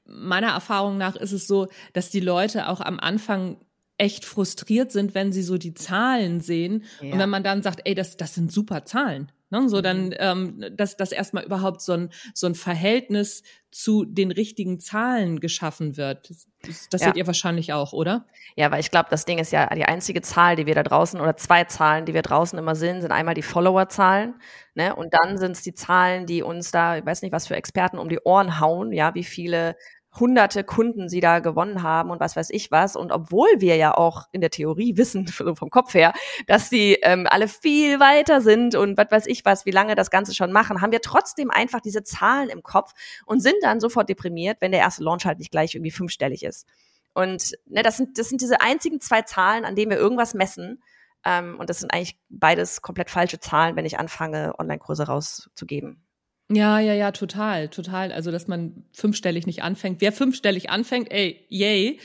meiner 0.06 0.48
Erfahrung 0.48 0.98
nach 0.98 1.16
ist 1.16 1.32
es 1.32 1.46
so, 1.46 1.68
dass 1.92 2.10
die 2.10 2.20
Leute 2.20 2.68
auch 2.68 2.80
am 2.80 3.00
Anfang 3.00 3.58
echt 3.98 4.24
frustriert 4.24 4.90
sind, 4.90 5.14
wenn 5.14 5.32
sie 5.32 5.42
so 5.42 5.56
die 5.56 5.74
Zahlen 5.74 6.40
sehen. 6.40 6.84
Ja. 7.00 7.12
Und 7.12 7.18
wenn 7.18 7.30
man 7.30 7.44
dann 7.44 7.62
sagt, 7.62 7.80
ey, 7.84 7.94
das, 7.94 8.16
das 8.16 8.34
sind 8.34 8.50
super 8.50 8.84
Zahlen. 8.84 9.30
Ne? 9.54 9.68
So 9.68 9.80
dann, 9.80 10.06
mhm. 10.06 10.14
ähm, 10.18 10.64
dass, 10.72 10.96
dass 10.96 11.12
erstmal 11.12 11.44
überhaupt 11.44 11.80
so 11.80 11.92
ein, 11.92 12.10
so 12.34 12.48
ein 12.48 12.56
Verhältnis 12.56 13.44
zu 13.70 14.04
den 14.04 14.32
richtigen 14.32 14.80
Zahlen 14.80 15.38
geschaffen 15.38 15.96
wird. 15.96 16.30
Das, 16.62 16.88
das 16.88 17.00
ja. 17.00 17.06
seht 17.06 17.16
ihr 17.16 17.26
wahrscheinlich 17.28 17.72
auch, 17.72 17.92
oder? 17.92 18.26
Ja, 18.56 18.72
weil 18.72 18.80
ich 18.80 18.90
glaube, 18.90 19.08
das 19.10 19.26
Ding 19.26 19.38
ist 19.38 19.52
ja 19.52 19.72
die 19.72 19.84
einzige 19.84 20.22
Zahl, 20.22 20.56
die 20.56 20.66
wir 20.66 20.74
da 20.74 20.82
draußen, 20.82 21.20
oder 21.20 21.36
zwei 21.36 21.64
Zahlen, 21.64 22.04
die 22.04 22.14
wir 22.14 22.22
draußen 22.22 22.58
immer 22.58 22.74
sehen, 22.74 23.00
sind 23.00 23.12
einmal 23.12 23.34
die 23.34 23.42
Follower-Zahlen, 23.42 24.34
ne? 24.74 24.94
Und 24.96 25.14
dann 25.14 25.38
sind 25.38 25.52
es 25.52 25.62
die 25.62 25.74
Zahlen, 25.74 26.26
die 26.26 26.42
uns 26.42 26.72
da, 26.72 26.98
ich 26.98 27.06
weiß 27.06 27.22
nicht, 27.22 27.32
was 27.32 27.46
für 27.46 27.56
Experten 27.56 27.98
um 27.98 28.08
die 28.08 28.20
Ohren 28.24 28.58
hauen, 28.58 28.92
ja, 28.92 29.14
wie 29.14 29.24
viele 29.24 29.76
hunderte 30.18 30.64
Kunden 30.64 31.08
sie 31.08 31.20
da 31.20 31.40
gewonnen 31.40 31.82
haben 31.82 32.10
und 32.10 32.20
was 32.20 32.36
weiß 32.36 32.50
ich 32.50 32.70
was. 32.70 32.96
Und 32.96 33.12
obwohl 33.12 33.48
wir 33.58 33.76
ja 33.76 33.96
auch 33.96 34.28
in 34.32 34.40
der 34.40 34.50
Theorie 34.50 34.96
wissen, 34.96 35.26
vom 35.28 35.70
Kopf 35.70 35.94
her, 35.94 36.12
dass 36.46 36.70
die 36.70 36.94
ähm, 37.02 37.26
alle 37.28 37.48
viel 37.48 38.00
weiter 38.00 38.40
sind 38.40 38.74
und 38.74 38.96
was 38.96 39.10
weiß 39.10 39.26
ich 39.26 39.44
was, 39.44 39.66
wie 39.66 39.70
lange 39.70 39.94
das 39.94 40.10
Ganze 40.10 40.34
schon 40.34 40.52
machen, 40.52 40.80
haben 40.80 40.92
wir 40.92 41.00
trotzdem 41.00 41.50
einfach 41.50 41.80
diese 41.80 42.02
Zahlen 42.02 42.48
im 42.48 42.62
Kopf 42.62 42.92
und 43.26 43.40
sind 43.40 43.56
dann 43.62 43.80
sofort 43.80 44.08
deprimiert, 44.08 44.58
wenn 44.60 44.72
der 44.72 44.80
erste 44.80 45.02
Launch 45.02 45.26
halt 45.26 45.38
nicht 45.38 45.50
gleich 45.50 45.74
irgendwie 45.74 45.90
fünfstellig 45.90 46.44
ist. 46.44 46.66
Und 47.14 47.52
ne, 47.66 47.82
das 47.82 47.96
sind, 47.96 48.18
das 48.18 48.28
sind 48.28 48.40
diese 48.40 48.60
einzigen 48.60 49.00
zwei 49.00 49.22
Zahlen, 49.22 49.64
an 49.64 49.76
denen 49.76 49.90
wir 49.90 49.98
irgendwas 49.98 50.34
messen. 50.34 50.82
Ähm, 51.24 51.58
und 51.58 51.70
das 51.70 51.78
sind 51.78 51.92
eigentlich 51.92 52.18
beides 52.28 52.82
komplett 52.82 53.08
falsche 53.08 53.40
Zahlen, 53.40 53.76
wenn 53.76 53.86
ich 53.86 53.98
anfange, 53.98 54.54
Online-Kurse 54.58 55.06
rauszugeben. 55.06 56.03
Ja, 56.50 56.78
ja, 56.78 56.92
ja, 56.92 57.10
total, 57.10 57.68
total. 57.70 58.12
Also, 58.12 58.30
dass 58.30 58.48
man 58.48 58.84
fünfstellig 58.92 59.46
nicht 59.46 59.62
anfängt. 59.62 60.02
Wer 60.02 60.12
fünfstellig 60.12 60.68
anfängt, 60.68 61.10
ey, 61.10 61.46
yay, 61.48 61.98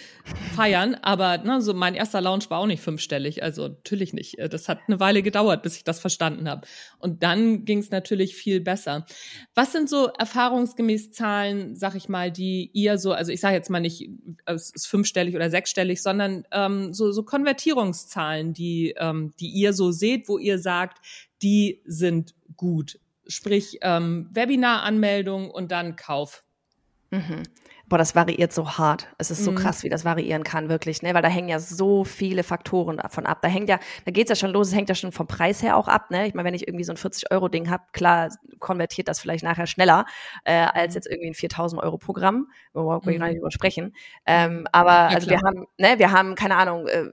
feiern. 0.56 0.95
Aber 0.95 1.39
ne, 1.39 1.62
so 1.62 1.73
mein 1.73 1.93
erster 1.93 2.21
Launch 2.21 2.49
war 2.49 2.60
auch 2.60 2.65
nicht 2.65 2.82
fünfstellig. 2.82 3.43
Also 3.43 3.67
natürlich 3.67 4.13
nicht. 4.13 4.39
Äh, 4.39 4.47
das 4.47 4.69
hat 4.69 4.80
eine 4.88 5.02
Weile 5.02 5.23
gedauert, 5.23 5.62
bis 5.62 5.75
ich 5.75 5.84
das 5.84 5.99
verstanden 5.99 6.47
habe. 6.47 6.65
Und 6.99 7.21
dann 7.21 7.65
ging 7.65 7.80
es 7.80 7.91
natürlich 7.91 8.34
viel 8.34 8.62
besser. 8.62 9.06
Was 9.56 9.73
sind 9.73 9.89
so 9.89 10.08
erfahrungsgemäß 10.08 11.12
Zahlen, 11.12 11.75
sag 11.75 11.95
ich 11.95 12.08
mal, 12.08 12.32
die 12.32 12.71
ihr 12.71 12.97
so, 12.97 13.12
also 13.12 13.34
ich 13.34 13.41
sage 13.41 13.56
jetzt 13.56 13.69
mal 13.69 13.82
nicht, 13.82 14.10
es 14.45 14.69
ist 14.69 14.88
fünfstellig 14.88 15.36
oder 15.36 15.49
sechsstellig, 15.49 16.02
sondern 16.02 16.45
ähm, 16.52 16.93
so, 16.93 17.12
so 17.12 17.23
Konvertierungszahlen, 17.23 18.54
die, 18.54 18.95
ähm, 18.97 19.34
die 19.41 19.49
ihr 19.49 19.73
so 19.73 19.91
seht, 19.91 20.30
wo 20.30 20.38
ihr 20.38 20.60
sagt, 20.60 20.99
die 21.41 21.82
sind 21.86 22.36
gut 22.56 22.99
sprich 23.30 23.78
ähm, 23.82 24.28
Webinar-Anmeldung 24.32 25.50
und 25.50 25.72
dann 25.72 25.96
Kauf. 25.96 26.44
Mhm. 27.12 27.44
Boah, 27.88 27.98
das 27.98 28.13
variiert 28.13 28.54
so 28.54 28.78
hart. 28.78 29.08
Es 29.18 29.32
ist 29.32 29.44
so 29.44 29.52
mhm. 29.52 29.56
krass, 29.56 29.82
wie 29.84 29.89
das 29.89 30.06
variieren 30.06 30.44
kann, 30.44 30.70
wirklich, 30.70 31.02
ne? 31.02 31.15
Weil 31.15 31.24
da 31.24 31.28
hängen 31.28 31.50
ja 31.50 31.60
so 31.60 32.04
viele 32.04 32.44
Faktoren 32.44 32.98
davon 32.98 33.26
ab. 33.26 33.39
Da 33.42 33.48
hängt 33.48 33.68
ja, 33.68 33.80
da 34.06 34.12
geht's 34.12 34.30
ja 34.30 34.36
schon 34.36 34.52
los, 34.52 34.68
es 34.68 34.76
hängt 34.76 34.89
ja 34.89 34.96
schon 34.96 35.12
vom 35.12 35.26
Preis 35.26 35.63
her 35.63 35.76
auch 35.76 35.88
ab, 35.88 36.12
ne? 36.12 36.28
Ich 36.28 36.36
meine, 36.36 36.46
wenn 36.46 36.54
ich 36.54 36.68
irgendwie 36.68 36.84
so 36.84 36.94
ein 36.94 36.98
40-Euro-Ding 36.98 37.72
hab, 37.72 37.92
klar, 37.92 38.30
konvertiert 38.60 39.08
das 39.08 39.20
vielleicht 39.20 39.44
nachher 39.44 39.65
schneller 39.65 40.06
äh, 40.44 40.54
als 40.54 40.94
mhm. 40.94 40.98
jetzt 40.98 41.08
irgendwie 41.08 41.30
ein 41.30 41.34
4000-Euro-Programm, 41.34 42.48
wo 42.74 42.84
wir 42.84 43.02
mhm. 43.04 43.24
nicht 43.24 43.38
drüber 43.38 43.52
sprechen. 43.52 43.96
Ähm, 44.28 44.68
aber 44.72 44.92
ja, 44.92 45.08
also 45.08 45.30
wir 45.32 45.42
haben, 45.42 45.65
ne, 45.80 45.98
wir 45.98 46.12
haben, 46.12 46.36
keine 46.36 46.58
Ahnung, 46.58 46.88
äh, 46.88 47.06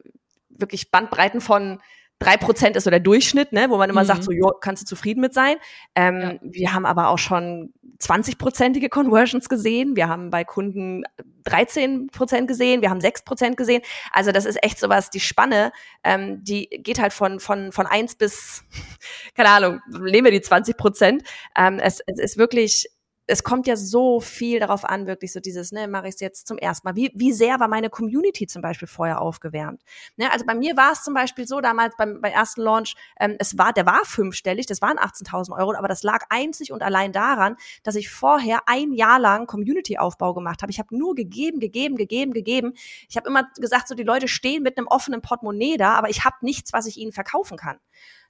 wirklich 0.50 0.90
Bandbreiten 0.90 1.40
von 1.40 1.80
drei 2.18 2.36
Prozent 2.36 2.76
ist 2.76 2.84
so 2.84 2.90
der 2.90 3.00
Durchschnitt, 3.00 3.52
ne, 3.52 3.68
wo 3.68 3.76
man 3.76 3.90
immer 3.90 4.02
mhm. 4.02 4.06
sagt, 4.06 4.24
so, 4.24 4.32
jo, 4.32 4.52
kannst 4.60 4.82
du 4.82 4.86
zufrieden 4.86 5.20
mit 5.20 5.34
sein. 5.34 5.56
Ähm, 5.94 6.20
ja. 6.20 6.34
Wir 6.42 6.74
haben 6.74 6.86
aber 6.86 7.08
auch 7.08 7.18
schon 7.18 7.72
20-prozentige 8.00 8.88
Conversions 8.88 9.48
gesehen. 9.48 9.96
Wir 9.96 10.08
haben 10.08 10.30
bei 10.30 10.44
Kunden 10.44 11.04
13 11.44 12.08
Prozent 12.08 12.48
gesehen. 12.48 12.82
Wir 12.82 12.90
haben 12.90 13.00
6 13.00 13.22
Prozent 13.24 13.56
gesehen. 13.56 13.82
Also 14.12 14.32
das 14.32 14.44
ist 14.44 14.62
echt 14.62 14.78
sowas, 14.78 15.10
die 15.10 15.20
Spanne, 15.20 15.72
ähm, 16.04 16.42
die 16.42 16.68
geht 16.68 17.00
halt 17.00 17.12
von, 17.12 17.40
von, 17.40 17.72
von 17.72 17.86
eins 17.86 18.14
bis, 18.14 18.64
keine 19.34 19.50
Ahnung, 19.50 19.80
nehmen 19.88 20.24
wir 20.24 20.32
die 20.32 20.42
20 20.42 20.76
Prozent. 20.76 21.22
Ähm, 21.56 21.78
es, 21.78 22.00
es 22.06 22.18
ist 22.18 22.38
wirklich 22.38 22.86
es 23.26 23.42
kommt 23.42 23.66
ja 23.66 23.76
so 23.76 24.20
viel 24.20 24.60
darauf 24.60 24.84
an, 24.84 25.06
wirklich 25.06 25.32
so 25.32 25.40
dieses, 25.40 25.72
ne, 25.72 25.88
mache 25.88 26.08
ich 26.08 26.14
es 26.14 26.20
jetzt 26.20 26.46
zum 26.46 26.58
ersten 26.58 26.86
Mal. 26.86 26.94
Wie, 26.94 27.10
wie 27.14 27.32
sehr 27.32 27.58
war 27.58 27.66
meine 27.66 27.90
Community 27.90 28.46
zum 28.46 28.62
Beispiel 28.62 28.86
vorher 28.86 29.20
aufgewärmt? 29.20 29.82
Ne, 30.16 30.30
also 30.32 30.46
bei 30.46 30.54
mir 30.54 30.76
war 30.76 30.92
es 30.92 31.02
zum 31.02 31.14
Beispiel 31.14 31.46
so 31.46 31.60
damals 31.60 31.94
beim, 31.96 32.20
beim 32.20 32.32
ersten 32.32 32.62
Launch, 32.62 32.94
ähm, 33.18 33.34
es 33.38 33.58
war, 33.58 33.72
der 33.72 33.84
war 33.84 34.00
fünfstellig, 34.04 34.66
das 34.66 34.80
waren 34.80 34.98
18.000 34.98 35.58
Euro, 35.58 35.74
aber 35.74 35.88
das 35.88 36.04
lag 36.04 36.24
einzig 36.28 36.72
und 36.72 36.82
allein 36.82 37.12
daran, 37.12 37.56
dass 37.82 37.96
ich 37.96 38.10
vorher 38.10 38.60
ein 38.66 38.92
Jahr 38.92 39.18
lang 39.18 39.46
Community-Aufbau 39.46 40.32
gemacht 40.34 40.62
habe. 40.62 40.70
Ich 40.70 40.78
habe 40.78 40.96
nur 40.96 41.14
gegeben, 41.16 41.58
gegeben, 41.58 41.96
gegeben, 41.96 42.32
gegeben. 42.32 42.74
Ich 43.08 43.16
habe 43.16 43.28
immer 43.28 43.48
gesagt, 43.58 43.88
so 43.88 43.96
die 43.96 44.04
Leute 44.04 44.28
stehen 44.28 44.62
mit 44.62 44.78
einem 44.78 44.86
offenen 44.86 45.20
Portemonnaie 45.20 45.76
da, 45.76 45.94
aber 45.94 46.10
ich 46.10 46.24
habe 46.24 46.36
nichts, 46.42 46.72
was 46.72 46.86
ich 46.86 46.96
ihnen 46.96 47.12
verkaufen 47.12 47.56
kann. 47.56 47.78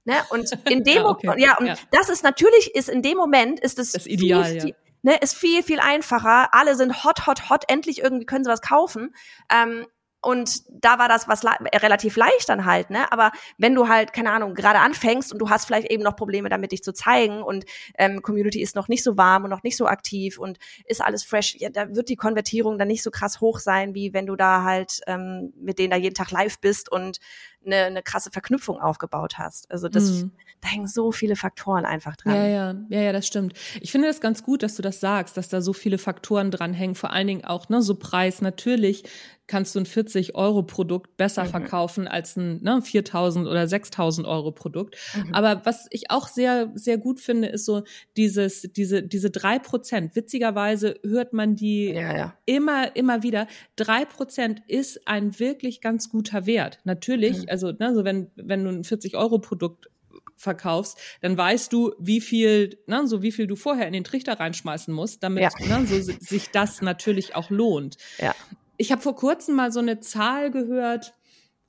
Ne? 0.05 0.15
Und 0.31 0.51
in 0.71 0.85
dem 0.85 0.95
ja, 0.95 1.05
okay. 1.05 1.35
ja, 1.37 1.59
und 1.59 1.67
ja. 1.67 1.75
das 1.91 2.09
ist 2.09 2.25
natürlich, 2.25 2.75
ist 2.75 2.89
in 2.89 3.03
dem 3.03 3.19
Moment 3.19 3.61
ist 3.61 3.79
es 3.79 3.93
das 3.93 4.07
ideal, 4.07 4.45
viel, 4.45 4.69
ja 4.71 4.75
ne, 5.07 5.17
ist 5.21 5.37
viel, 5.37 5.63
viel 5.63 5.79
einfacher. 5.79 6.49
Alle 6.53 6.75
sind 6.75 7.05
hot, 7.05 7.29
hot, 7.29 7.49
hot. 7.49 7.63
Endlich 7.69 8.03
irgendwie 8.03 8.27
können 8.27 8.45
sie 8.45 8.51
was 8.51 8.61
kaufen. 8.61 9.15
Ähm, 9.51 9.87
und 10.21 10.63
da 10.69 10.99
war 10.99 11.09
das 11.09 11.29
was 11.29 11.45
relativ 11.45 12.17
leicht 12.17 12.49
dann 12.49 12.65
halt, 12.65 12.91
ne? 12.91 13.13
Aber 13.13 13.31
wenn 13.59 13.77
du 13.77 13.87
halt, 13.87 14.13
keine 14.13 14.33
Ahnung, 14.33 14.55
gerade 14.55 14.81
anfängst 14.81 15.33
und 15.33 15.39
du 15.39 15.49
hast 15.51 15.67
vielleicht 15.67 15.89
eben 15.89 16.03
noch 16.03 16.17
Probleme 16.17 16.49
damit, 16.49 16.73
dich 16.73 16.83
zu 16.83 16.93
zeigen 16.93 17.43
und 17.45 17.65
ähm, 17.97 18.23
Community 18.23 18.61
ist 18.61 18.75
noch 18.75 18.89
nicht 18.89 19.05
so 19.05 19.17
warm 19.17 19.45
und 19.45 19.51
noch 19.51 19.63
nicht 19.63 19.77
so 19.77 19.87
aktiv 19.87 20.39
und 20.39 20.59
ist 20.87 21.01
alles 21.01 21.23
fresh, 21.23 21.55
ja, 21.59 21.69
da 21.69 21.95
wird 21.95 22.09
die 22.09 22.17
Konvertierung 22.17 22.77
dann 22.77 22.89
nicht 22.89 23.05
so 23.05 23.13
krass 23.13 23.41
hoch 23.41 23.61
sein, 23.61 23.95
wie 23.95 24.13
wenn 24.13 24.27
du 24.27 24.35
da 24.35 24.65
halt 24.65 25.01
ähm, 25.07 25.53
mit 25.57 25.79
denen 25.79 25.93
da 25.93 25.97
jeden 25.97 26.17
Tag 26.17 26.33
live 26.33 26.59
bist 26.59 26.91
und 26.91 27.19
eine, 27.67 27.85
eine 27.85 28.03
krasse 28.03 28.31
Verknüpfung 28.31 28.81
aufgebaut 28.81 29.39
hast. 29.39 29.71
Also 29.71 29.89
das, 29.89 30.11
mhm. 30.11 30.33
da 30.61 30.69
hängen 30.69 30.87
so 30.87 31.13
viele 31.13 31.37
Faktoren 31.37 31.85
einfach 31.85 32.17
dran. 32.17 32.35
Ja, 32.35 32.47
ja, 32.47 32.75
ja, 32.89 33.01
ja, 33.01 33.13
das 33.13 33.27
stimmt. 33.27 33.55
Ich 33.81 33.93
finde 33.93 34.09
das 34.09 34.21
ganz 34.21 34.43
gut, 34.43 34.63
dass 34.63 34.77
du 34.77 34.83
das 34.83 35.01
sagst, 35.01 35.37
dass 35.37 35.49
da 35.49 35.61
so 35.61 35.73
viele 35.73 35.99
Faktoren 35.99 36.51
dran 36.51 36.73
hängen. 36.73 36.95
Vor 36.95 37.13
allen 37.13 37.27
Dingen 37.27 37.45
auch, 37.45 37.69
ne, 37.69 37.83
so 37.83 37.97
Preis. 37.97 38.41
Natürlich 38.41 39.05
kannst 39.47 39.75
du 39.75 39.81
ein 39.81 39.87
40-Euro-Produkt 39.87 41.17
besser 41.17 41.45
mhm. 41.45 41.49
verkaufen 41.49 42.09
als 42.09 42.37
ein 42.37 42.63
ne, 42.63 42.79
4.000 42.79 43.49
oder 43.49 43.65
6.000 43.65 44.27
Euro-Produkt. 44.27 44.97
Mhm. 45.15 45.35
Aber 45.35 45.65
was 45.65 45.87
ich 45.91 46.11
auch 46.11 46.29
sehr, 46.29 46.73
sehr 46.75 46.99
gut 46.99 47.21
finde, 47.21 47.49
ist 47.49 47.65
so 47.65 47.83
dieses, 48.17 48.63
diese, 48.63 49.03
diese 49.03 49.31
drei 49.31 49.59
Prozent. 49.59 50.17
Witzigerweise 50.17 50.99
hört 51.05 51.33
man 51.33 51.55
die 51.55 51.91
ja, 51.91 52.17
ja. 52.17 52.35
immer, 52.45 52.95
immer 52.97 53.23
wieder. 53.23 53.47
Drei 53.77 54.05
Prozent 54.05 54.63
ist 54.67 55.07
ein 55.07 55.39
wirklich 55.39 55.81
ganz 55.81 56.09
guter 56.09 56.47
Wert. 56.47 56.81
Natürlich, 56.85 57.43
mhm. 57.43 57.49
Also 57.65 57.73
ne, 57.79 57.95
so 57.95 58.05
wenn, 58.05 58.31
wenn 58.37 58.65
du 58.65 58.71
ein 58.71 58.83
40-Euro-Produkt 58.83 59.91
verkaufst, 60.37 60.99
dann 61.23 61.37
weißt 61.37 61.73
du, 61.73 61.95
wie 61.99 62.21
viel, 62.21 62.79
ne, 62.87 63.07
so 63.07 63.23
wie 63.23 63.33
viel 63.33 63.47
du 63.47 63.57
vorher 63.57 63.87
in 63.87 63.93
den 63.93 64.05
Trichter 64.05 64.39
reinschmeißen 64.39 64.93
musst, 64.93 65.23
damit 65.23 65.43
ja. 65.43 65.79
ne, 65.79 65.87
so 65.87 66.01
sich 66.01 66.51
das 66.51 66.83
natürlich 66.83 67.35
auch 67.35 67.51
lohnt. 67.51 67.97
Ja 68.19 68.35
ich 68.77 68.93
habe 68.93 69.03
vor 69.03 69.17
kurzem 69.17 69.57
mal 69.57 69.73
so 69.73 69.81
eine 69.81 70.01
Zahl 70.01 70.51
gehört, 70.51 71.15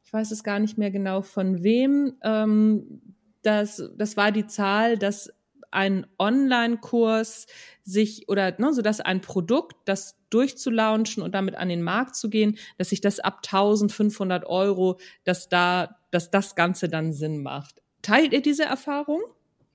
ich 0.04 0.14
weiß 0.14 0.32
es 0.32 0.44
gar 0.44 0.60
nicht 0.60 0.78
mehr 0.78 0.92
genau 0.92 1.22
von 1.22 1.64
wem, 1.64 2.18
ähm, 2.24 3.02
das, 3.42 3.84
das 3.98 4.18
war 4.18 4.32
die 4.32 4.48
Zahl, 4.48 4.98
dass 4.98 5.30
ein 5.72 6.08
Online-Kurs 6.18 7.48
sich 7.84 8.30
oder 8.30 8.60
ne, 8.60 8.74
so 8.74 8.82
dass 8.82 9.00
ein 9.00 9.22
Produkt, 9.22 9.76
das 9.86 10.17
durchzulaunchen 10.30 11.24
und 11.24 11.34
damit 11.34 11.56
an 11.56 11.70
den 11.70 11.82
Markt 11.82 12.16
zu 12.16 12.30
gehen, 12.30 12.58
dass 12.78 12.90
sich 12.90 13.02
das 13.02 13.20
ab 13.20 13.42
1500 13.44 14.46
Euro, 14.46 15.00
dass 15.24 15.50
da, 15.50 15.98
dass 16.12 16.32
das 16.32 16.56
Ganze 16.56 16.90
dann 16.90 17.14
Sinn 17.14 17.42
macht. 17.42 17.82
Teilt 18.02 18.34
ihr 18.34 18.42
diese 18.42 18.64
Erfahrung? 18.64 19.22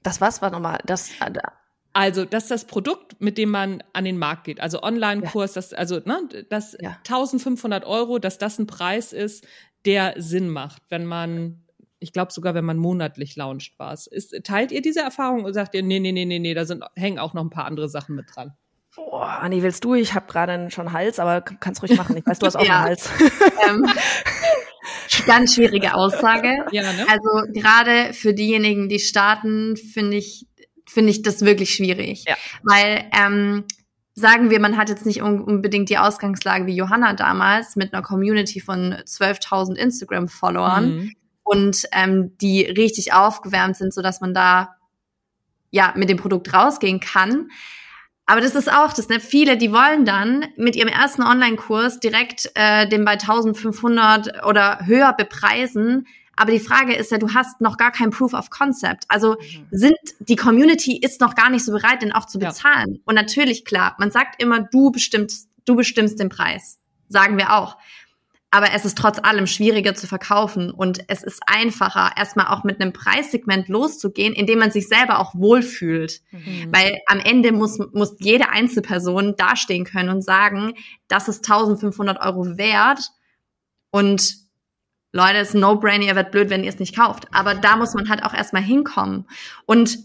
Das 0.03 0.21
was 0.21 0.43
war 0.43 0.51
nochmal? 0.51 0.79
Das 0.85 1.11
äh, 1.21 1.33
also, 1.93 2.25
dass 2.25 2.49
das 2.49 2.65
Produkt, 2.65 3.21
mit 3.21 3.37
dem 3.37 3.51
man 3.51 3.83
an 3.93 4.05
den 4.05 4.19
Markt 4.19 4.45
geht, 4.45 4.61
also 4.61 4.83
Online-Kurs, 4.83 5.55
ja. 5.55 5.59
das, 5.59 5.75
also, 5.75 5.97
ne, 5.97 6.47
das 6.49 6.77
ja. 6.81 6.97
1500 6.99 7.85
Euro, 7.85 8.19
dass 8.19 8.39
das 8.39 8.59
ein 8.59 8.67
Preis 8.67 9.13
ist, 9.13 9.47
der 9.85 10.15
Sinn 10.17 10.49
macht, 10.49 10.83
wenn 10.89 11.05
man, 11.05 11.65
ich 11.99 12.13
glaube 12.13 12.33
sogar, 12.33 12.55
wenn 12.55 12.65
man 12.65 12.79
monatlich 12.79 13.37
launcht 13.37 13.75
was. 13.79 14.07
Ist, 14.07 14.35
teilt 14.45 14.73
ihr 14.73 14.81
diese 14.81 15.01
Erfahrung 15.01 15.45
und 15.45 15.53
sagt 15.53 15.75
ihr, 15.75 15.83
nee, 15.83 16.01
nee, 16.01 16.13
nee, 16.13 16.25
nee, 16.25 16.39
nee, 16.39 16.55
da 16.55 16.65
sind, 16.65 16.83
hängen 16.95 17.19
auch 17.19 17.35
noch 17.35 17.43
ein 17.43 17.51
paar 17.51 17.67
andere 17.67 17.89
Sachen 17.89 18.17
mit 18.17 18.27
dran? 18.35 18.57
Boah, 18.95 19.39
Anni, 19.41 19.63
willst 19.63 19.85
du? 19.85 19.95
Ich 19.95 20.15
habe 20.15 20.27
gerade 20.27 20.71
schon 20.71 20.93
Hals, 20.93 21.19
aber 21.19 21.41
kannst 21.41 21.83
ruhig 21.83 21.97
machen. 21.97 22.17
Ich 22.17 22.27
weiß, 22.27 22.39
du 22.39 22.47
hast 22.47 22.57
auch 22.57 22.65
ja. 22.67 22.81
einen 22.81 22.85
Hals. 22.85 23.09
ähm, 23.69 23.87
ganz 25.27 25.55
schwierige 25.55 25.95
Aussage. 25.95 26.67
Ja, 26.73 26.93
ne? 26.93 27.07
Also 27.09 27.53
gerade 27.53 28.13
für 28.13 28.35
diejenigen, 28.35 28.89
die 28.89 28.99
starten, 28.99 29.77
finde 29.77 30.19
ich 30.19 30.47
finde 30.93 31.11
ich 31.11 31.23
das 31.23 31.43
wirklich 31.43 31.75
schwierig. 31.75 32.25
Ja. 32.27 32.37
Weil, 32.63 33.05
ähm, 33.17 33.65
sagen 34.15 34.51
wir, 34.51 34.61
man 34.61 34.77
hat 34.77 34.89
jetzt 34.89 35.07
nicht 35.07 35.23
unbedingt 35.23 35.89
die 35.89 35.99
Ausgangslage 35.99 36.67
wie 36.67 36.77
Johanna 36.77 37.15
damals 37.15 37.77
mit 37.77 37.95
einer 37.95 38.03
Community 38.03 38.61
von 38.61 38.95
12.000 38.95 39.77
Instagram-Followern 39.77 40.97
mhm. 40.97 41.13
und 41.43 41.87
ähm, 41.93 42.37
die 42.39 42.63
richtig 42.63 43.15
aufgewärmt 43.15 43.77
sind, 43.77 43.95
so 43.95 44.03
dass 44.03 44.21
man 44.21 44.35
da 44.35 44.77
ja 45.71 45.95
mit 45.97 46.11
dem 46.11 46.19
Produkt 46.19 46.53
rausgehen 46.53 47.01
kann. 47.01 47.49
Aber 48.27 48.41
das 48.41 48.55
ist 48.55 48.73
auch 48.73 48.93
das, 48.93 49.09
ne? 49.09 49.21
Viele, 49.21 49.57
die 49.57 49.73
wollen 49.73 50.05
dann 50.05 50.47
mit 50.57 50.77
ihrem 50.77 50.89
ersten 50.89 51.23
Online-Kurs 51.23 52.01
direkt 52.01 52.51
äh, 52.55 52.89
den 52.89 53.05
bei 53.05 53.13
1500 53.13 54.47
oder 54.47 54.87
höher 54.87 55.13
bepreisen, 55.13 56.07
aber 56.37 56.51
die 56.51 56.61
Frage 56.61 56.95
ist 56.95 57.11
ja, 57.11 57.19
du 57.19 57.35
hast 57.35 57.61
noch 57.61 57.77
gar 57.77 57.93
kein 57.93 58.11
Proof 58.11 58.33
of 58.33 58.51
Concept. 58.51 59.05
Also 59.09 59.33
mhm. 59.35 59.67
sind, 59.71 59.99
die 60.21 60.37
Community 60.37 60.97
ist 60.97 61.21
noch 61.21 61.35
gar 61.35 61.51
nicht 61.51 61.65
so 61.65 61.73
bereit, 61.73 62.03
den 62.03 62.13
auch 62.13 62.27
zu 62.27 62.39
bezahlen. 62.39 62.95
Ja. 62.95 63.01
Und 63.05 63.15
natürlich, 63.15 63.65
klar, 63.65 63.95
man 63.99 64.11
sagt 64.11 64.43
immer, 64.43 64.61
du 64.61 64.91
bestimmst, 64.91 65.49
du 65.67 65.77
bestimmst 65.77 66.19
den 66.19 66.31
Preis. 66.31 66.79
Sagen 67.09 67.37
wir 67.37 67.53
auch. 67.53 67.77
Aber 68.55 68.73
es 68.75 68.85
ist 68.85 68.99
trotz 68.99 69.19
allem 69.19 69.47
schwieriger 69.47 69.95
zu 69.95 70.07
verkaufen 70.07 70.71
und 70.71 71.01
es 71.09 71.23
ist 71.23 71.41
einfacher, 71.47 72.13
erstmal 72.19 72.49
auch 72.49 72.65
mit 72.65 72.81
einem 72.81 72.93
Preissegment 72.93 73.69
loszugehen, 73.69 74.35
in 74.35 74.47
dem 74.47 74.59
man 74.59 74.71
sich 74.71 74.89
selber 74.89 75.21
auch 75.21 75.35
wohlfühlt. 75.35 76.21
Mhm. 76.33 76.69
Weil 76.71 76.99
am 77.07 77.19
Ende 77.19 77.53
muss, 77.53 77.79
muss 77.95 78.15
jede 78.19 78.51
Einzelperson 78.51 79.37
dastehen 79.37 79.85
können 79.85 80.11
und 80.11 80.21
sagen, 80.23 80.75
das 81.09 81.29
ist 81.29 81.51
1500 81.51 82.21
Euro 82.21 82.59
wert 82.59 83.01
und 83.91 84.37
Leute, 85.13 85.39
es 85.39 85.49
ist 85.49 85.55
No-Brainer, 85.55 86.05
ihr 86.05 86.15
werdet 86.15 86.33
blöd, 86.33 86.51
wenn 86.51 86.63
ihr 86.63 86.71
es 86.71 86.79
nicht 86.79 86.95
kauft. 86.95 87.29
Aber 87.33 87.55
da 87.55 87.77
muss 87.77 87.95
man 87.95 88.11
halt 88.11 88.23
auch 88.23 88.35
erstmal 88.35 88.63
hinkommen. 88.63 89.27
Und 89.65 89.99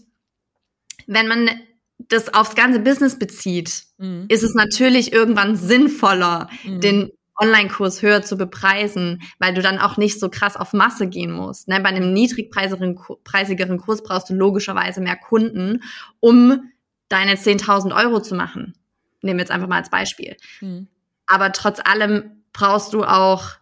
wenn 1.06 1.28
man 1.28 1.50
das 1.98 2.32
aufs 2.32 2.54
ganze 2.54 2.80
Business 2.80 3.18
bezieht, 3.18 3.84
mhm. 3.98 4.24
ist 4.28 4.42
es 4.42 4.54
natürlich 4.54 5.12
irgendwann 5.12 5.56
sinnvoller, 5.56 6.48
mhm. 6.64 6.80
den 6.80 7.10
Online-Kurs 7.38 8.02
höher 8.02 8.22
zu 8.22 8.36
bepreisen, 8.36 9.22
weil 9.38 9.54
du 9.54 9.62
dann 9.62 9.78
auch 9.78 9.96
nicht 9.96 10.18
so 10.18 10.28
krass 10.28 10.56
auf 10.56 10.72
Masse 10.72 11.08
gehen 11.08 11.30
musst. 11.30 11.68
Ne? 11.68 11.80
Bei 11.80 11.88
einem 11.88 12.12
niedrigpreisigeren 12.12 13.78
Kurs 13.78 14.02
brauchst 14.02 14.30
du 14.30 14.34
logischerweise 14.34 15.00
mehr 15.00 15.16
Kunden, 15.16 15.82
um 16.20 16.70
deine 17.08 17.34
10.000 17.34 17.96
Euro 17.96 18.20
zu 18.20 18.34
machen. 18.34 18.74
Nehmen 19.22 19.38
wir 19.38 19.42
jetzt 19.42 19.50
einfach 19.50 19.68
mal 19.68 19.78
als 19.78 19.90
Beispiel. 19.90 20.36
Mhm. 20.60 20.88
Aber 21.26 21.52
trotz 21.52 21.80
allem 21.84 22.42
brauchst 22.52 22.92
du 22.92 23.04
auch 23.04 23.58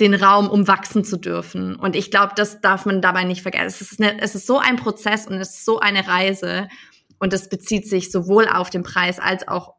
den 0.00 0.14
Raum, 0.14 0.48
um 0.48 0.68
wachsen 0.68 1.04
zu 1.04 1.16
dürfen. 1.16 1.74
Und 1.74 1.96
ich 1.96 2.10
glaube, 2.10 2.32
das 2.36 2.60
darf 2.60 2.86
man 2.86 3.02
dabei 3.02 3.24
nicht 3.24 3.42
vergessen. 3.42 3.66
Es 3.66 3.80
ist, 3.80 4.00
eine, 4.00 4.20
es 4.20 4.34
ist 4.34 4.46
so 4.46 4.58
ein 4.58 4.76
Prozess 4.76 5.26
und 5.26 5.34
es 5.34 5.50
ist 5.50 5.64
so 5.64 5.80
eine 5.80 6.06
Reise. 6.06 6.68
Und 7.18 7.32
es 7.32 7.48
bezieht 7.48 7.88
sich 7.88 8.12
sowohl 8.12 8.46
auf 8.46 8.70
den 8.70 8.84
Preis 8.84 9.18
als 9.18 9.48
auch 9.48 9.74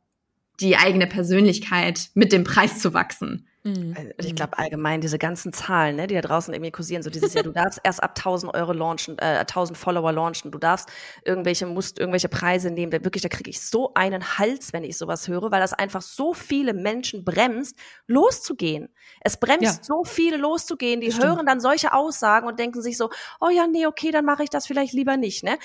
die 0.62 0.78
eigene 0.78 1.08
Persönlichkeit 1.08 2.10
mit 2.14 2.32
dem 2.32 2.44
Preis 2.44 2.80
zu 2.80 2.94
wachsen. 2.94 3.48
Mhm. 3.78 3.96
Also 4.18 4.30
ich 4.30 4.36
glaube 4.36 4.58
allgemein 4.58 5.02
diese 5.02 5.18
ganzen 5.18 5.54
Zahlen, 5.54 5.96
ne, 5.96 6.08
die 6.08 6.16
da 6.16 6.22
draußen 6.22 6.54
irgendwie 6.54 6.72
kursieren, 6.72 7.04
so 7.04 7.10
dieses 7.10 7.34
Jahr, 7.34 7.44
du 7.44 7.52
darfst 7.52 7.80
erst 7.84 8.02
ab 8.04 8.16
1000 8.16 8.54
Euro 8.54 8.74
launchen, 8.74 9.18
äh, 9.20 9.40
1000 9.40 9.78
Follower 9.78 10.12
launchen, 10.12 10.52
du 10.52 10.58
darfst 10.58 10.90
irgendwelche, 11.24 11.66
musst 11.66 12.00
irgendwelche 12.00 12.30
Preise 12.30 12.72
nehmen, 12.72 12.92
da 12.92 13.04
wirklich, 13.04 13.24
da 13.24 13.30
kriege 13.30 13.50
ich 13.50 13.62
so 13.62 13.94
einen 13.94 14.38
Hals, 14.38 14.74
wenn 14.74 14.84
ich 14.84 14.98
sowas 14.98 15.28
höre, 15.28 15.52
weil 15.52 15.62
das 15.62 15.74
einfach 15.74 16.02
so 16.02 16.34
viele 16.34 16.74
Menschen 16.74 17.24
bremst, 17.24 17.78
loszugehen. 18.08 18.90
Es 19.22 19.38
bremst 19.38 19.64
ja. 19.64 19.84
so 19.84 20.04
viele 20.04 20.38
loszugehen, 20.38 21.02
die 21.02 21.12
hören 21.14 21.46
dann 21.46 21.60
solche 21.60 21.94
Aussagen 21.94 22.48
und 22.48 22.60
denken 22.60 22.82
sich 22.82 22.98
so, 22.98 23.10
oh 23.40 23.50
ja, 23.50 23.68
nee, 23.68 23.86
okay, 23.86 24.12
dann 24.12 24.26
mache 24.26 24.44
ich 24.44 24.50
das 24.50 24.68
vielleicht 24.68 24.94
lieber 24.94 25.18
nicht, 25.18 25.44
ne, 25.44 25.58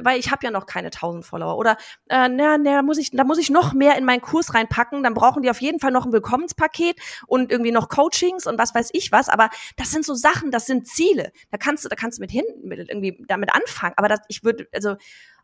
weil 0.00 0.18
ich 0.18 0.30
habe 0.30 0.44
ja 0.44 0.50
noch 0.50 0.66
keine 0.66 0.88
1000 0.88 1.24
Follower. 1.24 1.56
Oder, 1.56 1.76
äh, 2.08 2.28
na, 2.28 2.58
na, 2.58 2.76
da 2.76 2.82
muss 2.82 2.98
ich, 2.98 3.10
da 3.10 3.24
muss 3.24 3.38
ich 3.38 3.50
noch 3.50 3.72
mehr 3.72 3.96
in 3.96 4.04
meinen 4.04 4.20
Kurs 4.20 4.54
reinpacken, 4.54 5.02
dann 5.02 5.14
brauchen 5.14 5.42
die 5.42 5.50
auf 5.50 5.60
jeden 5.60 5.80
Fall 5.80 5.90
noch 5.90 6.06
ein 6.06 6.12
Willkommenspaket. 6.12 6.98
Und 7.26 7.43
irgendwie 7.50 7.72
noch 7.72 7.88
Coachings 7.88 8.46
und 8.46 8.58
was 8.58 8.74
weiß 8.74 8.90
ich 8.92 9.12
was, 9.12 9.28
aber 9.28 9.50
das 9.76 9.90
sind 9.90 10.04
so 10.04 10.14
Sachen, 10.14 10.50
das 10.50 10.66
sind 10.66 10.86
Ziele. 10.86 11.32
Da 11.50 11.58
kannst 11.58 11.84
du, 11.84 11.88
da 11.88 11.96
kannst 11.96 12.18
du 12.18 12.22
mit 12.22 12.30
hinten 12.30 12.68
mit 12.68 12.88
irgendwie 12.88 13.22
damit 13.26 13.54
anfangen. 13.54 13.94
Aber 13.96 14.08
das, 14.08 14.20
ich 14.28 14.44
würde, 14.44 14.66
also, 14.72 14.96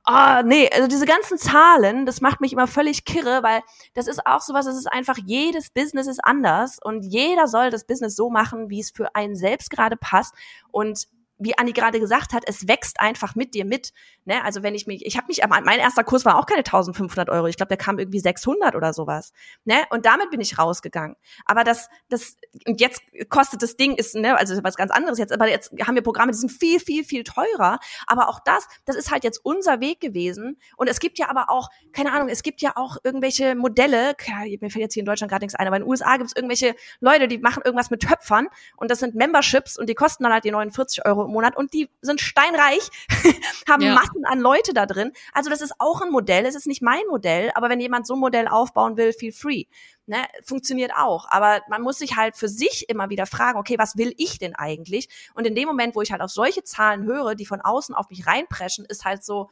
oh, 0.06 0.42
nee, 0.44 0.68
also 0.72 0.88
diese 0.88 1.06
ganzen 1.06 1.38
Zahlen, 1.38 2.06
das 2.06 2.20
macht 2.20 2.40
mich 2.40 2.52
immer 2.52 2.66
völlig 2.66 3.04
kirre, 3.04 3.42
weil 3.42 3.60
das 3.94 4.06
ist 4.06 4.26
auch 4.26 4.40
sowas, 4.40 4.66
es 4.66 4.76
ist 4.76 4.86
einfach, 4.86 5.18
jedes 5.24 5.70
Business 5.70 6.06
ist 6.06 6.24
anders 6.24 6.78
und 6.82 7.04
jeder 7.04 7.46
soll 7.46 7.70
das 7.70 7.84
Business 7.84 8.16
so 8.16 8.30
machen, 8.30 8.70
wie 8.70 8.80
es 8.80 8.90
für 8.90 9.14
einen 9.14 9.36
selbst 9.36 9.70
gerade 9.70 9.96
passt 9.96 10.34
und 10.70 11.08
wie 11.40 11.56
Anni 11.58 11.72
gerade 11.72 11.98
gesagt 11.98 12.32
hat, 12.32 12.44
es 12.46 12.68
wächst 12.68 13.00
einfach 13.00 13.34
mit 13.34 13.54
dir 13.54 13.64
mit. 13.64 13.92
Ne? 14.24 14.44
Also 14.44 14.62
wenn 14.62 14.74
ich 14.74 14.86
mich, 14.86 15.04
ich 15.04 15.16
habe 15.16 15.26
mich, 15.28 15.40
mein 15.48 15.78
erster 15.78 16.04
Kurs 16.04 16.24
war 16.24 16.38
auch 16.38 16.46
keine 16.46 16.60
1500 16.60 17.30
Euro. 17.30 17.46
Ich 17.46 17.56
glaube, 17.56 17.68
der 17.68 17.78
kam 17.78 17.98
irgendwie 17.98 18.20
600 18.20 18.76
oder 18.76 18.92
sowas. 18.92 19.32
Ne? 19.64 19.76
Und 19.90 20.06
damit 20.06 20.30
bin 20.30 20.40
ich 20.40 20.58
rausgegangen. 20.58 21.16
Aber 21.46 21.64
das, 21.64 21.88
das, 22.08 22.36
und 22.66 22.80
jetzt 22.80 23.02
kostet 23.28 23.62
das 23.62 23.76
Ding 23.76 23.94
ist, 23.96 24.14
ne, 24.14 24.36
also 24.36 24.62
was 24.62 24.76
ganz 24.76 24.90
anderes 24.90 25.18
jetzt. 25.18 25.32
Aber 25.32 25.48
jetzt 25.48 25.72
haben 25.86 25.94
wir 25.94 26.02
Programme, 26.02 26.32
die 26.32 26.38
sind 26.38 26.52
viel, 26.52 26.78
viel, 26.78 27.04
viel 27.04 27.24
teurer. 27.24 27.78
Aber 28.06 28.28
auch 28.28 28.40
das, 28.44 28.68
das 28.84 28.96
ist 28.96 29.10
halt 29.10 29.24
jetzt 29.24 29.40
unser 29.42 29.80
Weg 29.80 30.00
gewesen. 30.00 30.58
Und 30.76 30.88
es 30.88 31.00
gibt 31.00 31.18
ja 31.18 31.30
aber 31.30 31.50
auch, 31.50 31.70
keine 31.92 32.12
Ahnung, 32.12 32.28
es 32.28 32.42
gibt 32.42 32.60
ja 32.60 32.72
auch 32.76 32.98
irgendwelche 33.02 33.54
Modelle. 33.54 34.14
Ja, 34.26 34.40
mir 34.60 34.70
fällt 34.70 34.82
jetzt 34.82 34.94
hier 34.94 35.00
in 35.00 35.06
Deutschland 35.06 35.30
gerade 35.30 35.44
nichts 35.44 35.54
ein, 35.54 35.66
aber 35.66 35.76
in 35.76 35.82
den 35.82 35.90
USA 35.90 36.16
gibt 36.16 36.28
es 36.28 36.36
irgendwelche 36.36 36.74
Leute, 37.00 37.28
die 37.28 37.38
machen 37.38 37.62
irgendwas 37.64 37.90
mit 37.90 38.02
Töpfern 38.02 38.48
und 38.76 38.90
das 38.90 38.98
sind 38.98 39.14
Memberships 39.14 39.78
und 39.78 39.88
die 39.88 39.94
kosten 39.94 40.24
dann 40.24 40.32
halt 40.32 40.44
die 40.44 40.50
49 40.50 41.06
Euro 41.06 41.29
im 41.30 41.34
Monat 41.34 41.56
und 41.56 41.72
die 41.72 41.88
sind 42.02 42.20
steinreich, 42.20 42.90
haben 43.68 43.82
ja. 43.82 43.94
Massen 43.94 44.24
an 44.24 44.40
Leute 44.40 44.74
da 44.74 44.86
drin. 44.86 45.12
Also 45.32 45.48
das 45.48 45.60
ist 45.60 45.74
auch 45.78 46.02
ein 46.02 46.10
Modell. 46.10 46.44
Es 46.44 46.54
ist 46.54 46.66
nicht 46.66 46.82
mein 46.82 47.06
Modell, 47.08 47.50
aber 47.54 47.70
wenn 47.70 47.80
jemand 47.80 48.06
so 48.06 48.14
ein 48.14 48.20
Modell 48.20 48.48
aufbauen 48.48 48.96
will, 48.96 49.12
feel 49.12 49.32
free. 49.32 49.64
Ne, 50.06 50.26
funktioniert 50.44 50.90
auch. 50.96 51.26
Aber 51.30 51.60
man 51.68 51.82
muss 51.82 51.98
sich 51.98 52.16
halt 52.16 52.36
für 52.36 52.48
sich 52.48 52.88
immer 52.88 53.10
wieder 53.10 53.26
fragen, 53.26 53.58
okay, 53.58 53.78
was 53.78 53.96
will 53.96 54.12
ich 54.16 54.40
denn 54.40 54.56
eigentlich? 54.56 55.08
Und 55.34 55.46
in 55.46 55.54
dem 55.54 55.68
Moment, 55.68 55.94
wo 55.94 56.02
ich 56.02 56.10
halt 56.10 56.20
auf 56.20 56.32
solche 56.32 56.64
Zahlen 56.64 57.04
höre, 57.04 57.36
die 57.36 57.46
von 57.46 57.60
außen 57.60 57.94
auf 57.94 58.10
mich 58.10 58.26
reinpreschen, 58.26 58.84
ist 58.86 59.04
halt 59.04 59.24
so, 59.24 59.50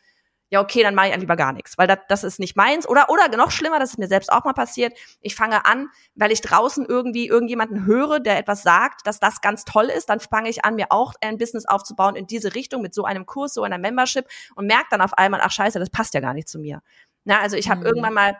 ja, 0.50 0.60
okay, 0.60 0.82
dann 0.82 0.94
mache 0.94 1.08
ich 1.08 1.16
lieber 1.16 1.36
gar 1.36 1.52
nichts, 1.52 1.76
weil 1.76 1.86
das, 1.86 1.98
das 2.08 2.24
ist 2.24 2.40
nicht 2.40 2.56
meins. 2.56 2.88
Oder, 2.88 3.10
oder 3.10 3.28
noch 3.36 3.50
schlimmer, 3.50 3.78
das 3.78 3.90
ist 3.90 3.98
mir 3.98 4.08
selbst 4.08 4.32
auch 4.32 4.44
mal 4.44 4.54
passiert. 4.54 4.96
Ich 5.20 5.34
fange 5.34 5.66
an, 5.66 5.88
weil 6.14 6.32
ich 6.32 6.40
draußen 6.40 6.86
irgendwie 6.86 7.26
irgendjemanden 7.26 7.84
höre, 7.84 8.18
der 8.18 8.38
etwas 8.38 8.62
sagt, 8.62 9.06
dass 9.06 9.20
das 9.20 9.40
ganz 9.40 9.64
toll 9.64 9.86
ist, 9.86 10.08
dann 10.08 10.20
fange 10.20 10.48
ich 10.48 10.64
an, 10.64 10.76
mir 10.76 10.86
auch 10.90 11.14
ein 11.20 11.36
Business 11.36 11.66
aufzubauen 11.66 12.16
in 12.16 12.26
diese 12.26 12.54
Richtung 12.54 12.80
mit 12.80 12.94
so 12.94 13.04
einem 13.04 13.26
Kurs, 13.26 13.54
so 13.54 13.62
einer 13.62 13.78
Membership 13.78 14.26
und 14.54 14.66
merke 14.66 14.86
dann 14.90 15.02
auf 15.02 15.12
einmal, 15.14 15.40
ach 15.42 15.50
scheiße, 15.50 15.78
das 15.78 15.90
passt 15.90 16.14
ja 16.14 16.20
gar 16.20 16.32
nicht 16.32 16.48
zu 16.48 16.58
mir. 16.58 16.80
Na, 17.24 17.40
also 17.40 17.56
ich 17.56 17.68
habe 17.68 17.80
mhm. 17.80 17.86
irgendwann 17.86 18.14
mal 18.14 18.38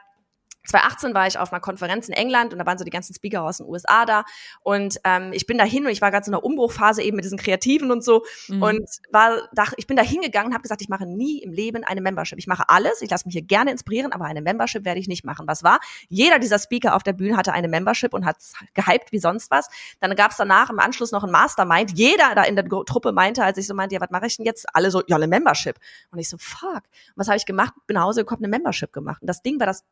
2018 0.68 1.14
war 1.14 1.26
ich 1.26 1.38
auf 1.38 1.52
einer 1.52 1.60
Konferenz 1.60 2.08
in 2.08 2.14
England 2.14 2.52
und 2.52 2.58
da 2.58 2.66
waren 2.66 2.78
so 2.78 2.84
die 2.84 2.90
ganzen 2.90 3.14
Speaker 3.14 3.42
aus 3.42 3.58
den 3.58 3.66
USA 3.66 4.04
da 4.04 4.24
und 4.62 4.98
ähm, 5.04 5.32
ich 5.32 5.46
bin 5.46 5.58
da 5.58 5.64
hin 5.64 5.84
und 5.84 5.90
ich 5.90 6.00
war 6.00 6.10
gerade 6.10 6.26
in 6.26 6.34
einer 6.34 6.44
Umbruchphase 6.44 7.02
eben 7.02 7.16
mit 7.16 7.24
diesen 7.24 7.38
Kreativen 7.38 7.90
und 7.90 8.04
so 8.04 8.24
mhm. 8.48 8.62
und 8.62 8.88
war 9.10 9.48
da, 9.52 9.64
ich 9.76 9.86
bin 9.86 9.96
da 9.96 10.02
hingegangen 10.02 10.48
und 10.48 10.54
habe 10.54 10.62
gesagt, 10.62 10.82
ich 10.82 10.88
mache 10.88 11.06
nie 11.06 11.38
im 11.38 11.52
Leben 11.52 11.84
eine 11.84 12.00
Membership. 12.00 12.38
Ich 12.38 12.46
mache 12.46 12.68
alles, 12.68 13.02
ich 13.02 13.10
lasse 13.10 13.26
mich 13.26 13.32
hier 13.32 13.42
gerne 13.42 13.70
inspirieren, 13.70 14.12
aber 14.12 14.26
eine 14.26 14.42
Membership 14.42 14.84
werde 14.84 15.00
ich 15.00 15.08
nicht 15.08 15.24
machen. 15.24 15.46
Was 15.46 15.62
war? 15.62 15.80
Jeder 16.08 16.38
dieser 16.38 16.58
Speaker 16.58 16.94
auf 16.94 17.02
der 17.02 17.12
Bühne 17.12 17.36
hatte 17.36 17.52
eine 17.52 17.68
Membership 17.68 18.12
und 18.14 18.24
hat 18.24 18.36
gehypt 18.74 19.12
wie 19.12 19.18
sonst 19.18 19.50
was. 19.50 19.68
Dann 20.00 20.14
gab 20.16 20.32
es 20.32 20.36
danach 20.36 20.70
im 20.70 20.78
Anschluss 20.78 21.12
noch 21.12 21.24
ein 21.24 21.30
Mastermind. 21.30 21.92
Jeder 21.96 22.34
da 22.34 22.44
in 22.44 22.56
der 22.56 22.68
Truppe 22.68 23.12
meinte, 23.12 23.42
als 23.44 23.58
ich 23.58 23.66
so 23.66 23.74
meinte, 23.74 23.94
ja, 23.94 24.00
was 24.00 24.10
mache 24.10 24.26
ich 24.26 24.36
denn 24.36 24.46
jetzt? 24.46 24.66
Alle 24.74 24.90
so, 24.90 25.02
ja, 25.06 25.16
eine 25.16 25.28
Membership. 25.28 25.76
Und 26.10 26.18
ich 26.18 26.28
so, 26.28 26.36
fuck. 26.38 26.74
Und 26.74 27.16
was 27.16 27.28
habe 27.28 27.36
ich 27.36 27.46
gemacht? 27.46 27.74
Bin 27.86 27.94
nach 27.94 28.04
Hause 28.04 28.20
gekommen, 28.20 28.44
eine 28.44 28.50
Membership 28.50 28.92
gemacht. 28.92 29.22
Und 29.22 29.26
das 29.26 29.42
Ding 29.42 29.58
war 29.58 29.66
das 29.66 29.84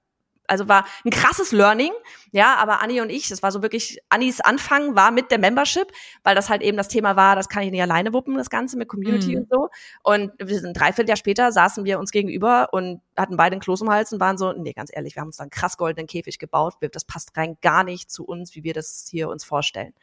also 0.48 0.68
war 0.68 0.86
ein 1.04 1.10
krasses 1.10 1.52
Learning, 1.52 1.92
ja, 2.30 2.56
aber 2.56 2.82
Anni 2.82 3.00
und 3.00 3.10
ich, 3.10 3.28
das 3.28 3.42
war 3.42 3.52
so 3.52 3.62
wirklich, 3.62 3.98
Annis 4.08 4.40
Anfang 4.40 4.94
war 4.94 5.10
mit 5.10 5.30
der 5.30 5.38
Membership, 5.38 5.92
weil 6.22 6.34
das 6.34 6.48
halt 6.48 6.62
eben 6.62 6.76
das 6.76 6.88
Thema 6.88 7.16
war, 7.16 7.36
das 7.36 7.48
kann 7.48 7.62
ich 7.62 7.70
nicht 7.70 7.82
alleine 7.82 8.12
wuppen, 8.12 8.36
das 8.36 8.50
Ganze 8.50 8.76
mit 8.76 8.88
Community 8.88 9.36
mhm. 9.36 9.42
und 9.42 9.48
so. 9.50 9.68
Und 10.02 10.32
wir 10.38 10.60
sind 10.60 10.78
dreiviertel 10.78 11.08
Jahr 11.08 11.16
später, 11.16 11.52
saßen 11.52 11.84
wir 11.84 11.98
uns 11.98 12.10
gegenüber 12.10 12.68
und 12.72 13.00
hatten 13.16 13.36
beide 13.36 13.54
einen 13.54 13.60
Kloß 13.60 13.82
im 13.82 13.90
Hals 13.90 14.12
und 14.12 14.20
waren 14.20 14.38
so, 14.38 14.52
nee, 14.52 14.72
ganz 14.72 14.90
ehrlich, 14.92 15.16
wir 15.16 15.20
haben 15.20 15.28
uns 15.28 15.36
dann 15.36 15.50
krass 15.50 15.76
goldenen 15.76 16.06
Käfig 16.06 16.38
gebaut, 16.38 16.74
das 16.92 17.04
passt 17.04 17.36
rein 17.36 17.56
gar 17.62 17.84
nicht 17.84 18.10
zu 18.10 18.24
uns, 18.24 18.54
wie 18.54 18.64
wir 18.64 18.74
das 18.74 19.06
hier 19.10 19.28
uns 19.28 19.44
vorstellen. 19.44 19.94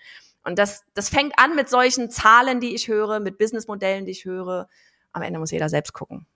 Und 0.43 0.59
das, 0.59 0.83
das 0.93 1.09
fängt 1.09 1.33
an 1.39 1.55
mit 1.55 1.69
solchen 1.69 2.09
Zahlen, 2.09 2.59
die 2.59 2.75
ich 2.75 2.87
höre, 2.87 3.19
mit 3.19 3.37
Businessmodellen, 3.37 4.05
die 4.05 4.11
ich 4.11 4.25
höre. 4.25 4.67
Am 5.13 5.21
Ende 5.21 5.39
muss 5.39 5.51
jeder 5.51 5.69
selbst 5.69 5.93
gucken. 5.93 6.27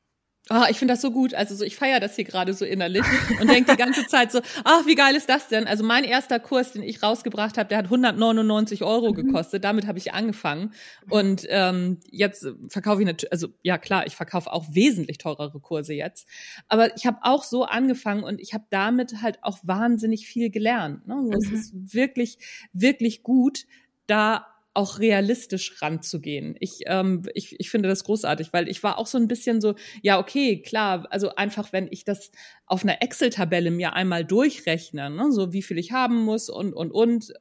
Oh, 0.49 0.63
ich 0.69 0.79
finde 0.79 0.93
das 0.93 1.01
so 1.01 1.11
gut. 1.11 1.33
Also 1.33 1.55
so, 1.55 1.63
ich 1.63 1.75
feiere 1.75 1.99
das 1.99 2.15
hier 2.15 2.23
gerade 2.23 2.53
so 2.53 2.65
innerlich 2.65 3.03
und 3.41 3.49
denke 3.49 3.71
die 3.71 3.77
ganze 3.77 4.07
Zeit 4.07 4.31
so, 4.31 4.39
ach, 4.63 4.85
wie 4.85 4.95
geil 4.95 5.15
ist 5.15 5.29
das 5.29 5.47
denn? 5.47 5.67
Also 5.67 5.83
mein 5.83 6.03
erster 6.03 6.39
Kurs, 6.39 6.71
den 6.71 6.83
ich 6.83 7.03
rausgebracht 7.03 7.57
habe, 7.57 7.69
der 7.69 7.79
hat 7.79 7.85
199 7.85 8.83
Euro 8.83 9.11
mhm. 9.11 9.15
gekostet. 9.15 9.63
Damit 9.63 9.87
habe 9.87 9.97
ich 9.97 10.13
angefangen. 10.13 10.73
Und 11.09 11.45
ähm, 11.49 11.99
jetzt 12.09 12.47
verkaufe 12.69 13.01
ich 13.01 13.07
natürlich, 13.07 13.31
also 13.31 13.49
ja 13.61 13.77
klar, 13.77 14.07
ich 14.07 14.15
verkaufe 14.15 14.51
auch 14.51 14.65
wesentlich 14.71 15.17
teurere 15.17 15.59
Kurse 15.59 15.93
jetzt. 15.93 16.27
Aber 16.67 16.95
ich 16.95 17.05
habe 17.05 17.17
auch 17.21 17.43
so 17.43 17.63
angefangen 17.63 18.23
und 18.23 18.39
ich 18.39 18.53
habe 18.53 18.65
damit 18.69 19.21
halt 19.21 19.39
auch 19.43 19.59
wahnsinnig 19.63 20.27
viel 20.27 20.49
gelernt. 20.49 21.07
Ne? 21.07 21.15
Also 21.15 21.49
mhm. 21.49 21.55
Es 21.55 21.65
ist 21.65 21.93
wirklich, 21.93 22.37
wirklich 22.73 23.23
gut, 23.23 23.65
da 24.07 24.47
auch 24.77 24.99
realistisch 24.99 25.81
ranzugehen. 25.81 26.55
Ich, 26.59 26.81
ähm, 26.85 27.23
ich, 27.33 27.59
ich 27.59 27.71
finde 27.71 27.89
das 27.89 28.03
großartig, 28.03 28.53
weil 28.53 28.69
ich 28.69 28.83
war 28.83 28.99
auch 28.99 29.07
so 29.07 29.17
ein 29.17 29.27
bisschen 29.27 29.59
so, 29.59 29.73
ja, 30.03 30.19
okay, 30.19 30.61
klar, 30.61 31.07
also 31.09 31.33
einfach, 31.33 31.73
wenn 31.73 31.87
ich 31.89 32.05
das 32.05 32.31
auf 32.67 32.83
einer 32.83 33.01
Excel-Tabelle 33.01 33.71
mir 33.71 33.93
einmal 33.93 34.23
durchrechne, 34.23 35.09
ne, 35.09 35.31
so 35.31 35.51
wie 35.51 35.63
viel 35.63 35.79
ich 35.79 35.93
haben 35.93 36.17
muss 36.23 36.47
und, 36.47 36.73
und, 36.73 36.91
und, 36.91 37.33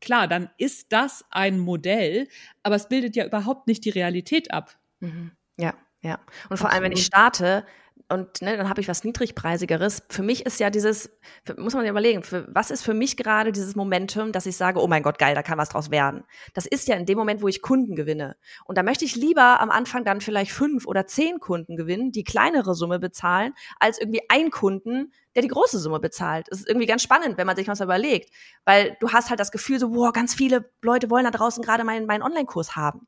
klar, 0.00 0.28
dann 0.28 0.48
ist 0.56 0.90
das 0.90 1.26
ein 1.30 1.58
Modell, 1.58 2.26
aber 2.62 2.76
es 2.76 2.88
bildet 2.88 3.16
ja 3.16 3.26
überhaupt 3.26 3.66
nicht 3.66 3.84
die 3.84 3.90
Realität 3.90 4.50
ab. 4.50 4.78
Mhm. 5.00 5.32
Ja, 5.58 5.74
ja. 6.00 6.18
Und 6.48 6.56
vor 6.56 6.70
allem, 6.70 6.84
wenn 6.84 6.92
ich 6.92 7.04
starte, 7.04 7.66
und 8.10 8.40
ne, 8.40 8.56
dann 8.56 8.68
habe 8.68 8.80
ich 8.80 8.88
was 8.88 9.04
niedrigpreisigeres. 9.04 10.02
Für 10.08 10.22
mich 10.22 10.46
ist 10.46 10.60
ja 10.60 10.70
dieses, 10.70 11.10
muss 11.58 11.74
man 11.74 11.82
sich 11.82 11.90
überlegen, 11.90 12.22
für, 12.22 12.48
was 12.50 12.70
ist 12.70 12.82
für 12.82 12.94
mich 12.94 13.18
gerade 13.18 13.52
dieses 13.52 13.76
Momentum, 13.76 14.32
dass 14.32 14.46
ich 14.46 14.56
sage, 14.56 14.80
oh 14.80 14.86
mein 14.86 15.02
Gott, 15.02 15.18
geil, 15.18 15.34
da 15.34 15.42
kann 15.42 15.58
was 15.58 15.68
draus 15.68 15.90
werden. 15.90 16.24
Das 16.54 16.64
ist 16.64 16.88
ja 16.88 16.96
in 16.96 17.04
dem 17.04 17.18
Moment, 17.18 17.42
wo 17.42 17.48
ich 17.48 17.60
Kunden 17.60 17.96
gewinne. 17.96 18.36
Und 18.64 18.78
da 18.78 18.82
möchte 18.82 19.04
ich 19.04 19.14
lieber 19.14 19.60
am 19.60 19.70
Anfang 19.70 20.04
dann 20.04 20.22
vielleicht 20.22 20.52
fünf 20.52 20.86
oder 20.86 21.06
zehn 21.06 21.38
Kunden 21.38 21.76
gewinnen, 21.76 22.10
die 22.10 22.24
kleinere 22.24 22.74
Summe 22.74 22.98
bezahlen, 22.98 23.52
als 23.78 24.00
irgendwie 24.00 24.22
ein 24.30 24.50
Kunden, 24.50 25.12
der 25.34 25.42
die 25.42 25.48
große 25.48 25.78
Summe 25.78 26.00
bezahlt. 26.00 26.46
Das 26.48 26.60
ist 26.60 26.68
irgendwie 26.68 26.86
ganz 26.86 27.02
spannend, 27.02 27.36
wenn 27.36 27.46
man 27.46 27.56
sich 27.56 27.68
was 27.68 27.80
überlegt. 27.80 28.30
Weil 28.64 28.96
du 29.00 29.12
hast 29.12 29.28
halt 29.28 29.38
das 29.38 29.52
Gefühl 29.52 29.78
so, 29.78 29.94
wow, 29.94 30.12
ganz 30.12 30.34
viele 30.34 30.70
Leute 30.82 31.10
wollen 31.10 31.24
da 31.24 31.30
draußen 31.30 31.62
gerade 31.62 31.84
meinen, 31.84 32.06
meinen 32.06 32.22
Online-Kurs 32.22 32.74
haben. 32.74 33.06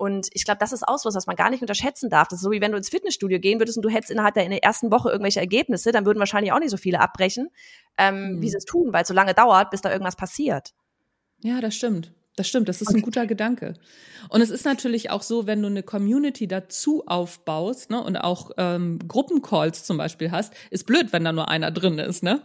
Und 0.00 0.28
ich 0.32 0.46
glaube, 0.46 0.56
das 0.58 0.72
ist 0.72 0.88
auch 0.88 1.04
was, 1.04 1.14
was 1.14 1.26
man 1.26 1.36
gar 1.36 1.50
nicht 1.50 1.60
unterschätzen 1.60 2.08
darf. 2.08 2.28
Das 2.28 2.38
ist 2.38 2.42
so 2.42 2.50
wie 2.50 2.62
wenn 2.62 2.72
du 2.72 2.78
ins 2.78 2.88
Fitnessstudio 2.88 3.38
gehen 3.38 3.60
würdest 3.60 3.76
und 3.76 3.82
du 3.82 3.90
hättest 3.90 4.10
innerhalb 4.10 4.32
der, 4.32 4.44
in 4.44 4.50
der 4.50 4.64
ersten 4.64 4.90
Woche 4.90 5.10
irgendwelche 5.10 5.40
Ergebnisse, 5.40 5.92
dann 5.92 6.06
würden 6.06 6.18
wahrscheinlich 6.18 6.52
auch 6.54 6.58
nicht 6.58 6.70
so 6.70 6.78
viele 6.78 7.00
abbrechen, 7.00 7.50
ähm, 7.98 8.36
mhm. 8.36 8.40
wie 8.40 8.48
sie 8.48 8.56
es 8.56 8.64
tun, 8.64 8.94
weil 8.94 9.02
es 9.02 9.08
so 9.08 9.12
lange 9.12 9.34
dauert, 9.34 9.70
bis 9.70 9.82
da 9.82 9.92
irgendwas 9.92 10.16
passiert. 10.16 10.72
Ja, 11.42 11.60
das 11.60 11.74
stimmt. 11.74 12.14
Das 12.34 12.48
stimmt, 12.48 12.70
das 12.70 12.80
ist 12.80 12.94
ein 12.94 13.02
guter 13.02 13.26
Gedanke. 13.26 13.74
Und 14.30 14.40
es 14.40 14.48
ist 14.48 14.64
natürlich 14.64 15.10
auch 15.10 15.20
so, 15.20 15.46
wenn 15.46 15.60
du 15.60 15.68
eine 15.68 15.82
Community 15.82 16.48
dazu 16.48 17.06
aufbaust 17.06 17.90
ne, 17.90 18.02
und 18.02 18.16
auch 18.16 18.52
ähm, 18.56 19.00
Gruppencalls 19.06 19.84
zum 19.84 19.98
Beispiel 19.98 20.30
hast, 20.30 20.54
ist 20.70 20.86
blöd, 20.86 21.12
wenn 21.12 21.24
da 21.24 21.32
nur 21.32 21.50
einer 21.50 21.70
drin 21.70 21.98
ist, 21.98 22.22
ne? 22.22 22.40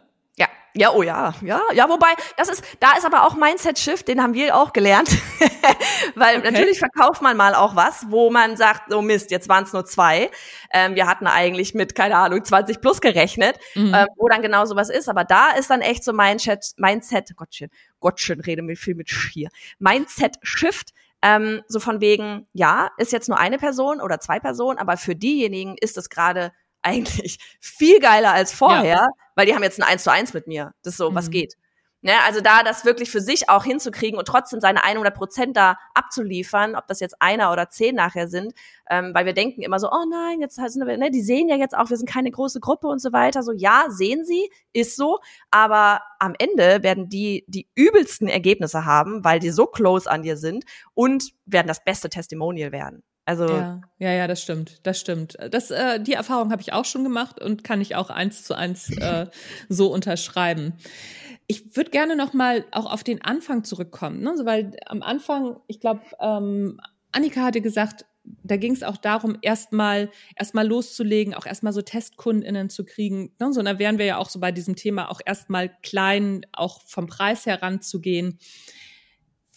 Ja, 0.78 0.91
oh 0.91 1.03
ja, 1.03 1.34
ja, 1.41 1.61
ja, 1.73 1.88
wobei, 1.88 2.09
das 2.36 2.49
ist, 2.49 2.61
da 2.82 2.97
ist 2.97 3.05
aber 3.05 3.23
auch 3.23 3.36
Mindset-Shift, 3.36 4.09
den 4.09 4.21
haben 4.21 4.34
wir 4.34 4.57
auch 4.57 4.73
gelernt. 4.73 5.09
Weil 6.15 6.39
okay. 6.39 6.51
natürlich 6.51 6.80
verkauft 6.80 7.21
man 7.21 7.38
mal 7.38 7.55
auch 7.55 7.78
was, 7.78 8.05
wo 8.09 8.30
man 8.30 8.57
sagt, 8.57 8.93
oh 8.93 9.01
Mist, 9.01 9.32
jetzt 9.32 9.47
waren 9.47 9.63
es 9.63 9.71
nur 9.71 9.86
zwei. 9.86 10.30
Ähm, 10.73 10.95
wir 10.95 11.07
hatten 11.07 11.28
eigentlich 11.28 11.76
mit, 11.76 11.95
keine 11.95 12.17
Ahnung, 12.17 12.43
20 12.43 12.82
plus 12.82 12.99
gerechnet, 12.99 13.57
mhm. 13.73 13.93
ähm, 13.95 14.07
wo 14.17 14.28
dann 14.28 14.41
genau 14.41 14.65
sowas 14.65 14.89
ist. 14.89 15.07
Aber 15.07 15.23
da 15.23 15.51
ist 15.51 15.69
dann 15.69 15.80
echt 15.80 16.03
so 16.03 16.11
Mindset, 16.11 16.73
Mindset, 16.76 17.34
Gottchen, 17.38 17.69
Gottchen, 18.01 18.41
rede 18.41 18.61
mit 18.61 18.78
viel 18.78 18.95
mit 18.95 19.09
Schier. 19.09 19.47
Mindset-Shift, 19.80 20.91
ähm, 21.21 21.61
so 21.69 21.80
von 21.80 22.01
wegen, 22.01 22.47
ja, 22.51 22.89
ist 22.97 23.13
jetzt 23.13 23.30
nur 23.30 23.39
eine 23.39 23.57
Person 23.57 24.01
oder 24.01 24.19
zwei 24.19 24.41
Personen, 24.41 24.78
aber 24.78 24.97
für 24.97 25.15
diejenigen 25.15 25.78
ist 25.80 25.97
es 25.97 26.09
gerade 26.09 26.51
eigentlich 26.86 27.38
viel 27.59 27.99
geiler 27.99 28.31
als 28.31 28.53
vorher, 28.53 28.83
ja. 28.86 29.07
weil 29.36 29.45
die 29.45 29.55
haben 29.55 29.63
jetzt 29.63 29.79
ein 29.79 29.83
Eins 29.83 30.03
zu 30.03 30.11
eins 30.11 30.33
mit 30.33 30.47
mir. 30.47 30.73
Das 30.83 30.93
ist 30.93 30.97
so, 30.97 31.11
mhm. 31.11 31.15
was 31.15 31.29
geht. 31.29 31.55
Ne, 32.05 32.11
also 32.23 32.39
da 32.39 32.61
das 32.61 32.86
wirklich 32.86 33.09
für 33.09 33.19
sich 33.19 33.49
auch 33.49 33.63
hinzukriegen 33.63 34.19
und 34.19 34.27
trotzdem 34.27 34.59
seine 34.59 34.83
100 34.83 35.15
Prozent 35.15 35.57
da 35.57 35.75
abzuliefern, 35.95 36.75
ob 36.75 36.86
das 36.86 36.99
jetzt 36.99 37.19
einer 37.19 37.51
oder 37.51 37.71
zehn 37.71 37.95
nachher 37.95 38.27
sind, 38.27 38.53
ähm, 38.91 39.09
weil 39.15 39.25
wir 39.25 39.33
denken 39.33 39.63
immer 39.63 39.79
so, 39.79 39.89
oh 39.91 40.05
nein, 40.07 40.39
jetzt 40.39 40.53
sind 40.53 40.86
wir, 40.86 40.97
ne, 40.97 41.09
die 41.09 41.23
sehen 41.23 41.49
ja 41.49 41.55
jetzt 41.55 41.75
auch, 41.75 41.89
wir 41.89 41.97
sind 41.97 42.07
keine 42.07 42.29
große 42.29 42.59
Gruppe 42.59 42.86
und 42.86 42.99
so 42.99 43.11
weiter. 43.11 43.41
So 43.41 43.53
ja, 43.53 43.86
sehen 43.89 44.23
sie, 44.23 44.51
ist 44.71 44.95
so, 44.95 45.17
aber 45.49 46.01
am 46.19 46.36
Ende 46.38 46.83
werden 46.83 47.09
die 47.09 47.43
die 47.47 47.67
übelsten 47.73 48.27
Ergebnisse 48.27 48.86
haben, 48.86 49.23
weil 49.23 49.39
die 49.39 49.49
so 49.49 49.65
close 49.65 50.07
an 50.07 50.21
dir 50.21 50.38
sind 50.38 50.63
und 50.93 51.31
werden 51.47 51.67
das 51.67 51.83
beste 51.83 52.09
Testimonial 52.09 52.71
werden. 52.71 53.01
Also 53.26 53.47
ja, 53.47 53.82
ja, 53.97 54.11
ja, 54.11 54.28
das 54.28 54.41
stimmt, 54.41 54.86
das 54.86 54.99
stimmt. 54.99 55.36
Das, 55.49 55.71
äh, 55.71 55.99
die 55.99 56.13
Erfahrung 56.13 56.51
habe 56.51 56.61
ich 56.61 56.73
auch 56.73 56.86
schon 56.86 57.03
gemacht 57.03 57.41
und 57.41 57.63
kann 57.63 57.82
ich 57.82 57.95
auch 57.95 58.11
eins 58.11 58.43
zu 58.43 58.53
eins 58.53 58.95
äh, 58.97 59.28
so 59.67 59.91
unterschreiben. 59.91 60.73
Ich 61.47 61.76
würde 61.76 61.89
gerne 61.89 62.15
noch 62.15 62.34
mal 62.34 62.65
auch 62.71 62.91
auf 62.91 63.03
den 63.03 63.23
Anfang 63.23 63.63
zurückkommen, 63.63 64.21
ne? 64.21 64.38
so, 64.38 64.45
weil 64.45 64.76
am 64.86 65.01
Anfang, 65.01 65.57
ich 65.67 65.80
glaube, 65.80 66.01
ähm, 66.19 66.80
Annika 67.11 67.41
hatte 67.41 67.61
gesagt, 67.61 68.05
da 68.43 68.57
ging 68.57 68.73
es 68.73 68.84
auch 68.84 68.97
darum, 68.97 69.38
erstmal 69.41 70.09
erstmal 70.36 70.67
loszulegen, 70.67 71.34
auch 71.34 71.45
erstmal 71.45 71.73
so 71.73 71.82
TestkundInnen 71.82 72.69
zu 72.69 72.86
kriegen. 72.86 73.32
Ne? 73.39 73.53
So, 73.53 73.61
da 73.61 73.80
wären 73.80 73.97
wir 73.97 74.05
ja 74.05 74.17
auch 74.17 74.30
so 74.30 74.39
bei 74.39 74.51
diesem 74.51 74.76
Thema, 74.76 75.09
auch 75.11 75.21
erstmal 75.23 75.69
klein, 75.84 76.45
auch 76.53 76.82
vom 76.88 77.07
Preis 77.07 77.45
heranzugehen. 77.45 78.39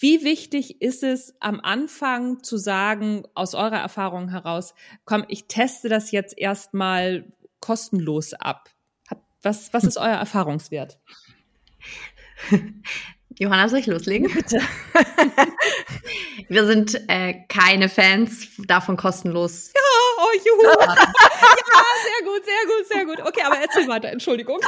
Wie 0.01 0.23
wichtig 0.23 0.81
ist 0.81 1.03
es 1.03 1.35
am 1.41 1.59
Anfang 1.61 2.45
zu 2.45 2.57
sagen, 2.57 3.25
aus 3.35 3.55
eurer 3.55 3.81
Erfahrung 3.81 4.29
heraus, 4.29 4.75
komm, 5.05 5.25
ich 5.27 5.49
teste 5.49 5.89
das 5.89 6.13
jetzt 6.13 6.39
erstmal 6.39 7.33
kostenlos 7.59 8.33
ab? 8.33 8.71
Was, 9.43 9.73
was 9.73 9.83
ist 9.83 9.97
euer 9.99 10.17
Erfahrungswert? 10.17 11.01
Johanna, 13.41 13.69
soll 13.69 13.81
ich 13.81 13.87
loslegen? 13.87 14.33
Bitte. 14.33 14.61
Wir 16.49 16.67
sind 16.67 17.01
äh, 17.09 17.35
keine 17.49 17.89
Fans 17.89 18.49
davon 18.67 18.97
kostenlos. 18.97 19.73
Ja, 20.19 20.25
oh 20.25 20.33
juhu. 20.45 20.63
ja, 20.65 20.97
sehr 22.05 22.25
gut, 22.25 22.45
sehr 22.45 22.67
gut, 22.67 22.87
sehr 22.89 23.05
gut. 23.07 23.21
Okay, 23.21 23.43
aber 23.45 23.59
erzähl 23.59 23.87
weiter, 23.87 24.09
Entschuldigung. 24.09 24.59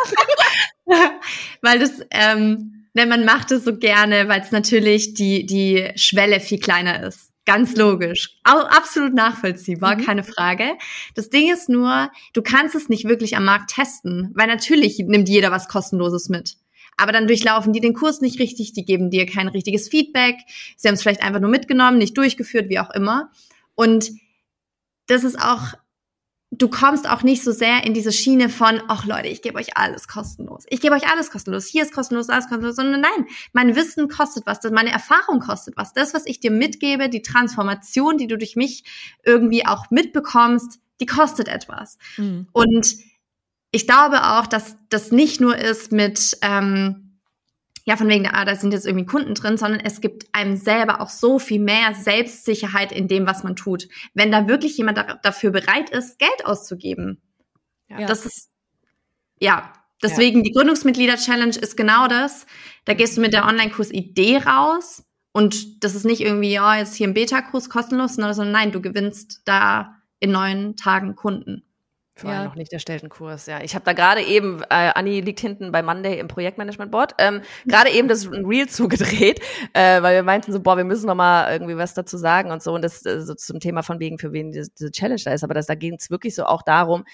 Weil 1.61 1.79
das 1.81 2.01
ähm, 2.13 2.80
denn 2.95 3.09
man 3.09 3.25
macht 3.25 3.51
es 3.53 3.65
so 3.65 3.77
gerne, 3.77 4.29
weil 4.29 4.41
es 4.41 4.51
natürlich 4.51 5.15
die, 5.15 5.47
die 5.47 5.91
Schwelle 5.97 6.41
viel 6.41 6.59
kleiner 6.59 7.07
ist. 7.07 7.31
Ganz 7.47 7.75
logisch. 7.75 8.39
absolut 8.45 9.15
nachvollziehbar, 9.15 9.97
mhm. 9.97 10.05
keine 10.05 10.23
Frage. 10.23 10.77
Das 11.15 11.31
Ding 11.31 11.53
ist 11.53 11.69
nur, 11.69 12.11
du 12.33 12.43
kannst 12.43 12.75
es 12.75 12.89
nicht 12.89 13.07
wirklich 13.07 13.37
am 13.37 13.45
Markt 13.45 13.71
testen, 13.71 14.31
weil 14.35 14.47
natürlich 14.47 14.99
nimmt 14.99 15.29
jeder 15.29 15.51
was 15.51 15.69
kostenloses 15.69 16.29
mit. 16.29 16.57
Aber 16.97 17.13
dann 17.13 17.27
durchlaufen 17.27 17.73
die 17.73 17.81
den 17.81 17.95
Kurs 17.95 18.21
nicht 18.21 18.39
richtig, 18.39 18.75
die 18.75 18.85
geben 18.85 19.11
dir 19.11 19.25
kein 19.27 19.49
richtiges 19.49 19.89
Feedback. 19.89 20.37
Sie 20.77 20.87
haben 20.87 20.95
es 20.95 21.03
vielleicht 21.03 21.23
einfach 21.23 21.41
nur 21.41 21.51
mitgenommen, 21.51 21.99
nicht 21.99 22.17
durchgeführt, 22.17 22.69
wie 22.69 22.79
auch 22.79 22.91
immer. 22.91 23.31
Und 23.75 24.11
das 25.07 25.25
ist 25.25 25.41
auch 25.41 25.73
du 26.61 26.69
kommst 26.69 27.09
auch 27.09 27.23
nicht 27.23 27.43
so 27.43 27.53
sehr 27.53 27.85
in 27.85 27.95
diese 27.95 28.13
Schiene 28.13 28.51
von, 28.51 28.83
ach 28.87 29.07
Leute, 29.07 29.29
ich 29.29 29.41
gebe 29.41 29.59
euch 29.59 29.79
alles 29.79 30.07
kostenlos. 30.07 30.65
Ich 30.69 30.81
gebe 30.81 30.95
euch 30.95 31.11
alles 31.11 31.31
kostenlos. 31.31 31.67
Hier 31.67 31.83
ist 31.83 31.95
kostenlos, 31.95 32.27
da 32.27 32.37
ist 32.37 32.51
kostenlos. 32.51 32.77
Sondern 32.77 33.01
nein, 33.01 33.27
mein 33.53 33.75
Wissen 33.75 34.09
kostet 34.09 34.45
was, 34.47 34.61
meine 34.71 34.91
Erfahrung 34.91 35.41
kostet 35.41 35.77
was. 35.79 35.95
Das, 35.95 36.13
was 36.13 36.27
ich 36.27 36.39
dir 36.39 36.51
mitgebe, 36.51 37.09
die 37.09 37.23
Transformation, 37.23 38.19
die 38.19 38.27
du 38.27 38.37
durch 38.37 38.57
mich 38.57 38.85
irgendwie 39.25 39.67
auch 39.67 39.91
mitbekommst, 39.91 40.81
die 41.01 41.07
kostet 41.07 41.49
etwas. 41.49 41.97
Mhm. 42.19 42.47
Und 42.53 42.97
ich 43.73 43.87
glaube 43.87 44.23
auch, 44.23 44.47
dass 44.47 44.77
das 44.91 45.13
nicht 45.13 45.41
nur 45.41 45.57
ist 45.57 45.93
mit, 45.93 46.37
ähm, 46.43 47.10
ja, 47.91 47.97
von 47.97 48.09
wegen, 48.09 48.29
ah, 48.29 48.45
da 48.45 48.55
sind 48.55 48.73
jetzt 48.73 48.87
irgendwie 48.87 49.05
Kunden 49.05 49.35
drin, 49.35 49.57
sondern 49.57 49.81
es 49.81 50.01
gibt 50.01 50.33
einem 50.33 50.55
selber 50.55 51.01
auch 51.01 51.09
so 51.09 51.41
viel 51.41 51.59
mehr 51.59 51.93
Selbstsicherheit 51.93 52.93
in 52.93 53.09
dem, 53.09 53.27
was 53.27 53.43
man 53.43 53.57
tut. 53.57 53.89
Wenn 54.15 54.31
da 54.31 54.47
wirklich 54.47 54.79
jemand 54.79 54.97
da, 54.97 55.19
dafür 55.21 55.51
bereit 55.51 55.91
ist, 55.91 56.21
Geld 56.21 56.47
auszugeben. 56.47 57.21
Ja. 57.89 58.07
Das 58.07 58.27
ist, 58.27 58.49
ja, 59.41 59.73
deswegen 60.05 60.39
ja. 60.39 60.45
die 60.45 60.53
Gründungsmitglieder-Challenge 60.53 61.57
ist 61.59 61.77
genau 61.77 62.07
das. 62.07 62.47
Da 62.85 62.95
gehst 62.95 63.17
du 63.17 63.23
mit 63.23 63.33
der 63.33 63.45
Online-Kurs-Idee 63.45 64.37
raus 64.37 65.03
und 65.33 65.83
das 65.83 65.97
ist 65.97 66.05
nicht 66.05 66.21
irgendwie, 66.21 66.53
ja, 66.53 66.77
jetzt 66.77 66.95
hier 66.95 67.09
ein 67.09 67.15
Beta-Kurs 67.15 67.71
kostenlos, 67.71 68.15
sondern 68.15 68.53
nein, 68.53 68.71
du 68.71 68.81
gewinnst 68.81 69.43
da 69.47 69.97
in 70.21 70.31
neun 70.31 70.77
Tagen 70.77 71.17
Kunden. 71.17 71.65
Für 72.17 72.27
ja. 72.27 72.35
einen 72.35 72.45
noch 72.45 72.55
nicht 72.57 72.73
erstellten 72.73 73.09
Kurs, 73.09 73.47
ja. 73.47 73.63
Ich 73.63 73.75
habe 73.75 73.85
da 73.85 73.93
gerade 73.93 74.21
eben, 74.23 74.63
äh, 74.65 74.91
Anni 74.95 75.21
liegt 75.21 75.41
hinten 75.41 75.73
bei 75.73 75.83
Monday 75.83 76.19
im 76.19 76.29
Projektmanagement 76.29 76.91
Board, 76.91 77.15
ähm, 77.19 77.41
gerade 77.67 77.91
eben 77.91 78.09
das 78.09 78.31
Reel 78.31 78.69
zugedreht, 78.69 79.41
äh, 79.73 80.03
weil 80.03 80.17
wir 80.17 80.23
meinten 80.23 80.53
so, 80.53 80.61
boah, 80.61 80.77
wir 80.77 80.85
müssen 80.85 81.07
noch 81.07 81.15
mal 81.15 81.51
irgendwie 81.51 81.77
was 81.77 81.95
dazu 81.95 82.19
sagen 82.19 82.51
und 82.51 82.63
so 82.63 82.75
und 82.75 82.83
das 82.83 83.07
äh, 83.07 83.21
so 83.23 83.35
zum 83.35 83.61
Thema 83.61 83.83
von 83.83 84.01
wegen, 84.01 84.19
für 84.19 84.33
wen 84.33 84.53
diese, 84.53 84.71
diese 84.71 84.91
Challenge 84.91 85.21
da 85.25 85.33
ist. 85.33 85.45
Aber 85.45 85.55
das, 85.55 85.67
da 85.67 85.75
ging 85.75 85.95
es 85.95 86.11
wirklich 86.11 86.35
so 86.35 86.45
auch 86.45 86.63
darum, 86.63 87.05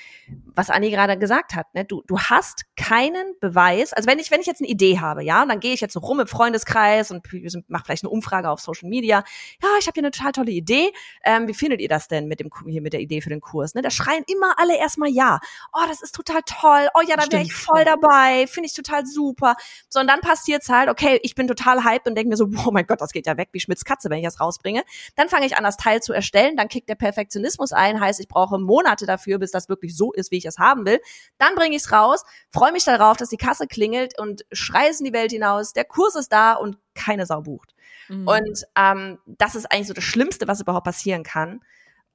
was 0.55 0.71
Anni 0.71 0.91
gerade 0.91 1.17
gesagt 1.19 1.55
hat. 1.55 1.73
Ne? 1.75 1.85
Du, 1.85 2.03
du 2.07 2.19
hast 2.19 2.65
keinen 2.77 3.35
Beweis. 3.41 3.93
Also 3.93 4.09
wenn 4.09 4.19
ich, 4.19 4.31
wenn 4.31 4.41
ich 4.41 4.47
jetzt 4.47 4.61
eine 4.61 4.69
Idee 4.69 4.99
habe, 4.99 5.23
ja, 5.23 5.43
und 5.43 5.51
dann 5.51 5.61
gehe 5.61 5.73
ich 5.73 5.81
jetzt 5.81 5.93
so 5.93 6.01
rum 6.01 6.19
im 6.19 6.27
Freundeskreis 6.27 7.13
und 7.13 7.23
mache 7.69 7.85
vielleicht 7.85 8.03
eine 8.03 8.11
Umfrage 8.11 8.51
auf 8.51 8.61
Social 8.61 8.89
Media. 8.89 9.23
Ja, 9.63 9.69
ich 9.79 9.87
habe 9.87 9.95
hier 9.95 10.03
eine 10.03 10.11
total 10.11 10.33
tolle 10.33 10.51
Idee. 10.51 10.91
Ähm, 11.25 11.47
wie 11.47 11.55
findet 11.55 11.81
ihr 11.81 11.89
das 11.89 12.09
denn 12.09 12.27
mit 12.27 12.41
dem 12.41 12.51
hier 12.67 12.83
mit 12.83 12.93
der 12.93 13.01
Idee 13.01 13.21
für 13.21 13.31
den 13.31 13.41
Kurs? 13.41 13.75
Ne? 13.75 13.83
Da 13.83 13.91
schreien 13.91 14.25
immer 14.27 14.59
alle 14.59 14.77
erst 14.77 14.96
erstmal 14.97 15.11
ja. 15.11 15.39
Oh, 15.73 15.85
das 15.89 16.03
ist 16.03 16.15
total 16.15 16.41
toll. 16.47 16.89
Oh 16.95 17.03
ja, 17.07 17.17
da 17.17 17.31
wäre 17.31 17.43
ich 17.43 17.55
voll 17.55 17.85
dabei. 17.85 18.47
Finde 18.47 18.69
ich 18.69 18.75
total 18.75 19.07
super. 19.07 19.57
So, 19.89 20.01
und 20.01 20.07
dann 20.07 20.21
passiert's 20.21 20.69
halt, 20.69 20.89
okay, 20.89 21.21
ich 21.23 21.35
bin 21.35 21.47
total 21.47 21.85
hyped 21.85 22.07
und 22.07 22.15
denke 22.15 22.31
mir 22.31 22.37
so, 22.37 22.49
oh 22.67 22.71
mein 22.71 22.87
Gott, 22.87 23.01
das 23.01 23.13
geht 23.13 23.27
ja 23.27 23.37
weg 23.37 23.51
wie 23.53 23.61
Schmitz 23.61 23.85
Katze, 23.85 24.11
wenn 24.11 24.19
ich 24.19 24.25
das 24.25 24.41
rausbringe. 24.41 24.83
Dann 25.15 25.29
fange 25.29 25.47
ich 25.47 25.57
an, 25.57 25.65
das 25.65 25.77
Teil 25.77 26.03
zu 26.03 26.13
erstellen. 26.13 26.57
Dann 26.57 26.69
kickt 26.69 26.89
der 26.89 26.95
Perfektionismus 26.95 27.73
ein, 27.73 28.01
heißt, 28.01 28.21
ich 28.21 28.29
brauche 28.29 28.59
Monate 28.59 29.07
dafür, 29.07 29.39
bis 29.39 29.51
das 29.51 29.69
wirklich 29.69 29.97
so 29.97 30.13
ist, 30.13 30.31
wie 30.31 30.39
ich 30.39 30.47
es 30.47 30.59
haben 30.59 30.87
will. 30.87 31.01
Dann 31.39 31.55
bringe 31.55 31.77
ich 31.77 31.83
es 31.83 31.93
raus, 31.93 32.23
freue 32.51 32.73
mich 32.73 32.85
darauf, 32.85 33.17
dass 33.17 33.29
die 33.29 33.37
Kasse 33.37 33.67
klingelt 33.67 34.19
und 34.19 34.45
schreie 34.53 34.91
es 34.91 35.01
in 35.01 35.07
die 35.07 35.13
Welt 35.13 35.33
hinaus. 35.33 35.73
Der 35.73 35.85
Kurs 35.85 36.15
ist 36.15 36.33
da 36.33 36.55
und 36.55 36.79
keine 36.95 37.27
Sau 37.27 37.43
bucht. 37.43 37.75
Mhm. 38.09 38.27
Und 38.27 38.65
ähm, 38.77 39.19
das 39.27 39.55
ist 39.55 39.71
eigentlich 39.71 39.89
so 39.89 39.95
das 39.95 40.05
Schlimmste, 40.05 40.49
was 40.49 40.61
überhaupt 40.61 40.85
passieren 40.85 41.23
kann. 41.23 41.61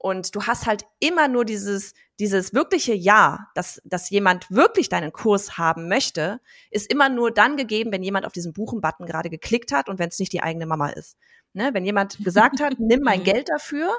Und 0.02 0.34
du 0.34 0.42
hast 0.42 0.66
halt 0.66 0.84
immer 0.98 1.28
nur 1.28 1.44
dieses, 1.44 1.94
dieses 2.18 2.52
wirkliche 2.52 2.92
Ja, 2.92 3.46
dass, 3.54 3.80
dass 3.84 4.10
jemand 4.10 4.50
wirklich 4.50 4.88
deinen 4.88 5.12
Kurs 5.12 5.58
haben 5.58 5.86
möchte, 5.86 6.40
ist 6.72 6.90
immer 6.90 7.08
nur 7.08 7.30
dann 7.30 7.56
gegeben, 7.56 7.92
wenn 7.92 8.02
jemand 8.02 8.26
auf 8.26 8.32
diesen 8.32 8.52
Buchen-Button 8.52 9.06
gerade 9.06 9.30
geklickt 9.30 9.70
hat 9.70 9.88
und 9.88 10.00
wenn 10.00 10.08
es 10.08 10.18
nicht 10.18 10.32
die 10.32 10.42
eigene 10.42 10.66
Mama 10.66 10.88
ist. 10.88 11.16
Ne? 11.52 11.70
Wenn 11.72 11.84
jemand 11.84 12.18
gesagt 12.24 12.60
hat, 12.60 12.80
nimm 12.80 13.02
mein 13.04 13.22
Geld 13.22 13.48
dafür, 13.48 13.96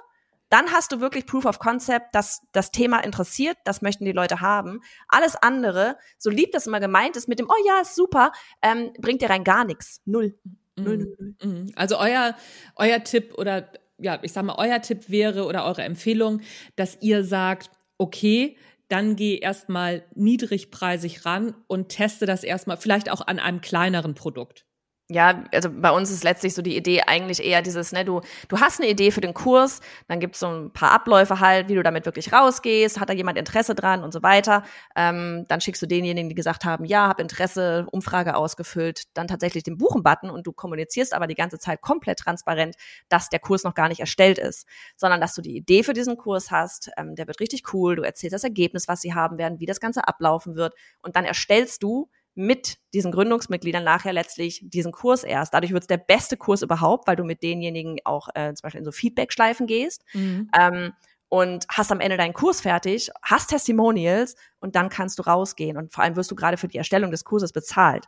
dann 0.49 0.74
hast 0.74 0.91
du 0.91 0.99
wirklich 0.99 1.26
Proof 1.26 1.45
of 1.45 1.60
Concept, 1.60 2.14
dass 2.14 2.41
das 2.51 2.72
Thema 2.72 2.99
interessiert, 2.99 3.56
das 3.64 3.82
möchten 3.82 4.04
die 4.04 4.12
Leute 4.12 4.41
haben. 4.41 4.82
Alles 5.08 5.38
andere, 5.38 5.97
so 6.18 6.30
lieb 6.30 6.51
das 6.51 6.68
immer 6.68 6.82
gemeint 6.82 7.16
ist, 7.16 7.30
mit 7.30 7.39
dem, 7.39 7.47
oh 7.49 7.66
ja, 7.66 7.80
ist 7.80 7.95
super, 7.95 8.34
ähm, 8.62 8.91
bringt 8.99 9.22
dir 9.22 9.30
rein 9.30 9.45
gar 9.45 9.64
nichts. 9.64 10.01
Null. 10.04 10.38
Null, 10.76 10.97
null, 10.97 11.16
null. 11.18 11.36
Mhm. 11.41 11.72
Also 11.76 11.97
euer, 11.97 12.36
euer 12.76 13.04
Tipp 13.06 13.36
oder 13.38 13.70
ja, 13.98 14.20
ich 14.22 14.34
sag 14.34 14.44
mal, 14.44 14.56
euer 14.58 14.82
Tipp 14.82 15.10
wäre 15.10 15.46
oder 15.46 15.66
eure 15.66 15.84
Empfehlung, 15.84 16.41
dass 16.76 16.98
ihr 17.02 17.24
sagt, 17.24 17.72
okay, 17.98 18.58
dann 18.89 19.16
geh 19.16 19.38
erstmal 19.38 20.04
niedrigpreisig 20.16 21.26
ran 21.26 21.56
und 21.68 21.89
teste 21.89 22.26
das 22.26 22.44
erstmal, 22.44 22.78
vielleicht 22.78 23.10
auch 23.10 23.26
an 23.26 23.39
einem 23.39 23.62
kleineren 23.62 24.14
Produkt 24.14 24.66
ja, 25.10 25.43
also 25.54 25.70
bei 25.70 25.91
uns 25.91 26.10
ist 26.12 26.24
letztlich 26.24 26.54
so 26.54 26.62
die 26.62 26.78
Idee 26.78 27.01
eigentlich 27.01 27.43
eher 27.43 27.62
dieses, 27.62 27.91
ne, 27.91 28.06
du, 28.06 28.22
du 28.47 28.60
hast 28.62 28.80
eine 28.80 28.89
Idee 28.89 29.12
für 29.12 29.20
den 29.20 29.34
Kurs, 29.34 29.82
dann 30.08 30.22
gibt's 30.22 30.39
so 30.39 30.47
ein 30.47 30.72
paar 30.72 30.91
Abläufe 30.91 31.41
halt, 31.41 31.68
wie 31.68 31.76
du 31.76 31.84
damit 31.84 32.06
wirklich 32.06 32.32
rausgehst, 32.32 32.99
hat 33.01 33.10
da 33.10 33.14
jemand 33.14 33.38
Interesse 33.38 33.76
dran 33.76 34.01
und 34.04 34.14
so 34.14 34.24
weiter. 34.24 34.64
Ähm, 34.95 35.45
dann 35.49 35.60
schickst 35.60 35.82
du 35.82 35.88
denjenigen, 35.88 36.30
die 36.30 36.36
gesagt 36.36 36.64
haben, 36.64 36.86
ja, 36.86 37.10
hab 37.10 37.20
Interesse, 37.20 37.86
Umfrage 37.91 38.36
ausgefüllt, 38.36 39.04
dann 39.14 39.28
tatsächlich 39.28 39.64
den 39.64 39.78
Buchen-Button 39.78 40.30
und 40.30 40.47
du 40.47 40.54
kommunizierst 40.54 41.14
aber 41.14 41.28
die 41.28 41.36
ganze 41.36 41.60
Zeit 41.60 41.82
komplett 41.82 42.20
transparent, 42.20 42.76
dass 43.10 43.28
der 43.28 43.39
Kurs 43.39 43.66
noch 43.66 43.74
gar 43.74 43.89
nicht 43.89 43.99
erstellt 43.99 44.39
ist, 44.39 44.66
sondern 44.95 45.20
dass 45.20 45.36
du 45.36 45.41
die 45.41 45.58
Idee 45.58 45.84
für 45.84 45.93
diesen 45.93 46.16
Kurs 46.16 46.49
hast, 46.49 46.91
ähm, 46.97 47.16
der 47.16 47.28
wird 47.28 47.41
richtig 47.41 47.74
cool, 47.74 47.97
du 47.97 48.04
erzählst 48.04 48.34
das 48.34 48.45
Ergebnis, 48.45 48.88
was 48.88 49.01
sie 49.01 49.14
haben 49.14 49.38
werden, 49.38 49.60
wie 49.60 49.66
das 49.66 49.82
Ganze 49.82 50.08
ablaufen 50.08 50.56
wird 50.56 50.74
und 51.01 51.18
dann 51.18 51.26
erstellst 51.26 51.84
du 51.84 52.10
mit 52.36 52.77
diesen 52.93 53.11
Gründungsmitgliedern 53.11 53.84
nachher 53.84 54.13
letztlich 54.13 54.61
diesen 54.63 54.91
Kurs 54.91 55.23
erst. 55.23 55.53
Dadurch 55.53 55.71
wird 55.71 55.84
es 55.84 55.88
der 55.88 55.97
beste 55.97 56.38
Kurs 56.38 56.61
überhaupt, 56.61 57.07
weil 57.07 57.15
du 57.15 57.23
mit 57.23 57.43
denjenigen 57.43 57.97
auch 58.05 58.29
äh, 58.34 58.53
zum 58.53 58.63
Beispiel 58.63 58.79
in 58.79 58.86
so 58.86 58.91
Feedback-Schleifen 58.91 59.67
gehst. 59.67 60.03
Mhm. 60.13 60.49
Ähm, 60.57 60.93
und 61.29 61.65
hast 61.67 61.91
am 61.91 61.99
Ende 61.99 62.15
deinen 62.15 62.34
Kurs 62.34 62.61
fertig, 62.61 63.09
hast 63.23 63.49
Testimonials 63.49 64.36
und 64.59 64.75
dann 64.75 64.89
kannst 64.89 65.17
du 65.17 65.23
rausgehen. 65.23 65.77
Und 65.77 65.91
vor 65.91 66.03
allem 66.03 66.15
wirst 66.15 66.29
du 66.29 66.36
gerade 66.36 66.57
für 66.57 66.67
die 66.67 66.77
Erstellung 66.77 67.09
des 67.09 67.25
Kurses 67.25 67.51
bezahlt. 67.51 68.05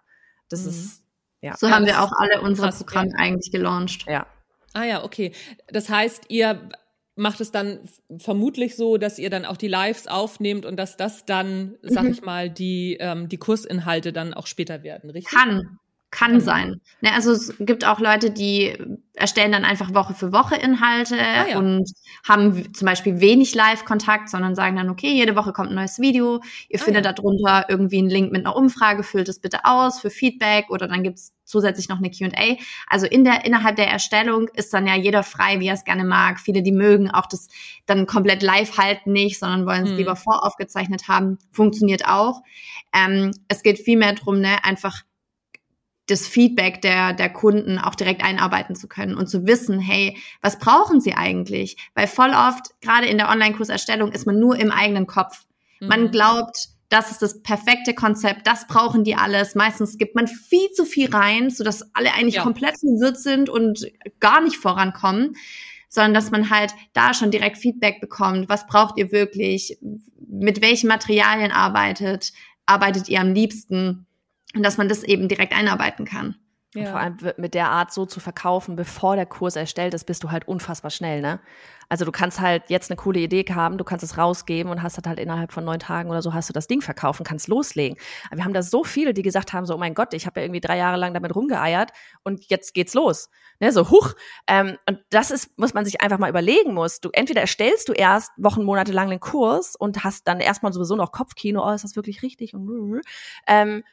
Das 0.48 0.62
mhm. 0.62 0.70
ist, 0.70 1.04
ja. 1.42 1.58
So 1.58 1.72
haben 1.72 1.88
wir 1.88 2.04
auch 2.04 2.12
alle 2.12 2.42
unsere 2.42 2.70
Programme 2.70 3.12
eigentlich 3.18 3.52
gelauncht. 3.52 4.06
Ja. 4.08 4.28
Ah 4.74 4.84
ja, 4.84 5.04
okay. 5.04 5.32
Das 5.70 5.90
heißt, 5.90 6.26
ihr 6.30 6.70
macht 7.16 7.40
es 7.42 7.52
dann 7.52 7.80
vermutlich 8.18 8.76
so, 8.76 8.98
dass 8.98 9.20
ihr 9.20 9.30
dann 9.30 9.46
auch 9.46 9.58
die 9.58 9.68
Lives 9.68 10.08
aufnehmt 10.08 10.66
und 10.66 10.78
dass 10.78 10.98
das 10.98 11.26
dann, 11.26 11.76
sag 11.82 12.04
mhm. 12.04 12.12
ich 12.12 12.22
mal, 12.22 12.50
die, 12.50 12.98
ähm, 13.00 13.30
die 13.30 13.38
Kursinhalte 13.38 14.12
dann 14.12 14.34
auch 14.34 14.48
später 14.48 14.84
werden, 14.84 15.10
richtig? 15.10 15.34
Kann, 15.34 15.80
kann 16.12 16.40
sein. 16.40 16.82
Ne, 17.02 17.14
also 17.14 17.32
es 17.32 17.54
gibt 17.60 17.86
auch 17.86 18.00
Leute, 18.00 18.32
die 18.32 18.74
erstellen 19.16 19.52
dann 19.52 19.66
einfach 19.66 19.94
Woche 19.94 20.14
für 20.14 20.32
Woche 20.32 20.56
Inhalte 20.56 21.18
ah, 21.18 21.48
ja. 21.48 21.58
und 21.58 21.90
haben 22.28 22.74
zum 22.74 22.86
Beispiel 22.86 23.20
wenig 23.20 23.56
Live-Kontakt, 23.56 24.30
sondern 24.30 24.56
sagen 24.56 24.76
dann, 24.76 24.90
okay, 24.90 25.12
jede 25.12 25.36
Woche 25.36 25.54
kommt 25.54 25.70
ein 25.70 25.76
neues 25.76 26.00
Video, 26.00 26.42
ihr 26.70 26.80
ah, 26.80 26.84
findet 26.84 27.06
ja. 27.06 27.14
darunter 27.14 27.66
irgendwie 27.70 28.00
einen 28.00 28.10
Link 28.10 28.32
mit 28.32 28.46
einer 28.46 28.56
Umfrage, 28.56 29.04
füllt 29.04 29.30
es 29.30 29.40
bitte 29.40 29.66
aus 29.66 30.00
für 30.00 30.10
Feedback 30.10 30.70
oder 30.70 30.88
dann 30.88 31.04
gibt's 31.04 31.34
zusätzlich 31.44 31.90
noch 31.90 31.98
eine 31.98 32.10
Q&A. 32.10 32.56
Also 32.88 33.06
in 33.06 33.24
der, 33.24 33.46
innerhalb 33.46 33.76
der 33.76 33.88
Erstellung 33.88 34.48
ist 34.54 34.74
dann 34.74 34.88
ja 34.88 34.96
jeder 34.96 35.24
frei, 35.24 35.60
wie 35.60 35.68
er 35.68 35.76
es 35.76 35.84
gerne 35.84 36.04
mag. 36.04 36.40
Viele, 36.40 36.64
die 36.64 36.72
mögen 36.72 37.12
auch 37.12 37.28
das 37.28 37.48
dann 37.86 38.06
komplett 38.06 38.42
live 38.42 38.78
halten 38.78 39.12
nicht, 39.12 39.40
sondern 39.40 39.66
wollen 39.66 39.84
es 39.84 39.90
hm. 39.92 39.98
lieber 39.98 40.16
voraufgezeichnet 40.16 41.08
haben. 41.08 41.38
Funktioniert 41.52 42.08
auch. 42.08 42.42
Ähm, 42.94 43.32
es 43.48 43.64
geht 43.64 43.80
vielmehr 43.80 44.14
drum, 44.14 44.40
ne, 44.40 44.64
einfach 44.64 45.04
das 46.08 46.28
Feedback 46.28 46.82
der, 46.82 47.14
der 47.14 47.30
Kunden 47.30 47.80
auch 47.80 47.96
direkt 47.96 48.24
einarbeiten 48.24 48.76
zu 48.76 48.88
können 48.88 49.16
und 49.16 49.28
zu 49.28 49.48
wissen, 49.48 49.80
hey, 49.80 50.18
was 50.42 50.60
brauchen 50.60 51.02
sie 51.02 51.16
eigentlich? 51.16 51.78
Weil 51.96 52.08
voll 52.08 52.30
oft, 52.30 52.80
gerade 52.82 53.08
in 53.08 53.18
der 53.18 53.30
Online-Kurserstellung, 53.30 54.12
ist 54.12 54.28
man 54.28 54.40
nur 54.40 54.58
im 54.58 54.72
eigenen 54.72 55.08
Kopf. 55.08 55.46
Mhm. 55.80 55.88
Man 55.88 56.12
glaubt, 56.12 56.70
das 56.90 57.10
ist 57.10 57.22
das 57.22 57.42
perfekte 57.42 57.96
Konzept, 57.96 58.46
das 58.46 58.68
brauchen 58.68 59.04
die 59.04 59.16
alles. 59.16 59.56
Meistens 59.56 59.98
gibt 59.98 60.16
man 60.16 60.28
viel 60.28 60.72
zu 60.72 60.86
viel 60.86 61.10
rein, 61.10 61.50
sodass 61.50 61.84
alle 61.96 62.14
eigentlich 62.14 62.36
ja. 62.36 62.44
komplett 62.44 62.80
verwirrt 62.80 63.18
sind 63.18 63.50
und 63.50 63.88
gar 64.20 64.42
nicht 64.42 64.58
vorankommen, 64.58 65.36
sondern 65.90 66.14
dass 66.14 66.30
man 66.30 66.52
halt 66.52 66.74
da 66.94 67.16
schon 67.16 67.32
direkt 67.32 67.58
Feedback 67.58 68.00
bekommt. 68.00 68.48
Was 68.50 68.68
braucht 68.68 68.98
ihr 68.98 69.12
wirklich? 69.12 69.80
Mit 70.28 70.62
welchen 70.62 70.88
Materialien 70.88 71.52
arbeitet? 71.52 72.32
Arbeitet 72.68 73.10
ihr 73.10 73.22
am 73.22 73.34
liebsten? 73.34 74.06
Und 74.56 74.64
dass 74.64 74.78
man 74.78 74.90
das 74.90 75.04
eben 75.04 75.28
direkt 75.28 75.54
einarbeiten 75.54 76.06
kann. 76.06 76.36
Ja. 76.76 76.82
Und 76.82 76.90
vor 76.90 77.00
allem 77.00 77.18
mit 77.38 77.54
der 77.54 77.70
Art 77.70 77.94
so 77.94 78.06
zu 78.06 78.20
verkaufen, 78.20 78.76
bevor 78.76 79.16
der 79.16 79.26
Kurs 79.26 79.56
erstellt 79.56 79.94
ist, 79.94 80.04
bist 80.06 80.24
du 80.24 80.32
halt 80.32 80.48
unfassbar 80.48 80.92
schnell, 80.92 81.22
ne? 81.22 81.40
Also 81.88 82.04
du 82.04 82.12
kannst 82.12 82.42
halt 82.42 82.64
jetzt 82.68 82.90
eine 82.90 82.98
coole 82.98 83.20
Idee 83.20 83.46
haben, 83.54 83.78
du 83.78 83.84
kannst 83.84 84.04
es 84.04 84.18
rausgeben 84.18 84.72
und 84.72 84.82
hast 84.82 85.00
halt 85.06 85.20
innerhalb 85.20 85.52
von 85.52 85.64
neun 85.64 85.80
Tagen 85.80 86.10
oder 86.10 86.22
so 86.22 86.34
hast 86.34 86.50
du 86.50 86.54
das 86.54 86.68
Ding 86.68 86.82
verkaufen, 86.82 87.24
kannst 87.24 87.48
loslegen. 87.48 87.98
Aber 88.28 88.38
wir 88.38 88.44
haben 88.44 88.54
da 88.54 88.64
so 88.64 88.84
viele, 88.84 89.14
die 89.14 89.22
gesagt 89.22 89.54
haben, 89.54 89.66
so, 89.66 89.76
oh 89.76 89.78
mein 89.78 89.94
Gott, 89.94 90.14
ich 90.14 90.26
habe 90.26 90.40
ja 90.40 90.46
irgendwie 90.46 90.62
drei 90.62 90.78
Jahre 90.78 90.98
lang 90.98 91.14
damit 91.14 91.36
rumgeeiert 91.36 91.92
und 92.24 92.50
jetzt 92.50 92.74
geht's 92.74 92.94
los. 92.94 93.30
Ne, 93.60 93.72
so 93.72 93.90
huch. 93.90 94.14
Ähm, 94.48 94.78
und 94.90 95.00
das 95.12 95.32
ist, 95.32 95.58
muss 95.58 95.74
man 95.74 95.86
sich 95.86 96.02
einfach 96.02 96.18
mal 96.18 96.30
überlegen 96.30 96.74
muss. 96.74 97.00
Du 97.00 97.10
entweder 97.14 97.42
erstellst 97.42 97.88
du 97.88 97.94
erst 97.94 98.32
Wochen, 98.36 98.64
Monate 98.64 98.92
lang 98.92 99.10
den 99.10 99.20
Kurs 99.20 99.76
und 99.76 100.04
hast 100.04 100.28
dann 100.28 100.40
erstmal 100.40 100.74
sowieso 100.74 100.96
noch 100.96 101.12
Kopfkino, 101.12 101.66
oh, 101.66 101.72
ist 101.72 101.84
das 101.84 101.96
wirklich 101.96 102.22
richtig? 102.22 102.54
Und, 102.54 103.02
ähm, 103.48 103.84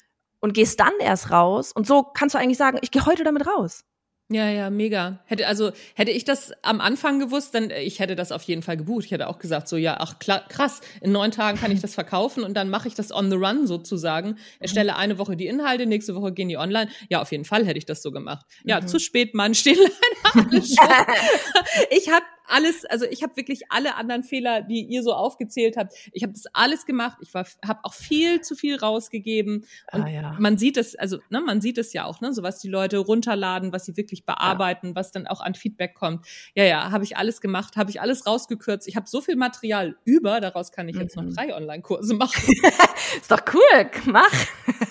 und 0.43 0.53
gehst 0.53 0.78
dann 0.78 0.93
erst 1.01 1.30
raus. 1.30 1.72
Und 1.72 1.86
so 1.86 2.03
kannst 2.03 2.34
du 2.34 2.38
eigentlich 2.38 2.59
sagen, 2.59 2.78
ich 2.82 2.90
gehe 2.90 3.07
heute 3.07 3.24
damit 3.24 3.47
raus. 3.47 3.84
Ja, 4.28 4.49
ja, 4.49 4.70
mega. 4.70 5.18
Hätte 5.26 5.47
also 5.47 5.72
hätte 5.95 6.11
ich 6.11 6.24
das 6.24 6.53
am 6.62 6.80
Anfang 6.80 7.18
gewusst, 7.18 7.55
dann 7.55 7.70
ich 7.70 8.01
hätte 8.01 8.16
das 8.16 8.32
auf 8.32 8.43
jeden 8.45 8.62
Fall 8.62 8.78
gebucht. 8.78 9.05
Ich 9.05 9.11
hätte 9.11 9.28
auch 9.28 9.38
gesagt 9.38 9.68
so 9.68 9.76
ja, 9.76 9.97
ach 10.01 10.18
krass, 10.18 10.80
in 11.03 11.12
neun 11.12 11.32
Tagen 11.32 11.59
kann 11.59 11.70
ich 11.70 11.80
das 11.82 11.95
verkaufen 11.95 12.43
und 12.43 12.55
dann 12.55 12.70
mache 12.70 12.88
ich 12.88 12.95
das 12.95 13.12
on 13.12 13.30
the 13.30 13.36
run 13.36 13.66
sozusagen. 13.66 14.38
Erstelle 14.59 14.97
eine 14.97 15.18
Woche 15.18 15.36
die 15.36 15.47
Inhalte, 15.47 15.86
nächste 15.86 16.14
Woche 16.14 16.32
gehen 16.32 16.49
die 16.49 16.57
online. 16.57 16.90
Ja, 17.11 17.20
auf 17.20 17.30
jeden 17.30 17.45
Fall 17.45 17.66
hätte 17.66 17.78
ich 17.78 17.84
das 17.84 18.03
so 18.03 18.11
gemacht. 18.11 18.47
Ja, 18.64 18.80
mhm. 18.80 18.88
zu 18.88 18.99
spät, 19.01 19.34
Mann, 19.34 19.55
stehen 19.55 19.76
leider 20.34 20.47
alle 20.47 20.62
schon. 20.62 20.76
ich 21.90 22.09
habe 22.09 22.24
alles, 22.47 22.84
also 22.84 23.05
ich 23.07 23.22
habe 23.22 23.36
wirklich 23.36 23.62
alle 23.70 23.97
anderen 23.97 24.22
Fehler, 24.22 24.62
die 24.62 24.82
ihr 24.82 25.03
so 25.03 25.12
aufgezählt 25.12 25.76
habt, 25.76 25.95
ich 26.12 26.22
habe 26.22 26.32
das 26.32 26.45
alles 26.53 26.86
gemacht. 26.86 27.18
Ich 27.22 27.32
war, 27.34 27.47
habe 27.66 27.80
auch 27.84 27.95
viel 27.95 28.40
zu 28.40 28.55
viel 28.55 28.76
rausgegeben 28.76 29.64
und 29.93 30.03
ah, 30.03 30.09
ja. 30.09 30.36
man 30.38 30.59
sieht 30.59 30.76
es, 30.76 30.97
also 30.97 31.18
ne, 31.30 31.40
man 31.40 31.61
sieht 31.61 31.78
es 31.78 31.93
ja 31.93 32.05
auch, 32.05 32.20
ne, 32.20 32.32
so 32.32 32.43
was 32.43 32.59
die 32.59 32.68
Leute 32.68 32.99
runterladen, 32.99 33.72
was 33.72 33.84
sie 33.84 33.97
wirklich 33.97 34.24
bearbeiten, 34.24 34.88
ja. 34.88 34.95
was 34.95 35.12
dann 35.12 35.26
auch 35.26 35.40
an 35.40 35.55
Feedback 35.55 35.95
kommt. 35.95 36.26
Ja, 36.55 36.64
ja, 36.64 36.90
habe 36.90 37.05
ich 37.05 37.16
alles 37.16 37.40
gemacht, 37.40 37.76
habe 37.76 37.90
ich 37.90 38.01
alles 38.01 38.26
rausgekürzt. 38.26 38.88
Ich 38.88 38.97
habe 38.97 39.09
so 39.09 39.20
viel 39.20 39.36
Material 39.36 39.97
über, 40.05 40.40
daraus 40.40 40.72
kann 40.72 40.88
ich 40.88 40.97
jetzt 40.97 41.16
mhm. 41.16 41.26
noch 41.26 41.34
drei 41.34 41.55
Online-Kurse 41.55 42.14
machen. 42.14 42.55
Ist 43.20 43.30
doch 43.30 43.43
cool, 43.53 43.90
mach. 44.07 44.32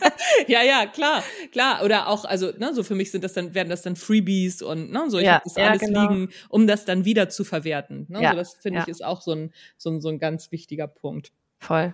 ja, 0.47 0.63
ja, 0.63 0.85
klar, 0.85 1.23
klar. 1.51 1.83
Oder 1.83 2.07
auch, 2.07 2.25
also 2.25 2.51
ne, 2.57 2.73
so 2.73 2.83
für 2.83 2.95
mich 2.95 3.11
sind 3.11 3.23
das 3.23 3.33
dann 3.33 3.53
werden 3.53 3.69
das 3.69 3.81
dann 3.81 3.95
Freebies 3.95 4.61
und 4.61 4.91
ne, 4.91 5.09
so 5.09 5.19
ich 5.19 5.25
ja, 5.25 5.35
habe 5.35 5.43
das 5.45 5.57
alles 5.57 5.81
genau. 5.81 6.09
liegen, 6.09 6.29
um 6.49 6.67
das 6.67 6.85
dann 6.85 7.05
wieder 7.05 7.29
zu 7.29 7.43
verwerten. 7.43 8.05
Ne? 8.09 8.21
Ja, 8.21 8.31
so, 8.31 8.37
das 8.37 8.53
finde 8.55 8.79
ja. 8.79 8.83
ich 8.83 8.89
ist 8.89 9.03
auch 9.03 9.21
so 9.21 9.33
ein, 9.33 9.53
so, 9.77 9.89
ein, 9.89 10.01
so 10.01 10.09
ein 10.09 10.19
ganz 10.19 10.51
wichtiger 10.51 10.87
Punkt. 10.87 11.31
Voll. 11.59 11.93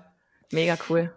Mega 0.52 0.78
cool. 0.90 1.14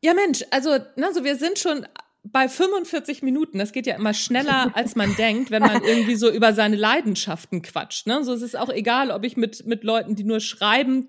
Ja, 0.00 0.14
Mensch, 0.14 0.44
also, 0.50 0.70
ne, 0.96 1.12
so 1.12 1.24
wir 1.24 1.36
sind 1.36 1.58
schon 1.58 1.86
bei 2.32 2.48
45 2.48 3.22
Minuten, 3.22 3.58
das 3.58 3.72
geht 3.72 3.86
ja 3.86 3.96
immer 3.96 4.14
schneller, 4.14 4.70
als 4.74 4.96
man 4.96 5.14
denkt, 5.16 5.50
wenn 5.50 5.62
man 5.62 5.82
irgendwie 5.82 6.16
so 6.16 6.30
über 6.30 6.52
seine 6.52 6.76
Leidenschaften 6.76 7.62
quatscht. 7.62 8.06
Ne? 8.06 8.22
So 8.24 8.32
es 8.32 8.42
ist 8.42 8.56
auch 8.56 8.70
egal, 8.70 9.10
ob 9.10 9.24
ich 9.24 9.36
mit, 9.36 9.66
mit 9.66 9.84
Leuten, 9.84 10.14
die 10.14 10.24
nur 10.24 10.40
schreiben, 10.40 11.08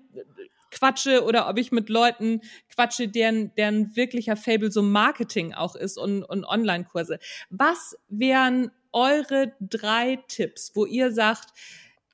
quatsche 0.70 1.24
oder 1.24 1.48
ob 1.48 1.58
ich 1.58 1.72
mit 1.72 1.88
Leuten 1.88 2.40
quatsche, 2.68 3.08
deren, 3.08 3.54
deren 3.54 3.96
wirklicher 3.96 4.36
Fable 4.36 4.70
so 4.70 4.82
Marketing 4.82 5.54
auch 5.54 5.74
ist 5.74 5.98
und, 5.98 6.22
und 6.22 6.44
Online-Kurse. 6.44 7.18
Was 7.50 7.96
wären 8.08 8.70
eure 8.92 9.52
drei 9.60 10.18
Tipps, 10.28 10.72
wo 10.74 10.84
ihr 10.84 11.12
sagt, 11.12 11.48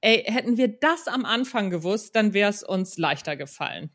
ey, 0.01 0.25
hätten 0.27 0.57
wir 0.57 0.69
das 0.69 1.09
am 1.09 1.25
Anfang 1.25 1.71
gewusst, 1.71 2.15
dann 2.17 2.35
wäre 2.35 2.51
es 2.51 2.63
uns 2.63 2.99
leichter 2.99 3.37
gefallen. 3.37 3.91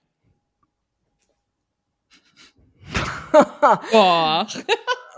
Boah. 3.91 4.47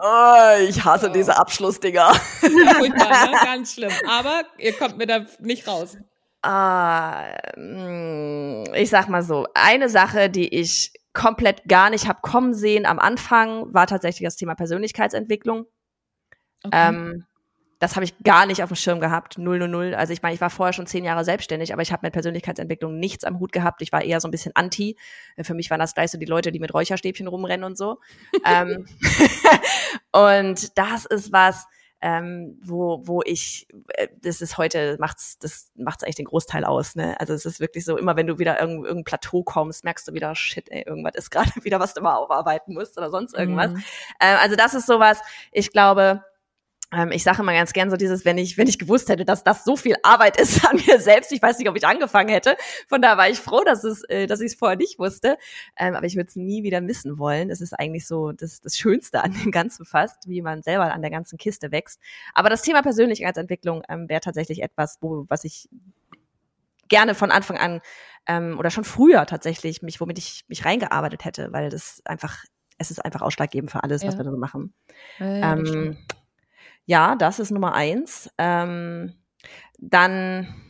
Oh, 0.06 0.58
ich 0.68 0.84
hasse 0.84 1.10
oh. 1.10 1.14
diese 1.14 1.38
Abschlussdinger. 1.38 2.14
Furchtbar, 2.14 3.30
ne? 3.30 3.38
Ganz 3.42 3.76
schlimm. 3.76 3.94
Aber 4.10 4.44
ihr 4.58 4.74
kommt 4.74 4.98
mir 4.98 5.08
da 5.08 5.26
nicht 5.40 5.66
raus. 5.66 5.96
Ah, 6.44 7.38
ich 8.76 8.90
sag 8.90 9.08
mal 9.08 9.24
so, 9.24 9.48
eine 9.54 9.88
Sache, 9.88 10.30
die 10.30 10.54
ich 10.54 10.92
komplett 11.14 11.68
gar 11.70 11.90
nicht 11.90 12.08
hab 12.08 12.22
kommen 12.22 12.54
sehen 12.54 12.86
am 12.86 13.00
Anfang, 13.00 13.74
war 13.74 13.88
tatsächlich 13.88 14.28
das 14.28 14.36
Thema 14.36 14.54
Persönlichkeitsentwicklung. 14.56 15.66
Okay. 16.64 16.90
Ähm, 16.90 17.26
das 17.80 17.96
habe 17.96 18.06
ich 18.06 18.18
gar 18.24 18.46
nicht 18.46 18.64
auf 18.64 18.70
dem 18.70 18.76
Schirm 18.76 19.02
gehabt, 19.02 19.38
null, 19.38 19.60
null, 19.60 19.68
null. 19.68 19.96
Also 19.96 20.14
ich 20.14 20.22
meine, 20.22 20.34
ich 20.36 20.42
war 20.42 20.50
vorher 20.50 20.72
schon 20.72 20.88
zehn 20.88 21.04
Jahre 21.04 21.26
selbstständig, 21.26 21.74
aber 21.74 21.82
ich 21.82 21.92
habe 21.92 22.06
mit 22.06 22.14
Persönlichkeitsentwicklung 22.14 22.98
nichts 22.98 23.26
am 23.26 23.40
Hut 23.40 23.52
gehabt. 23.52 23.82
Ich 23.82 23.92
war 23.92 24.02
eher 24.02 24.22
so 24.22 24.28
ein 24.30 24.32
bisschen 24.32 24.56
anti. 24.56 24.98
Für 25.42 25.54
mich 25.54 25.70
waren 25.70 25.80
das 25.80 25.94
gleich 25.94 26.10
so 26.10 26.18
die 26.18 26.26
Leute, 26.26 26.54
die 26.54 26.60
mit 26.60 26.74
Räucherstäbchen 26.74 27.28
rumrennen 27.28 27.66
und 27.66 27.78
so. 27.78 28.00
ähm, 28.46 28.86
und 30.14 30.78
das 30.78 31.06
ist 31.06 31.34
was, 31.34 31.68
ähm, 32.04 32.60
wo, 32.62 33.08
wo 33.08 33.22
ich, 33.24 33.66
äh, 33.94 34.10
das 34.22 34.42
ist 34.42 34.58
heute, 34.58 34.98
macht's, 35.00 35.40
das 35.40 35.72
macht's 35.74 36.04
eigentlich 36.04 36.18
den 36.18 36.26
Großteil 36.26 36.66
aus, 36.66 36.96
ne? 36.96 37.18
Also 37.18 37.34
es 37.34 37.46
ist 37.46 37.62
wirklich 37.62 37.86
so, 37.86 37.98
immer 37.98 38.18
wenn 38.18 38.28
du 38.28 38.40
wieder 38.40 38.60
irgend, 38.60 38.86
irgendein 38.86 39.06
Plateau 39.06 39.42
kommst, 39.42 39.86
merkst 39.86 40.06
du 40.10 40.14
wieder, 40.14 40.36
shit, 40.36 40.70
ey, 40.70 40.84
irgendwas 40.86 41.16
ist 41.16 41.32
gerade 41.32 41.52
wieder, 41.64 41.80
was 41.80 41.94
du 41.94 42.02
mal 42.02 42.18
aufarbeiten 42.18 42.74
musst 42.74 42.98
oder 42.98 43.10
sonst 43.10 43.34
irgendwas. 43.34 43.72
Mhm. 43.72 43.84
Ähm, 44.20 44.38
also 44.42 44.58
das 44.58 44.74
ist 44.74 44.86
sowas, 44.86 45.18
ich 45.54 45.72
glaube, 45.72 46.26
ich 47.12 47.24
sage 47.24 47.42
immer 47.42 47.54
ganz 47.54 47.74
gern 47.74 47.90
so 47.90 47.98
dieses, 47.98 48.26
wenn 48.26 48.38
ich, 48.38 48.58
wenn 48.58 48.68
ich 48.68 48.80
gewusst 48.80 49.10
hätte, 49.10 49.26
dass 49.26 49.44
das 49.44 49.64
so 49.64 49.76
viel 49.76 49.96
Arbeit 50.04 50.40
ist 50.40 50.66
an 50.66 50.78
mir 50.86 51.00
selbst, 51.00 51.32
ich 51.32 51.42
weiß 51.42 51.58
nicht, 51.58 51.70
ob 51.70 51.76
ich 51.76 51.88
angefangen 51.88 52.30
hätte. 52.30 52.56
Von 52.88 53.02
da 53.02 53.18
war 53.18 53.30
ich 53.30 53.40
froh, 53.40 53.64
dass 53.66 53.84
es, 53.84 54.04
äh, 54.06 54.28
dass 54.28 54.42
ich 54.42 54.54
es 54.54 54.56
vorher 54.56 54.78
nicht 54.78 55.00
wusste. 55.00 55.38
Ähm, 55.78 55.96
aber 55.96 56.06
ich 56.06 56.16
würde 56.16 56.30
es 56.30 56.36
nie 56.36 56.64
wieder 56.64 56.82
missen 56.82 57.18
wollen. 57.18 57.50
Es 57.50 57.62
ist 57.62 57.74
eigentlich 57.74 58.08
so 58.08 58.32
das, 58.32 58.62
das 58.62 58.78
Schönste 58.78 59.24
an 59.24 59.34
dem 59.34 59.52
Ganzen 59.52 59.86
fast, 59.86 60.28
wie 60.28 60.42
man 60.42 60.62
selber 60.62 60.94
an 60.94 61.02
der 61.02 61.12
ganzen 61.12 61.38
Kiste 61.38 61.72
wächst. 61.72 62.00
Aber 62.34 62.50
das 62.50 62.62
Thema 62.62 62.82
Persönlichkeitsentwicklung 62.82 63.84
ähm, 63.90 64.10
wäre 64.10 64.22
tatsächlich 64.22 64.62
etwas, 64.62 65.00
wo, 65.02 65.26
was 65.30 65.44
ich 65.44 65.70
gerne 66.90 67.16
von 67.16 67.32
Anfang 67.32 67.58
an 67.58 67.82
ähm, 68.28 68.58
oder 68.60 68.70
schon 68.70 68.84
früher 68.84 69.26
tatsächlich 69.26 69.82
mich, 69.82 70.00
womit 70.00 70.18
ich 70.18 70.46
mich 70.48 70.66
reingearbeitet 70.66 71.26
hätte, 71.26 71.52
weil 71.52 71.70
das 71.70 72.02
einfach, 72.06 72.44
es 72.78 72.92
ist 72.92 73.04
einfach 73.04 73.22
ausschlaggebend 73.22 73.72
für 73.72 73.84
alles, 73.84 74.04
ja. 74.04 74.10
was 74.10 74.18
wir 74.18 74.24
da 74.24 74.32
machen. 74.32 74.74
Ja, 75.20 75.38
ja, 75.38 75.54
ähm, 75.54 75.98
ja, 76.86 77.16
das 77.16 77.40
ist 77.40 77.52
Nummer 77.52 77.74
eins. 77.74 78.30
Ähm, 78.38 79.14
dann 79.78 80.63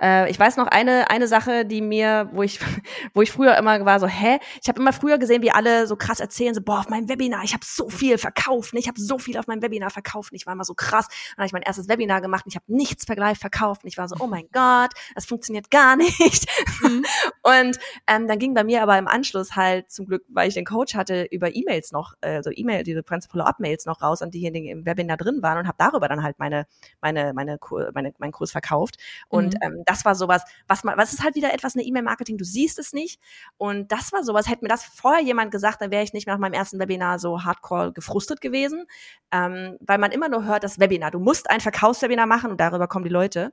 äh, 0.00 0.30
ich 0.30 0.38
weiß 0.38 0.56
noch 0.56 0.66
eine 0.66 1.10
eine 1.10 1.28
Sache, 1.28 1.64
die 1.64 1.80
mir, 1.80 2.28
wo 2.32 2.42
ich 2.42 2.60
wo 3.14 3.22
ich 3.22 3.32
früher 3.32 3.56
immer 3.56 3.84
war 3.84 4.00
so, 4.00 4.06
hä, 4.06 4.38
ich 4.60 4.68
habe 4.68 4.80
immer 4.80 4.92
früher 4.92 5.18
gesehen, 5.18 5.42
wie 5.42 5.50
alle 5.50 5.86
so 5.86 5.96
krass 5.96 6.20
erzählen, 6.20 6.54
so 6.54 6.60
boah, 6.62 6.80
auf 6.80 6.88
meinem 6.88 7.08
Webinar, 7.08 7.44
ich 7.44 7.52
habe 7.52 7.64
so 7.64 7.88
viel 7.88 8.18
verkauft, 8.18 8.74
ne? 8.74 8.80
ich 8.80 8.88
habe 8.88 9.00
so 9.00 9.18
viel 9.18 9.38
auf 9.38 9.46
meinem 9.46 9.62
Webinar 9.62 9.90
verkauft, 9.90 10.32
ich 10.32 10.46
war 10.46 10.54
immer 10.54 10.64
so 10.64 10.74
krass. 10.74 11.08
Dann 11.08 11.42
habe 11.42 11.46
ich 11.46 11.52
mein 11.52 11.62
erstes 11.62 11.88
Webinar 11.88 12.20
gemacht, 12.20 12.44
und 12.46 12.52
ich 12.52 12.56
habe 12.56 12.66
nichts 12.68 13.04
Vergleich 13.04 13.38
verkauft, 13.38 13.84
und 13.84 13.88
ich 13.88 13.98
war 13.98 14.08
so, 14.08 14.16
oh 14.18 14.26
mein 14.26 14.48
Gott, 14.52 14.90
das 15.14 15.26
funktioniert 15.26 15.70
gar 15.70 15.96
nicht. 15.96 16.46
Mhm. 16.82 17.04
Und 17.42 17.78
ähm, 18.06 18.28
dann 18.28 18.38
ging 18.38 18.54
bei 18.54 18.64
mir 18.64 18.82
aber 18.82 18.96
im 18.98 19.08
Anschluss 19.08 19.56
halt 19.56 19.90
zum 19.90 20.06
Glück, 20.06 20.24
weil 20.28 20.48
ich 20.48 20.54
den 20.54 20.64
Coach 20.64 20.94
hatte, 20.94 21.24
über 21.30 21.54
E-Mails 21.54 21.92
noch, 21.92 22.14
also 22.20 22.50
E-Mail, 22.52 22.84
diese 22.84 23.02
Principal 23.02 23.42
Up 23.42 23.58
Mails 23.58 23.84
noch 23.84 24.00
raus 24.02 24.22
an 24.22 24.30
diejenigen 24.30 24.68
im 24.68 24.86
Webinar 24.86 25.16
drin 25.16 25.42
waren 25.42 25.58
und 25.58 25.66
habe 25.66 25.76
darüber 25.78 26.08
dann 26.08 26.22
halt 26.22 26.38
meine 26.38 26.66
meine 27.00 27.32
meine, 27.34 27.92
meine 27.94 28.12
meinen 28.18 28.32
Kurs 28.32 28.52
verkauft 28.52 28.96
und 29.28 29.54
mhm. 29.54 29.61
Ähm, 29.62 29.82
das 29.86 30.04
war 30.04 30.14
sowas, 30.14 30.44
was 30.66 30.84
man, 30.84 30.98
was 30.98 31.12
ist 31.12 31.22
halt 31.22 31.34
wieder 31.34 31.54
etwas 31.54 31.74
eine 31.74 31.84
E-Mail-Marketing, 31.84 32.36
du 32.36 32.44
siehst 32.44 32.78
es 32.78 32.92
nicht. 32.92 33.20
Und 33.56 33.92
das 33.92 34.12
war 34.12 34.24
sowas, 34.24 34.48
hätte 34.48 34.64
mir 34.64 34.68
das 34.68 34.84
vorher 34.84 35.22
jemand 35.22 35.50
gesagt, 35.50 35.80
dann 35.80 35.90
wäre 35.90 36.02
ich 36.02 36.12
nicht 36.12 36.26
nach 36.26 36.38
meinem 36.38 36.52
ersten 36.52 36.78
Webinar 36.78 37.18
so 37.18 37.44
hardcore 37.44 37.92
gefrustet 37.92 38.40
gewesen, 38.40 38.86
ähm, 39.30 39.78
weil 39.80 39.98
man 39.98 40.10
immer 40.10 40.28
nur 40.28 40.44
hört, 40.44 40.64
das 40.64 40.80
Webinar, 40.80 41.10
du 41.10 41.20
musst 41.20 41.48
ein 41.50 41.60
Verkaufswebinar 41.60 42.26
machen 42.26 42.50
und 42.50 42.60
darüber 42.60 42.88
kommen 42.88 43.04
die 43.04 43.10
Leute. 43.10 43.52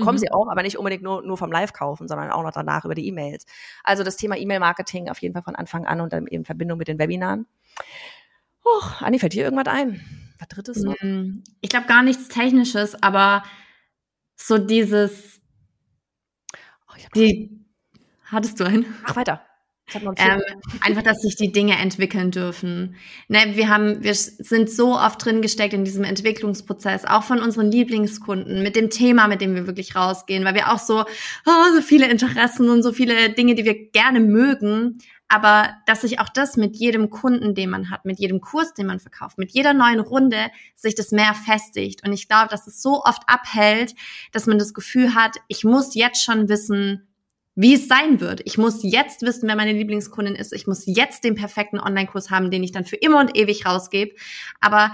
Kommen 0.00 0.16
mhm. 0.16 0.20
sie 0.20 0.32
auch, 0.32 0.48
aber 0.48 0.62
nicht 0.62 0.78
unbedingt 0.78 1.02
nur, 1.02 1.22
nur 1.22 1.36
vom 1.36 1.52
Live-Kaufen, 1.52 2.08
sondern 2.08 2.30
auch 2.30 2.42
noch 2.42 2.52
danach 2.52 2.86
über 2.86 2.94
die 2.94 3.06
E-Mails. 3.08 3.44
Also 3.84 4.04
das 4.04 4.16
Thema 4.16 4.38
E-Mail-Marketing 4.38 5.10
auf 5.10 5.20
jeden 5.20 5.34
Fall 5.34 5.42
von 5.42 5.54
Anfang 5.54 5.86
an 5.86 6.00
und 6.00 6.14
dann 6.14 6.26
in 6.26 6.46
Verbindung 6.46 6.78
mit 6.78 6.88
den 6.88 6.98
Webinaren. 6.98 7.46
Oh, 8.64 8.82
Anni, 9.00 9.18
fällt 9.18 9.34
dir 9.34 9.44
irgendwas 9.44 9.66
ein? 9.66 10.00
Was 10.38 10.48
drittes 10.48 10.82
noch? 10.82 10.94
Mm, 11.02 11.42
ich 11.60 11.68
glaube 11.68 11.88
gar 11.88 12.02
nichts 12.02 12.28
Technisches, 12.28 13.02
aber 13.02 13.42
so 14.36 14.58
dieses 14.58 15.32
die, 17.14 17.50
hattest 18.24 18.60
du 18.60 18.64
einen? 18.64 18.86
Ach, 19.04 19.16
weiter. 19.16 19.42
Ähm, 19.94 20.40
einfach, 20.80 21.02
dass 21.02 21.20
sich 21.20 21.36
die 21.36 21.52
Dinge 21.52 21.76
entwickeln 21.76 22.30
dürfen. 22.30 22.96
Ne, 23.28 23.56
wir 23.56 23.68
haben, 23.68 24.02
wir 24.02 24.14
sind 24.14 24.70
so 24.70 24.96
oft 24.96 25.22
drin 25.22 25.42
gesteckt 25.42 25.74
in 25.74 25.84
diesem 25.84 26.04
Entwicklungsprozess, 26.04 27.04
auch 27.04 27.24
von 27.24 27.40
unseren 27.40 27.70
Lieblingskunden, 27.70 28.62
mit 28.62 28.74
dem 28.74 28.88
Thema, 28.88 29.28
mit 29.28 29.42
dem 29.42 29.54
wir 29.54 29.66
wirklich 29.66 29.94
rausgehen, 29.94 30.46
weil 30.46 30.54
wir 30.54 30.72
auch 30.72 30.78
so, 30.78 31.00
oh, 31.00 31.74
so 31.74 31.82
viele 31.82 32.08
Interessen 32.08 32.70
und 32.70 32.82
so 32.82 32.92
viele 32.92 33.30
Dinge, 33.30 33.54
die 33.54 33.66
wir 33.66 33.90
gerne 33.90 34.20
mögen, 34.20 34.98
aber 35.32 35.70
dass 35.86 36.02
sich 36.02 36.20
auch 36.20 36.28
das 36.28 36.58
mit 36.58 36.76
jedem 36.76 37.08
Kunden, 37.08 37.54
den 37.54 37.70
man 37.70 37.88
hat, 37.88 38.04
mit 38.04 38.18
jedem 38.18 38.42
Kurs, 38.42 38.74
den 38.74 38.84
man 38.84 39.00
verkauft, 39.00 39.38
mit 39.38 39.50
jeder 39.50 39.72
neuen 39.72 40.00
Runde, 40.00 40.50
sich 40.74 40.94
das 40.94 41.10
mehr 41.10 41.32
festigt. 41.32 42.06
Und 42.06 42.12
ich 42.12 42.28
glaube, 42.28 42.48
dass 42.50 42.66
es 42.66 42.82
so 42.82 43.02
oft 43.02 43.22
abhält, 43.26 43.94
dass 44.32 44.46
man 44.46 44.58
das 44.58 44.74
Gefühl 44.74 45.14
hat, 45.14 45.38
ich 45.48 45.64
muss 45.64 45.94
jetzt 45.94 46.22
schon 46.22 46.50
wissen, 46.50 47.08
wie 47.54 47.76
es 47.76 47.88
sein 47.88 48.20
wird. 48.20 48.42
Ich 48.44 48.58
muss 48.58 48.82
jetzt 48.82 49.22
wissen, 49.22 49.48
wer 49.48 49.56
meine 49.56 49.72
Lieblingskundin 49.72 50.34
ist. 50.34 50.52
Ich 50.52 50.66
muss 50.66 50.82
jetzt 50.84 51.24
den 51.24 51.34
perfekten 51.34 51.80
Online-Kurs 51.80 52.30
haben, 52.30 52.50
den 52.50 52.62
ich 52.62 52.72
dann 52.72 52.84
für 52.84 52.96
immer 52.96 53.18
und 53.18 53.34
ewig 53.34 53.64
rausgebe. 53.64 54.14
Aber 54.60 54.92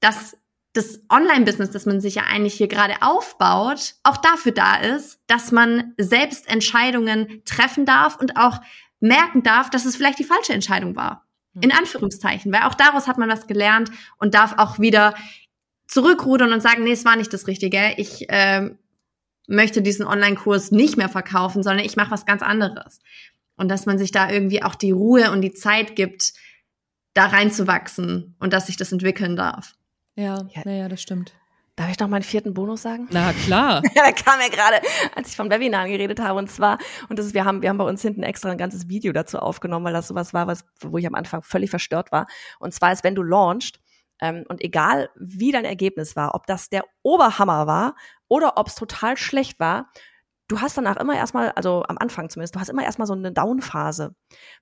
das, 0.00 0.34
das 0.72 1.00
Online-Business, 1.10 1.72
das 1.72 1.84
man 1.84 2.00
sich 2.00 2.14
ja 2.14 2.22
eigentlich 2.22 2.54
hier 2.54 2.68
gerade 2.68 3.02
aufbaut, 3.02 3.96
auch 4.02 4.16
dafür 4.16 4.52
da 4.52 4.76
ist, 4.76 5.20
dass 5.26 5.52
man 5.52 5.92
selbst 5.98 6.48
Entscheidungen 6.48 7.42
treffen 7.44 7.84
darf 7.84 8.16
und 8.18 8.38
auch 8.38 8.60
merken 9.00 9.42
darf, 9.42 9.70
dass 9.70 9.84
es 9.84 9.96
vielleicht 9.96 10.18
die 10.18 10.24
falsche 10.24 10.52
Entscheidung 10.52 10.96
war. 10.96 11.26
Hm. 11.54 11.62
In 11.62 11.72
Anführungszeichen, 11.72 12.52
weil 12.52 12.62
auch 12.62 12.74
daraus 12.74 13.06
hat 13.06 13.18
man 13.18 13.28
was 13.28 13.46
gelernt 13.46 13.90
und 14.18 14.34
darf 14.34 14.54
auch 14.58 14.78
wieder 14.78 15.14
zurückrudern 15.86 16.52
und 16.52 16.60
sagen, 16.60 16.84
nee, 16.84 16.92
es 16.92 17.04
war 17.04 17.16
nicht 17.16 17.32
das 17.32 17.46
Richtige. 17.46 17.94
Ich 17.96 18.26
ähm, 18.28 18.78
möchte 19.46 19.82
diesen 19.82 20.06
Online-Kurs 20.06 20.70
nicht 20.70 20.96
mehr 20.96 21.08
verkaufen, 21.08 21.62
sondern 21.62 21.84
ich 21.84 21.96
mache 21.96 22.10
was 22.10 22.26
ganz 22.26 22.42
anderes. 22.42 23.00
Und 23.56 23.68
dass 23.68 23.86
man 23.86 23.98
sich 23.98 24.12
da 24.12 24.30
irgendwie 24.30 24.62
auch 24.62 24.74
die 24.74 24.92
Ruhe 24.92 25.32
und 25.32 25.40
die 25.40 25.52
Zeit 25.52 25.96
gibt, 25.96 26.34
da 27.14 27.26
reinzuwachsen 27.26 28.36
und 28.38 28.52
dass 28.52 28.66
sich 28.66 28.76
das 28.76 28.92
entwickeln 28.92 29.34
darf. 29.34 29.74
Ja, 30.14 30.46
ja, 30.54 30.62
naja, 30.64 30.88
das 30.88 31.02
stimmt. 31.02 31.32
Darf 31.78 31.90
ich 31.90 31.98
noch 32.00 32.08
meinen 32.08 32.24
vierten 32.24 32.54
Bonus 32.54 32.82
sagen? 32.82 33.06
Na 33.12 33.32
klar. 33.32 33.82
da 33.94 34.10
kam 34.10 34.40
ja 34.40 34.48
gerade, 34.48 34.84
als 35.14 35.28
ich 35.28 35.36
von 35.36 35.48
Webinaren 35.48 35.88
geredet 35.88 36.18
habe, 36.18 36.36
und 36.36 36.50
zwar, 36.50 36.76
und 37.08 37.20
das 37.20 37.26
ist, 37.26 37.34
wir 37.34 37.44
haben, 37.44 37.62
wir 37.62 37.68
haben 37.68 37.78
bei 37.78 37.84
uns 37.84 38.02
hinten 38.02 38.24
extra 38.24 38.50
ein 38.50 38.58
ganzes 38.58 38.88
Video 38.88 39.12
dazu 39.12 39.38
aufgenommen, 39.38 39.84
weil 39.84 39.92
das 39.92 40.08
sowas 40.08 40.34
war, 40.34 40.48
was, 40.48 40.64
wo 40.80 40.98
ich 40.98 41.06
am 41.06 41.14
Anfang 41.14 41.40
völlig 41.40 41.70
verstört 41.70 42.10
war. 42.10 42.26
Und 42.58 42.74
zwar 42.74 42.90
ist, 42.90 43.04
wenn 43.04 43.14
du 43.14 43.22
launchst, 43.22 43.78
ähm, 44.20 44.44
und 44.48 44.60
egal 44.60 45.08
wie 45.14 45.52
dein 45.52 45.64
Ergebnis 45.64 46.16
war, 46.16 46.34
ob 46.34 46.48
das 46.48 46.68
der 46.68 46.82
Oberhammer 47.02 47.68
war 47.68 47.94
oder 48.26 48.56
ob 48.56 48.66
es 48.66 48.74
total 48.74 49.16
schlecht 49.16 49.60
war, 49.60 49.88
du 50.48 50.60
hast 50.60 50.76
danach 50.76 50.96
immer 50.96 51.16
erstmal, 51.16 51.50
also 51.52 51.84
am 51.88 51.98
Anfang 51.98 52.30
zumindest, 52.30 52.54
du 52.56 52.60
hast 52.60 52.70
immer 52.70 52.84
erstmal 52.84 53.06
so 53.06 53.12
eine 53.12 53.32
Down-Phase, 53.32 54.14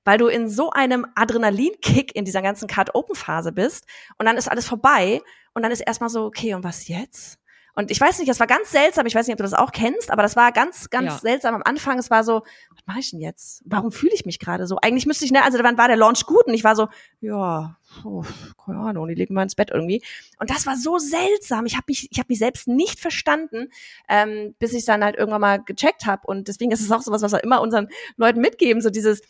weil 0.04 0.18
du 0.18 0.26
in 0.26 0.48
so 0.48 0.70
einem 0.70 1.06
Adrenalinkick 1.14 2.14
in 2.14 2.24
dieser 2.24 2.42
ganzen 2.42 2.68
Card-Open-Phase 2.68 3.52
bist 3.52 3.86
und 4.18 4.26
dann 4.26 4.36
ist 4.36 4.48
alles 4.48 4.66
vorbei 4.66 5.22
und 5.54 5.62
dann 5.62 5.72
ist 5.72 5.80
erstmal 5.80 6.10
so, 6.10 6.24
okay, 6.24 6.54
und 6.54 6.64
was 6.64 6.88
jetzt? 6.88 7.38
Und 7.76 7.90
ich 7.90 8.00
weiß 8.00 8.18
nicht, 8.18 8.28
das 8.28 8.40
war 8.40 8.46
ganz 8.46 8.70
seltsam, 8.70 9.04
ich 9.04 9.14
weiß 9.14 9.26
nicht, 9.26 9.34
ob 9.34 9.36
du 9.36 9.44
das 9.44 9.52
auch 9.52 9.70
kennst, 9.70 10.10
aber 10.10 10.22
das 10.22 10.34
war 10.34 10.50
ganz, 10.50 10.88
ganz 10.88 11.06
ja. 11.06 11.18
seltsam 11.18 11.54
am 11.54 11.62
Anfang. 11.62 11.98
Es 11.98 12.10
war 12.10 12.24
so, 12.24 12.42
was 12.70 12.86
mache 12.86 13.00
ich 13.00 13.10
denn 13.10 13.20
jetzt? 13.20 13.62
Warum 13.66 13.92
fühle 13.92 14.14
ich 14.14 14.24
mich 14.24 14.38
gerade 14.38 14.66
so? 14.66 14.78
Eigentlich 14.80 15.04
müsste 15.04 15.26
ich, 15.26 15.30
ne, 15.30 15.44
also 15.44 15.58
dann 15.58 15.76
war 15.76 15.86
der 15.86 15.98
Launch 15.98 16.24
gut 16.24 16.46
und 16.46 16.54
ich 16.54 16.64
war 16.64 16.74
so, 16.74 16.88
ja, 17.20 17.76
oh, 18.02 18.24
keine 18.64 18.78
Ahnung, 18.78 19.06
die 19.08 19.14
legen 19.14 19.34
mal 19.34 19.42
ins 19.42 19.54
Bett 19.54 19.70
irgendwie. 19.70 20.02
Und 20.40 20.48
das 20.48 20.64
war 20.64 20.76
so 20.76 20.96
seltsam. 20.96 21.66
Ich 21.66 21.74
habe 21.74 21.84
mich, 21.88 22.08
ich 22.10 22.18
habe 22.18 22.28
mich 22.30 22.38
selbst 22.38 22.66
nicht 22.66 22.98
verstanden, 22.98 23.68
ähm, 24.08 24.54
bis 24.58 24.72
ich 24.72 24.86
dann 24.86 25.04
halt 25.04 25.16
irgendwann 25.16 25.42
mal 25.42 25.62
gecheckt 25.62 26.06
habe. 26.06 26.26
Und 26.26 26.48
deswegen 26.48 26.72
ist 26.72 26.80
es 26.80 26.90
auch 26.90 27.02
sowas, 27.02 27.20
was 27.20 27.32
wir 27.32 27.44
immer 27.44 27.60
unseren 27.60 27.88
Leuten 28.16 28.40
mitgeben, 28.40 28.80
so 28.80 28.88
dieses, 28.88 29.20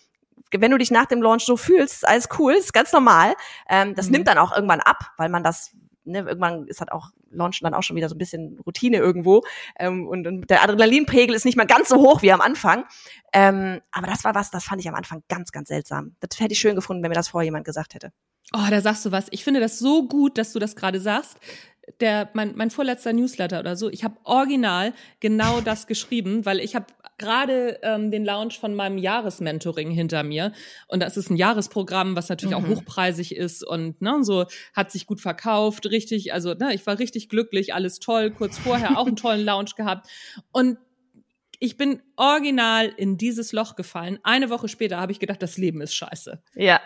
wenn 0.53 0.71
du 0.71 0.79
dich 0.79 0.93
nach 0.93 1.07
dem 1.07 1.21
Launch 1.21 1.45
so 1.45 1.57
fühlst, 1.57 1.95
ist 1.95 2.09
alles 2.09 2.29
cool, 2.39 2.53
ist 2.53 2.73
ganz 2.73 2.93
normal. 2.93 3.35
Ähm, 3.69 3.97
das 3.97 4.07
mhm. 4.07 4.13
nimmt 4.13 4.29
dann 4.29 4.39
auch 4.39 4.55
irgendwann 4.55 4.81
ab, 4.81 5.11
weil 5.17 5.31
man 5.31 5.43
das 5.43 5.73
ne, 6.07 6.21
irgendwann 6.21 6.67
ist 6.67 6.81
halt 6.81 6.93
auch 6.93 7.11
Launchen 7.31 7.65
dann 7.65 7.75
auch 7.75 7.83
schon 7.83 7.97
wieder 7.97 8.09
so 8.09 8.15
ein 8.15 8.19
bisschen 8.19 8.59
Routine 8.65 8.99
irgendwo 8.99 9.43
ähm, 9.79 10.07
und, 10.07 10.27
und 10.27 10.51
der 10.51 10.63
Adrenalinpegel 10.63 11.35
ist 11.35 11.45
nicht 11.45 11.57
mehr 11.57 11.67
ganz 11.67 11.89
so 11.89 11.97
hoch 11.97 12.23
wie 12.23 12.33
am 12.33 12.41
Anfang. 12.41 12.85
Ähm, 13.33 13.81
aber 13.91 14.07
das 14.07 14.25
war 14.25 14.35
was, 14.35 14.51
das 14.51 14.65
fand 14.65 14.81
ich 14.81 14.89
am 14.89 14.95
Anfang 14.95 15.23
ganz, 15.29 15.53
ganz 15.53 15.69
seltsam. 15.69 16.17
Das 16.21 16.41
hätte 16.41 16.53
ich 16.53 16.61
schön 16.61 16.75
gefunden, 16.75 17.03
wenn 17.03 17.11
mir 17.11 17.17
das 17.17 17.29
vorher 17.29 17.47
jemand 17.47 17.65
gesagt 17.65 17.95
hätte. 17.95 18.13
Oh, 18.55 18.67
da 18.71 18.81
sagst 18.81 19.05
du 19.05 19.11
was. 19.11 19.27
Ich 19.31 19.45
finde 19.45 19.61
das 19.61 19.79
so 19.79 20.07
gut, 20.07 20.39
dass 20.39 20.53
du 20.53 20.59
das 20.59 20.77
gerade 20.77 21.01
sagst 21.01 21.39
der 22.01 22.31
mein, 22.35 22.57
mein 22.57 22.71
vorletzter 22.71 23.13
Newsletter 23.13 23.61
oder 23.61 23.77
so, 23.77 23.89
ich 23.91 24.05
habe 24.05 24.17
original 24.25 24.93
genau 25.21 25.61
das 25.61 25.87
geschrieben, 25.87 26.45
weil 26.45 26.61
ich 26.61 26.75
habe 26.75 26.87
gerade 27.19 27.79
ähm, 27.83 28.11
den 28.11 28.25
Launch 28.25 28.59
von 28.59 28.75
meinem 28.75 28.99
Jahresmentoring 28.99 29.91
hinter 29.91 30.23
mir 30.23 30.53
und 30.89 31.03
das 31.03 31.17
ist 31.17 31.31
ein 31.31 31.37
Jahresprogramm, 31.37 32.17
was 32.17 32.29
natürlich 32.29 32.57
mhm. 32.57 32.65
auch 32.65 32.69
hochpreisig 32.69 33.35
ist 33.35 33.67
und 33.67 34.01
ne, 34.03 34.19
so 34.23 34.47
hat 34.75 34.91
sich 34.91 35.07
gut 35.07 35.21
verkauft, 35.21 35.87
richtig, 35.87 36.33
also 36.33 36.55
ne, 36.55 36.75
ich 36.75 36.87
war 36.87 36.99
richtig 36.99 37.29
glücklich, 37.29 37.75
alles 37.75 37.99
toll, 37.99 38.31
kurz 38.31 38.59
vorher 38.59 38.99
auch 38.99 39.07
einen 39.07 39.17
tollen 39.17 39.45
Launch 39.45 39.75
gehabt 39.77 40.09
und 40.53 40.79
ich 41.59 41.77
bin 41.77 42.03
original 42.17 42.93
in 42.97 43.17
dieses 43.17 43.53
Loch 43.53 43.77
gefallen. 43.77 44.19
Eine 44.23 44.51
Woche 44.51 44.69
später 44.69 44.99
habe 44.99 45.13
ich 45.13 45.21
gedacht, 45.21 45.43
das 45.43 45.57
Leben 45.57 45.81
ist 45.81 45.95
scheiße. 45.95 46.43
Ja. 46.55 46.81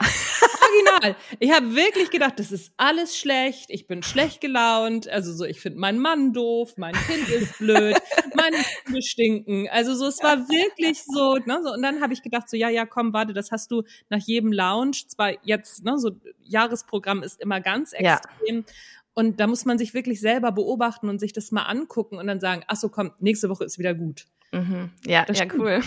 Original. 0.91 1.17
Ich 1.39 1.53
habe 1.53 1.75
wirklich 1.75 2.11
gedacht, 2.11 2.39
das 2.39 2.53
ist 2.53 2.73
alles 2.77 3.17
schlecht. 3.17 3.67
Ich 3.69 3.87
bin 3.87 4.03
schlecht 4.03 4.41
gelaunt. 4.41 5.09
Also 5.09 5.33
so, 5.33 5.45
ich 5.45 5.61
finde 5.61 5.79
meinen 5.79 5.99
Mann 5.99 6.33
doof, 6.33 6.75
mein 6.77 6.95
Kind 6.95 7.29
ist 7.29 7.59
blöd, 7.59 7.97
meine 8.35 8.57
Kinder 8.85 9.03
stinken. 9.03 9.69
Also 9.71 9.95
so, 9.95 10.07
es 10.07 10.23
war 10.23 10.39
wirklich 10.49 11.03
so, 11.05 11.37
ne, 11.37 11.61
so. 11.63 11.73
Und 11.73 11.83
dann 11.83 12.01
habe 12.01 12.13
ich 12.13 12.23
gedacht, 12.23 12.49
so, 12.49 12.57
ja, 12.57 12.69
ja, 12.69 12.87
komm, 12.87 13.13
warte, 13.13 13.33
das 13.33 13.51
hast 13.51 13.71
du 13.71 13.83
nach 14.09 14.21
jedem 14.21 14.53
Lounge. 14.53 14.97
Zwar 15.09 15.33
jetzt, 15.45 15.85
ne, 15.85 15.99
so 15.99 16.11
Jahresprogramm 16.43 17.23
ist 17.23 17.41
immer 17.41 17.61
ganz 17.61 17.93
extrem. 17.93 18.57
Ja. 18.59 18.75
Und 19.15 19.41
da 19.41 19.47
muss 19.47 19.65
man 19.65 19.77
sich 19.77 19.93
wirklich 19.93 20.21
selber 20.21 20.53
beobachten 20.53 21.09
und 21.09 21.19
sich 21.19 21.33
das 21.33 21.51
mal 21.51 21.65
angucken 21.65 22.17
und 22.17 22.27
dann 22.27 22.41
sagen, 22.41 22.63
ach 22.69 22.77
so, 22.77 22.89
komm, 22.89 23.13
nächste 23.19 23.49
Woche 23.49 23.65
ist 23.65 23.79
wieder 23.79 23.95
gut. 23.95 24.27
Mhm. 24.53 24.91
Ja, 25.05 25.25
das 25.25 25.39
ja, 25.39 25.45
stimmt. 25.45 25.63
cool. 25.63 25.81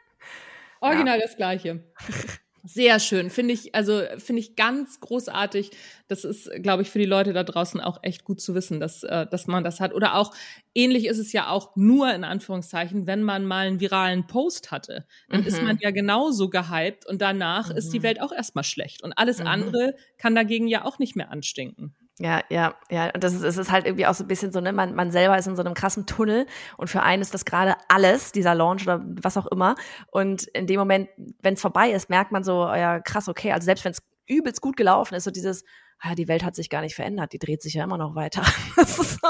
Original 0.80 1.18
ja. 1.18 1.26
das 1.26 1.36
Gleiche. 1.36 1.84
Sehr 2.62 3.00
schön, 3.00 3.30
finde 3.30 3.54
ich, 3.54 3.74
also 3.74 4.02
finde 4.18 4.40
ich 4.40 4.54
ganz 4.54 5.00
großartig. 5.00 5.70
Das 6.08 6.24
ist, 6.24 6.50
glaube 6.62 6.82
ich, 6.82 6.90
für 6.90 6.98
die 6.98 7.06
Leute 7.06 7.32
da 7.32 7.42
draußen 7.42 7.80
auch 7.80 8.00
echt 8.02 8.24
gut 8.24 8.40
zu 8.40 8.54
wissen, 8.54 8.80
dass, 8.80 9.02
äh, 9.02 9.26
dass 9.26 9.46
man 9.46 9.64
das 9.64 9.80
hat. 9.80 9.94
Oder 9.94 10.16
auch 10.16 10.34
ähnlich 10.74 11.06
ist 11.06 11.18
es 11.18 11.32
ja 11.32 11.48
auch 11.48 11.74
nur 11.76 12.12
in 12.12 12.24
Anführungszeichen, 12.24 13.06
wenn 13.06 13.22
man 13.22 13.46
mal 13.46 13.66
einen 13.66 13.80
viralen 13.80 14.26
Post 14.26 14.70
hatte, 14.70 15.06
dann 15.30 15.40
mhm. 15.40 15.46
ist 15.46 15.62
man 15.62 15.78
ja 15.80 15.90
genauso 15.90 16.50
gehypt 16.50 17.06
und 17.06 17.22
danach 17.22 17.70
mhm. 17.70 17.76
ist 17.76 17.92
die 17.92 18.00
mhm. 18.00 18.04
Welt 18.04 18.20
auch 18.20 18.32
erstmal 18.32 18.64
schlecht 18.64 19.02
und 19.02 19.14
alles 19.14 19.38
mhm. 19.38 19.46
andere 19.46 19.94
kann 20.18 20.34
dagegen 20.34 20.68
ja 20.68 20.84
auch 20.84 20.98
nicht 20.98 21.16
mehr 21.16 21.30
anstinken. 21.30 21.94
Ja, 22.22 22.42
ja, 22.50 22.74
ja. 22.90 23.10
Und 23.14 23.24
das 23.24 23.32
ist, 23.32 23.42
es 23.42 23.56
ist 23.56 23.70
halt 23.70 23.86
irgendwie 23.86 24.06
auch 24.06 24.12
so 24.12 24.24
ein 24.24 24.28
bisschen 24.28 24.52
so, 24.52 24.60
ne, 24.60 24.74
man, 24.74 24.94
man 24.94 25.10
selber 25.10 25.38
ist 25.38 25.46
in 25.46 25.56
so 25.56 25.62
einem 25.62 25.72
krassen 25.72 26.04
Tunnel 26.04 26.46
und 26.76 26.88
für 26.88 27.02
einen 27.02 27.22
ist 27.22 27.32
das 27.32 27.46
gerade 27.46 27.76
alles, 27.88 28.30
dieser 28.30 28.54
Launch 28.54 28.82
oder 28.82 29.02
was 29.22 29.38
auch 29.38 29.46
immer. 29.46 29.74
Und 30.10 30.44
in 30.48 30.66
dem 30.66 30.78
Moment, 30.78 31.08
wenn 31.40 31.54
es 31.54 31.62
vorbei 31.62 31.90
ist, 31.90 32.10
merkt 32.10 32.30
man 32.30 32.44
so, 32.44 32.66
ja, 32.66 33.00
krass, 33.00 33.26
okay, 33.28 33.52
also 33.52 33.64
selbst 33.64 33.86
wenn 33.86 33.92
es 33.92 34.02
übelst 34.26 34.60
gut 34.60 34.76
gelaufen 34.76 35.14
ist, 35.14 35.24
so 35.24 35.30
dieses, 35.30 35.64
ah, 35.98 36.14
die 36.14 36.28
Welt 36.28 36.44
hat 36.44 36.54
sich 36.54 36.68
gar 36.68 36.82
nicht 36.82 36.94
verändert, 36.94 37.32
die 37.32 37.38
dreht 37.38 37.62
sich 37.62 37.72
ja 37.74 37.84
immer 37.84 37.98
noch 37.98 38.14
weiter. 38.14 38.42
Das 38.76 38.98
ist, 38.98 39.18
so, 39.20 39.28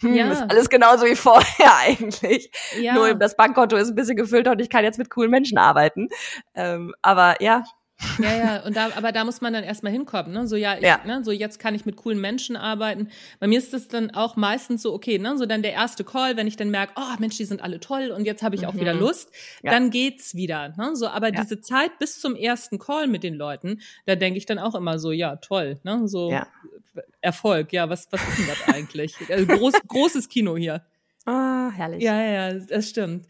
hm, 0.00 0.14
ja. 0.14 0.30
ist 0.30 0.42
alles 0.42 0.68
genauso 0.70 1.04
wie 1.04 1.14
vorher 1.14 1.76
eigentlich. 1.78 2.50
Ja. 2.80 2.94
Nur 2.94 3.14
das 3.14 3.36
Bankkonto 3.36 3.76
ist 3.76 3.88
ein 3.88 3.94
bisschen 3.94 4.16
gefüllter 4.16 4.52
und 4.52 4.60
ich 4.60 4.70
kann 4.70 4.84
jetzt 4.84 4.98
mit 4.98 5.10
coolen 5.10 5.30
Menschen 5.30 5.58
arbeiten. 5.58 6.08
Ähm, 6.54 6.94
aber 7.02 7.42
ja, 7.42 7.64
ja, 8.18 8.36
ja, 8.36 8.62
und 8.64 8.76
da, 8.76 8.90
aber 8.96 9.12
da 9.12 9.24
muss 9.24 9.40
man 9.40 9.52
dann 9.52 9.64
erstmal 9.64 9.92
hinkommen, 9.92 10.32
ne? 10.32 10.46
So, 10.46 10.56
ja, 10.56 10.76
ich, 10.76 10.82
ja. 10.82 11.00
Ne? 11.04 11.22
so 11.24 11.30
jetzt 11.30 11.58
kann 11.58 11.74
ich 11.74 11.86
mit 11.86 11.96
coolen 11.96 12.20
Menschen 12.20 12.56
arbeiten. 12.56 13.08
Bei 13.40 13.46
mir 13.46 13.58
ist 13.58 13.72
das 13.72 13.88
dann 13.88 14.10
auch 14.10 14.36
meistens 14.36 14.82
so, 14.82 14.92
okay, 14.92 15.18
ne? 15.18 15.36
So 15.38 15.46
dann 15.46 15.62
der 15.62 15.72
erste 15.72 16.04
Call, 16.04 16.36
wenn 16.36 16.46
ich 16.46 16.56
dann 16.56 16.70
merke, 16.70 16.94
oh 16.96 17.16
Mensch, 17.18 17.36
die 17.36 17.44
sind 17.44 17.62
alle 17.62 17.80
toll 17.80 18.10
und 18.10 18.24
jetzt 18.24 18.42
habe 18.42 18.54
ich 18.54 18.66
auch 18.66 18.74
mhm. 18.74 18.80
wieder 18.80 18.94
Lust, 18.94 19.30
ja. 19.62 19.70
dann 19.70 19.90
geht's 19.90 20.34
wieder. 20.34 20.74
Ne? 20.76 20.94
So, 20.94 21.08
aber 21.08 21.32
ja. 21.32 21.40
diese 21.40 21.60
Zeit 21.60 21.98
bis 21.98 22.20
zum 22.20 22.34
ersten 22.34 22.78
Call 22.78 23.06
mit 23.06 23.22
den 23.22 23.34
Leuten, 23.34 23.80
da 24.06 24.14
denke 24.14 24.38
ich 24.38 24.46
dann 24.46 24.58
auch 24.58 24.74
immer 24.74 24.98
so, 24.98 25.12
ja, 25.12 25.36
toll, 25.36 25.78
ne? 25.84 26.08
So 26.08 26.30
Erfolg, 27.20 27.72
ja, 27.72 27.88
was, 27.88 28.08
was 28.10 28.20
ist 28.28 28.38
denn 28.38 28.48
das 28.48 28.74
eigentlich? 28.74 29.14
Also 29.30 29.46
groß, 29.46 29.74
großes 29.88 30.28
Kino 30.28 30.56
hier. 30.56 30.84
Ah, 31.24 31.70
herrlich. 31.70 32.02
Ja, 32.02 32.20
ja, 32.20 32.54
das 32.54 32.88
stimmt. 32.88 33.26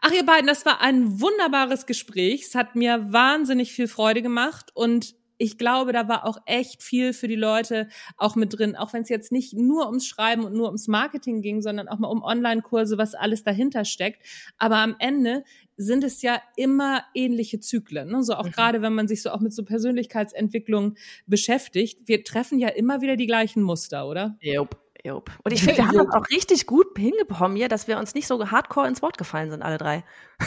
Ach, 0.00 0.10
ihr 0.10 0.26
beiden, 0.26 0.46
das 0.46 0.66
war 0.66 0.80
ein 0.80 1.20
wunderbares 1.20 1.86
Gespräch. 1.86 2.44
Es 2.46 2.54
hat 2.54 2.74
mir 2.74 3.12
wahnsinnig 3.12 3.72
viel 3.72 3.86
Freude 3.86 4.22
gemacht 4.22 4.70
und 4.74 5.14
ich 5.38 5.58
glaube, 5.58 5.92
da 5.92 6.08
war 6.08 6.26
auch 6.26 6.38
echt 6.46 6.82
viel 6.82 7.12
für 7.12 7.28
die 7.28 7.36
Leute 7.36 7.88
auch 8.16 8.36
mit 8.36 8.56
drin, 8.58 8.74
auch 8.74 8.92
wenn 8.92 9.02
es 9.02 9.08
jetzt 9.08 9.32
nicht 9.32 9.52
nur 9.52 9.86
ums 9.86 10.06
Schreiben 10.06 10.44
und 10.44 10.54
nur 10.54 10.66
ums 10.66 10.88
Marketing 10.88 11.42
ging, 11.42 11.60
sondern 11.60 11.88
auch 11.88 11.98
mal 11.98 12.08
um 12.08 12.22
Online-Kurse, 12.22 12.96
was 12.98 13.14
alles 13.14 13.44
dahinter 13.44 13.84
steckt. 13.84 14.22
Aber 14.58 14.78
am 14.78 14.96
Ende 14.98 15.44
sind 15.76 16.04
es 16.04 16.22
ja 16.22 16.40
immer 16.56 17.02
ähnliche 17.14 17.60
Zyklen. 17.60 18.08
Ne? 18.08 18.22
So 18.22 18.34
auch 18.34 18.46
mhm. 18.46 18.52
gerade, 18.52 18.82
wenn 18.82 18.94
man 18.94 19.08
sich 19.08 19.22
so 19.22 19.30
auch 19.30 19.40
mit 19.40 19.52
so 19.52 19.62
Persönlichkeitsentwicklung 19.62 20.94
beschäftigt, 21.26 22.08
wir 22.08 22.24
treffen 22.24 22.58
ja 22.58 22.68
immer 22.68 23.02
wieder 23.02 23.16
die 23.16 23.26
gleichen 23.26 23.62
Muster, 23.62 24.08
oder? 24.08 24.38
Jupp. 24.40 24.85
Jupp. 25.06 25.30
Und 25.44 25.52
ich 25.52 25.60
finde, 25.60 25.78
wir 25.78 25.88
haben 25.88 25.98
das 25.98 26.10
auch 26.10 26.28
richtig 26.30 26.66
gut 26.66 26.98
hingekommen 26.98 27.56
hier, 27.56 27.68
dass 27.68 27.88
wir 27.88 27.98
uns 27.98 28.14
nicht 28.14 28.26
so 28.26 28.50
hardcore 28.50 28.88
ins 28.88 29.02
Wort 29.02 29.18
gefallen 29.18 29.50
sind, 29.50 29.62
alle 29.62 29.78
drei. 29.78 30.04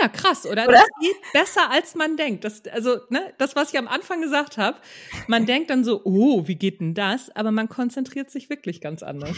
Ja, 0.00 0.08
krass, 0.08 0.46
oder? 0.46 0.66
oder? 0.66 0.72
Das 0.72 0.88
geht 1.00 1.32
besser, 1.34 1.70
als 1.70 1.94
man 1.94 2.16
denkt. 2.16 2.44
Das, 2.44 2.62
also, 2.72 3.00
ne, 3.10 3.34
das, 3.36 3.56
was 3.56 3.72
ich 3.72 3.78
am 3.78 3.88
Anfang 3.88 4.22
gesagt 4.22 4.56
habe, 4.56 4.78
man 5.26 5.44
denkt 5.44 5.68
dann 5.68 5.84
so, 5.84 6.00
oh, 6.04 6.46
wie 6.46 6.54
geht 6.54 6.80
denn 6.80 6.94
das? 6.94 7.28
Aber 7.36 7.50
man 7.50 7.68
konzentriert 7.68 8.30
sich 8.30 8.48
wirklich 8.48 8.80
ganz 8.80 9.02
anders. 9.02 9.36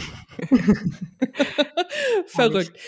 Verrückt. 2.26 2.78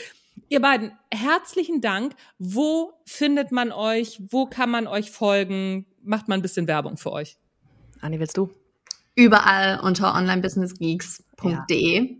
Ihr 0.48 0.60
beiden, 0.60 0.92
herzlichen 1.12 1.80
Dank. 1.80 2.14
Wo 2.38 2.92
findet 3.04 3.50
man 3.50 3.72
euch? 3.72 4.20
Wo 4.30 4.46
kann 4.46 4.70
man 4.70 4.86
euch 4.86 5.10
folgen? 5.10 5.86
Macht 6.02 6.28
mal 6.28 6.36
ein 6.36 6.42
bisschen 6.42 6.68
Werbung 6.68 6.96
für 6.98 7.10
euch. 7.10 7.36
Anni, 8.00 8.20
willst 8.20 8.36
du? 8.36 8.50
Überall 9.16 9.80
unter 9.80 10.14
onlinebusinessgeeks.de. 10.14 12.00
Ja. 12.00 12.16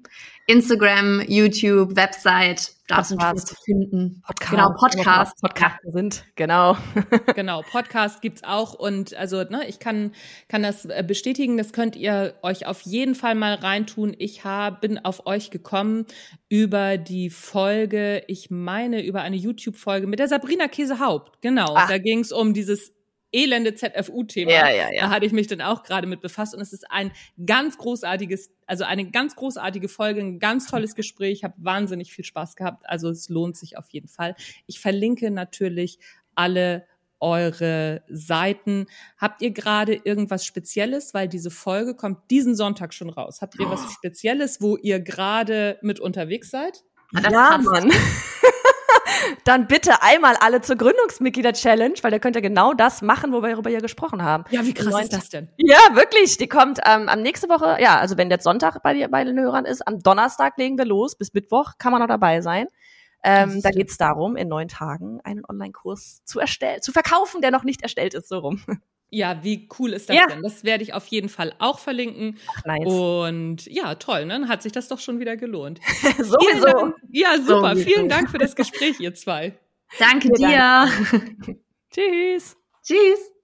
Instagram, 0.49 1.23
YouTube, 1.27 1.97
Website, 1.97 2.73
da 2.87 3.03
sind 3.03 3.21
wir 3.21 3.35
zu 3.35 3.57
finden. 3.65 4.23
Podcast. 4.25 4.51
Genau, 4.53 4.71
Podcast. 4.79 5.41
Podcast 5.41 5.77
sind, 5.87 6.25
genau. 6.37 6.77
genau, 7.35 7.63
Podcast 7.63 8.23
gibt's 8.23 8.45
auch 8.45 8.73
und 8.75 9.13
also 9.15 9.43
ne, 9.43 9.67
ich 9.67 9.81
kann 9.81 10.13
kann 10.47 10.63
das 10.63 10.85
äh, 10.85 11.05
bestätigen, 11.07 11.57
das 11.57 11.73
könnt 11.73 11.97
ihr 11.97 12.37
euch 12.43 12.67
auf 12.67 12.83
jeden 12.83 13.17
Fall 13.17 13.35
mal 13.35 13.55
reintun. 13.55 14.15
Ich 14.17 14.45
hab, 14.45 14.83
bin 14.83 15.05
auf 15.05 15.27
euch 15.27 15.51
gekommen 15.51 16.07
über 16.49 16.97
die 16.97 17.29
Folge, 17.29 18.23
ich 18.29 18.49
meine 18.49 19.05
über 19.05 19.23
eine 19.23 19.37
YouTube 19.37 19.77
Folge 19.77 20.07
mit 20.07 20.21
der 20.21 20.29
Sabrina 20.29 20.69
Käsehaupt. 20.69 21.43
Genau, 21.43 21.75
Ach. 21.75 21.89
da 21.89 21.99
ging's 21.99 22.31
um 22.31 22.55
dieses 22.55 22.93
elende 23.33 23.75
ZFU-Thema. 23.75 24.51
Ja, 24.51 24.71
ja, 24.71 24.93
ja. 24.93 25.03
Da 25.03 25.11
hatte 25.11 25.27
ich 25.27 25.33
mich 25.33 25.47
dann 25.47 25.61
auch 25.61 25.83
gerade 25.83 26.07
mit 26.07 26.21
befasst 26.21 26.55
und 26.55 26.61
es 26.61 26.73
ist 26.73 26.91
ein 26.91 27.11
ganz 27.45 27.79
großartiges, 27.79 28.51
also 28.67 28.85
eine 28.85 29.11
ganz 29.11 29.37
großartige 29.37 29.89
Folge, 29.89 30.21
ein 30.21 30.39
ganz 30.39 30.69
tolles 30.69 30.95
Gespräch. 30.95 31.39
Ich 31.39 31.45
habe 31.45 31.55
wahnsinnig 31.59 32.13
viel 32.13 32.25
Spaß 32.25 32.57
gehabt. 32.57 32.89
Also 32.89 33.11
es 33.11 33.29
lohnt 33.29 33.57
sich 33.57 33.77
auf 33.77 33.89
jeden 33.91 34.09
Fall. 34.09 34.35
Ich 34.67 34.81
verlinke 34.81 35.31
natürlich 35.31 35.99
alle 36.35 36.87
eure 37.21 38.03
Seiten. 38.09 38.87
Habt 39.17 39.43
ihr 39.43 39.51
gerade 39.51 39.95
irgendwas 39.95 40.45
Spezielles, 40.45 41.15
weil 41.15 41.29
diese 41.29 41.51
Folge 41.51 41.95
kommt 41.95 42.31
diesen 42.31 42.55
Sonntag 42.55 42.93
schon 42.93 43.11
raus? 43.11 43.41
Habt 43.41 43.59
ihr 43.59 43.69
was 43.71 43.83
oh. 43.87 43.91
Spezielles, 43.91 44.61
wo 44.61 44.77
ihr 44.77 45.01
gerade 45.01 45.79
mit 45.83 45.99
unterwegs 45.99 46.51
seid? 46.51 46.85
Ja, 47.13 47.59
Mann. 47.63 47.91
dann 49.45 49.67
bitte 49.67 50.03
einmal 50.03 50.37
alle 50.41 50.61
zur 50.61 50.77
Gründungsmitglieder-Challenge, 50.77 51.95
weil 52.03 52.11
da 52.11 52.19
könnt 52.19 52.37
ihr 52.37 52.43
genau 52.43 52.75
das 52.75 53.03
machen, 53.03 53.33
worüber 53.33 53.71
wir 53.71 53.81
gesprochen 53.81 54.23
haben. 54.23 54.45
Ja, 54.51 54.65
wie 54.65 54.75
krass 54.75 55.03
ist 55.03 55.13
das 55.13 55.29
denn? 55.29 55.49
Ja, 55.57 55.79
wirklich. 55.95 56.37
Die 56.39 56.49
kommt 56.49 56.81
ähm, 56.85 57.09
am 57.09 57.23
nächste 57.23 57.49
Woche, 57.49 57.79
ja, 57.81 57.99
also 57.99 58.17
wenn 58.17 58.31
jetzt 58.31 58.45
Sonntag 58.45 58.83
bei, 58.83 58.95
dir, 58.95 59.09
bei 59.09 59.25
den 59.25 59.39
Hörern 59.39 59.65
ist, 59.65 59.87
am 59.87 60.01
Donnerstag 60.01 60.57
legen 60.59 60.79
wir 60.79 60.85
los, 60.85 61.17
bis 61.17 61.33
Mittwoch 61.35 61.73
kann 61.79 61.93
man 61.93 62.01
noch 62.01 62.09
dabei 62.09 62.41
sein. 62.41 62.67
Ähm, 63.23 63.61
da 63.63 63.71
geht 63.71 63.91
es 63.91 63.97
darum, 63.97 64.37
in 64.37 64.49
neun 64.49 64.69
Tagen 64.69 65.21
einen 65.25 65.45
Online-Kurs 65.45 66.23
zu 66.25 66.39
erstellen, 66.39 66.81
zu 66.83 66.93
verkaufen, 66.93 67.41
der 67.41 67.51
noch 67.51 67.65
nicht 67.65 67.83
erstellt 67.83 68.15
ist, 68.15 68.29
so 68.29 68.39
rum. 68.39 68.63
Ja, 69.11 69.43
wie 69.45 69.69
cool 69.79 69.93
ist 69.93 70.09
das 70.09 70.17
ja. 70.17 70.27
denn? 70.27 70.43
Das 70.43 70.65
werde 70.65 70.83
ich 70.83 70.93
auf 70.93 71.07
jeden 71.07 71.29
Fall 71.29 71.55
auch 71.59 71.79
verlinken. 71.79 72.39
Ach, 72.49 72.65
nice. 72.65 72.87
Und 72.87 73.67
ja, 73.67 73.95
toll, 73.95 74.27
ne? 74.27 74.35
Dann 74.35 74.49
hat 74.49 74.63
sich 74.63 74.73
das 74.73 74.89
doch 74.89 74.99
schon 74.99 75.21
wieder 75.21 75.37
gelohnt. 75.37 75.81
Sowieso. 76.19 76.95
Ja, 77.11 77.37
super. 77.39 77.75
Sowieso. 77.75 77.89
Vielen 77.89 78.09
Dank 78.09 78.31
für 78.31 78.39
das 78.39 78.57
Gespräch, 78.57 78.99
ihr 79.01 79.15
zwei. 79.15 79.59
Danke 79.99 80.29
dir. 80.31 80.89
Tschüss. 81.91 82.57
Tschüss. 82.83 83.36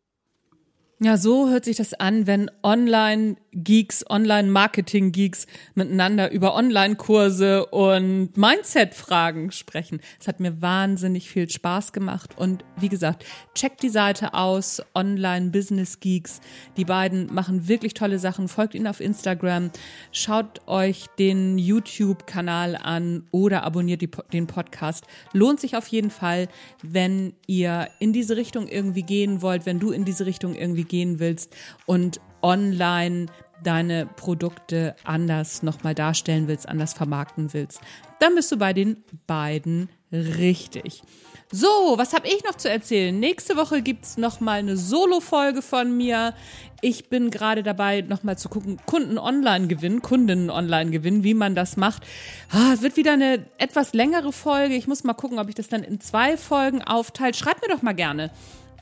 Ja, 1.05 1.16
so 1.16 1.48
hört 1.48 1.64
sich 1.64 1.78
das 1.78 1.94
an, 1.94 2.28
wenn 2.28 2.48
Online-Geeks, 2.62 4.09
Online-Marketing-Geeks 4.09 5.48
miteinander 5.74 6.30
über 6.30 6.55
Online-Kurse 6.55 7.66
und 7.66 8.36
Mindset-Fragen 8.36 9.50
sprechen. 9.50 10.00
Es 10.20 10.28
hat 10.28 10.38
mir 10.38 10.62
wahnsinnig 10.62 11.28
viel 11.28 11.50
Spaß 11.50 11.92
gemacht 11.92 12.38
und 12.38 12.64
wie 12.76 12.88
gesagt, 12.88 13.24
checkt 13.53 13.82
die 13.82 13.88
Seite 13.88 14.34
aus, 14.34 14.80
Online-Business-Geeks. 14.94 16.40
Die 16.76 16.84
beiden 16.84 17.34
machen 17.34 17.66
wirklich 17.66 17.94
tolle 17.94 18.20
Sachen. 18.20 18.46
Folgt 18.46 18.76
ihnen 18.76 18.86
auf 18.86 19.00
Instagram, 19.00 19.72
schaut 20.12 20.61
euch 20.68 21.07
den 21.18 21.59
YouTube-Kanal 21.59 22.76
an 22.76 23.26
oder 23.32 23.64
abonniert 23.64 24.03
die, 24.03 24.11
den 24.32 24.46
Podcast. 24.46 25.05
Lohnt 25.32 25.59
sich 25.59 25.74
auf 25.76 25.88
jeden 25.88 26.11
Fall, 26.11 26.46
wenn 26.80 27.34
ihr 27.48 27.88
in 27.98 28.12
diese 28.12 28.36
Richtung 28.36 28.68
irgendwie 28.68 29.03
gehen 29.03 29.42
wollt, 29.42 29.66
wenn 29.66 29.80
du 29.80 29.90
in 29.90 30.05
diese 30.05 30.26
Richtung 30.26 30.55
irgendwie 30.55 30.91
gehen 30.93 31.18
willst 31.18 31.57
und 31.86 32.20
online 32.43 33.26
deine 33.64 34.05
Produkte 34.05 34.95
anders 35.05 35.62
nochmal 35.62 35.95
darstellen 35.95 36.49
willst, 36.49 36.68
anders 36.68 36.93
vermarkten 36.93 37.55
willst, 37.55 37.80
dann 38.20 38.34
bist 38.34 38.53
du 38.53 38.59
bei 38.59 38.74
den 38.74 39.03
beiden 39.26 39.88
richtig. 40.12 41.03
So, 41.51 41.66
was 41.97 42.12
habe 42.12 42.28
ich 42.28 42.45
noch 42.45 42.57
zu 42.57 42.68
erzählen? 42.68 43.18
Nächste 43.18 43.57
Woche 43.57 43.82
gibt's 43.82 44.16
noch 44.16 44.40
mal 44.40 44.59
eine 44.59 44.76
Solo-Folge 44.76 45.62
von 45.62 45.97
mir. 45.97 46.34
Ich 46.80 47.09
bin 47.09 47.30
gerade 47.30 47.62
dabei, 47.62 48.01
noch 48.03 48.22
mal 48.22 48.36
zu 48.36 48.49
gucken, 48.49 48.78
Kunden 48.86 49.18
online 49.18 49.68
gewinnen, 49.68 50.03
Kundinnen 50.03 50.51
online 50.51 50.90
gewinnen, 50.90 51.24
wie 51.24 51.34
man 51.34 51.55
das 51.55 51.76
macht. 51.76 52.03
Ah, 52.51 52.72
es 52.74 52.82
wird 52.82 52.97
wieder 52.97 53.12
eine 53.12 53.47
etwas 53.59 53.93
längere 53.93 54.32
Folge. 54.32 54.74
Ich 54.74 54.86
muss 54.86 55.05
mal 55.05 55.14
gucken, 55.14 55.38
ob 55.38 55.49
ich 55.49 55.55
das 55.55 55.68
dann 55.68 55.84
in 55.84 56.01
zwei 56.01 56.36
Folgen 56.36 56.82
aufteile. 56.82 57.34
Schreib 57.34 57.61
mir 57.62 57.74
doch 57.74 57.82
mal 57.82 57.93
gerne 57.93 58.30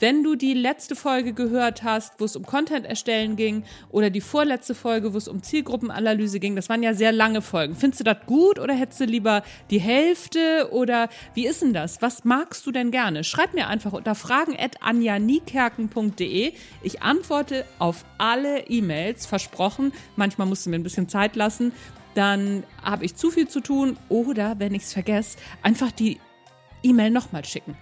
wenn 0.01 0.25
du 0.25 0.35
die 0.35 0.55
letzte 0.55 0.97
Folge 0.97 1.35
gehört 1.35 1.83
hast, 1.83 2.15
wo 2.19 2.25
es 2.25 2.35
um 2.35 2.45
Content 2.45 2.87
erstellen 2.87 3.37
ging, 3.37 3.65
oder 3.91 4.09
die 4.11 4.23
vorletzte 4.23 4.75
Folge, 4.75 5.15
wo 5.15 5.19
es 5.19 5.29
um 5.29 5.41
Zielgruppenanalyse 5.43 6.41
ging, 6.41 6.57
das 6.57 6.69
waren 6.69 6.83
ja 6.83 6.93
sehr 6.95 7.13
lange 7.13 7.43
Folgen. 7.43 7.77
Findest 7.77 8.01
du 8.01 8.05
das 8.05 8.17
gut 8.27 8.59
oder 8.59 8.75
hättest 8.75 9.01
du 9.01 9.05
lieber 9.05 9.45
die 9.71 9.81
Hälfte 9.81 10.71
oder 10.73 11.09
wie 11.35 11.47
ist 11.47 11.63
denn 11.63 11.73
das? 11.75 12.03
Was 12.03 12.25
magst 12.25 12.67
du 12.67 12.73
denn 12.73 12.91
gerne? 12.91 13.23
Schreib 13.25 13.55
mir 13.55 13.69
einfach 13.69 13.93
unter 13.93 14.15
fragen.anjanikerken.de. 14.15 16.53
Ich 16.83 17.03
antworte 17.03 17.67
auf 17.79 18.07
alle 18.19 18.67
E-Mails, 18.69 19.27
versprochen. 19.27 19.93
Manchmal 20.17 20.49
musst 20.49 20.67
du 20.67 20.71
mir 20.71 20.77
ein 20.77 20.83
bisschen 20.83 21.09
Zeit 21.09 21.37
lassen. 21.37 21.73
Dann 22.15 22.65
habe 22.83 23.05
ich 23.05 23.15
zu 23.15 23.31
viel 23.31 23.47
zu 23.49 23.61
tun 23.61 23.99
oder, 24.09 24.59
wenn 24.59 24.75
ich 24.75 24.85
es 24.85 24.95
vergesse, 24.95 25.37
einfach 25.63 25.93
die 25.93 26.19
E-Mail 26.83 27.11
nochmal 27.11 27.45
schicken 27.45 27.77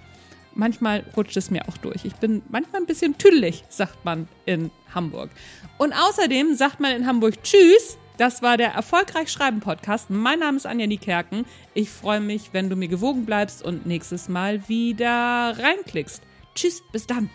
manchmal 0.59 1.04
rutscht 1.16 1.36
es 1.36 1.50
mir 1.50 1.66
auch 1.68 1.76
durch. 1.78 2.04
Ich 2.04 2.14
bin 2.16 2.42
manchmal 2.50 2.82
ein 2.82 2.86
bisschen 2.86 3.16
tüdelig, 3.16 3.64
sagt 3.68 4.04
man 4.04 4.28
in 4.44 4.70
Hamburg. 4.94 5.30
Und 5.78 5.92
außerdem 5.92 6.54
sagt 6.54 6.80
man 6.80 6.92
in 6.94 7.06
Hamburg 7.06 7.42
Tschüss. 7.42 7.96
Das 8.18 8.42
war 8.42 8.56
der 8.56 8.72
Erfolgreich 8.72 9.30
Schreiben 9.30 9.61
Podcast. 9.61 10.11
Mein 10.11 10.40
Name 10.40 10.56
ist 10.56 10.66
Anja 10.66 10.88
Niekerken. 10.88 11.46
Ich 11.72 11.88
freue 11.88 12.20
mich, 12.20 12.50
wenn 12.52 12.68
du 12.68 12.74
mir 12.74 12.88
gewogen 12.88 13.24
bleibst 13.24 13.62
und 13.62 13.86
nächstes 13.86 14.28
Mal 14.28 14.68
wieder 14.68 15.56
reinklickst. 15.56 16.22
Tschüss, 16.54 16.82
bis 16.90 17.06
dann. 17.06 17.30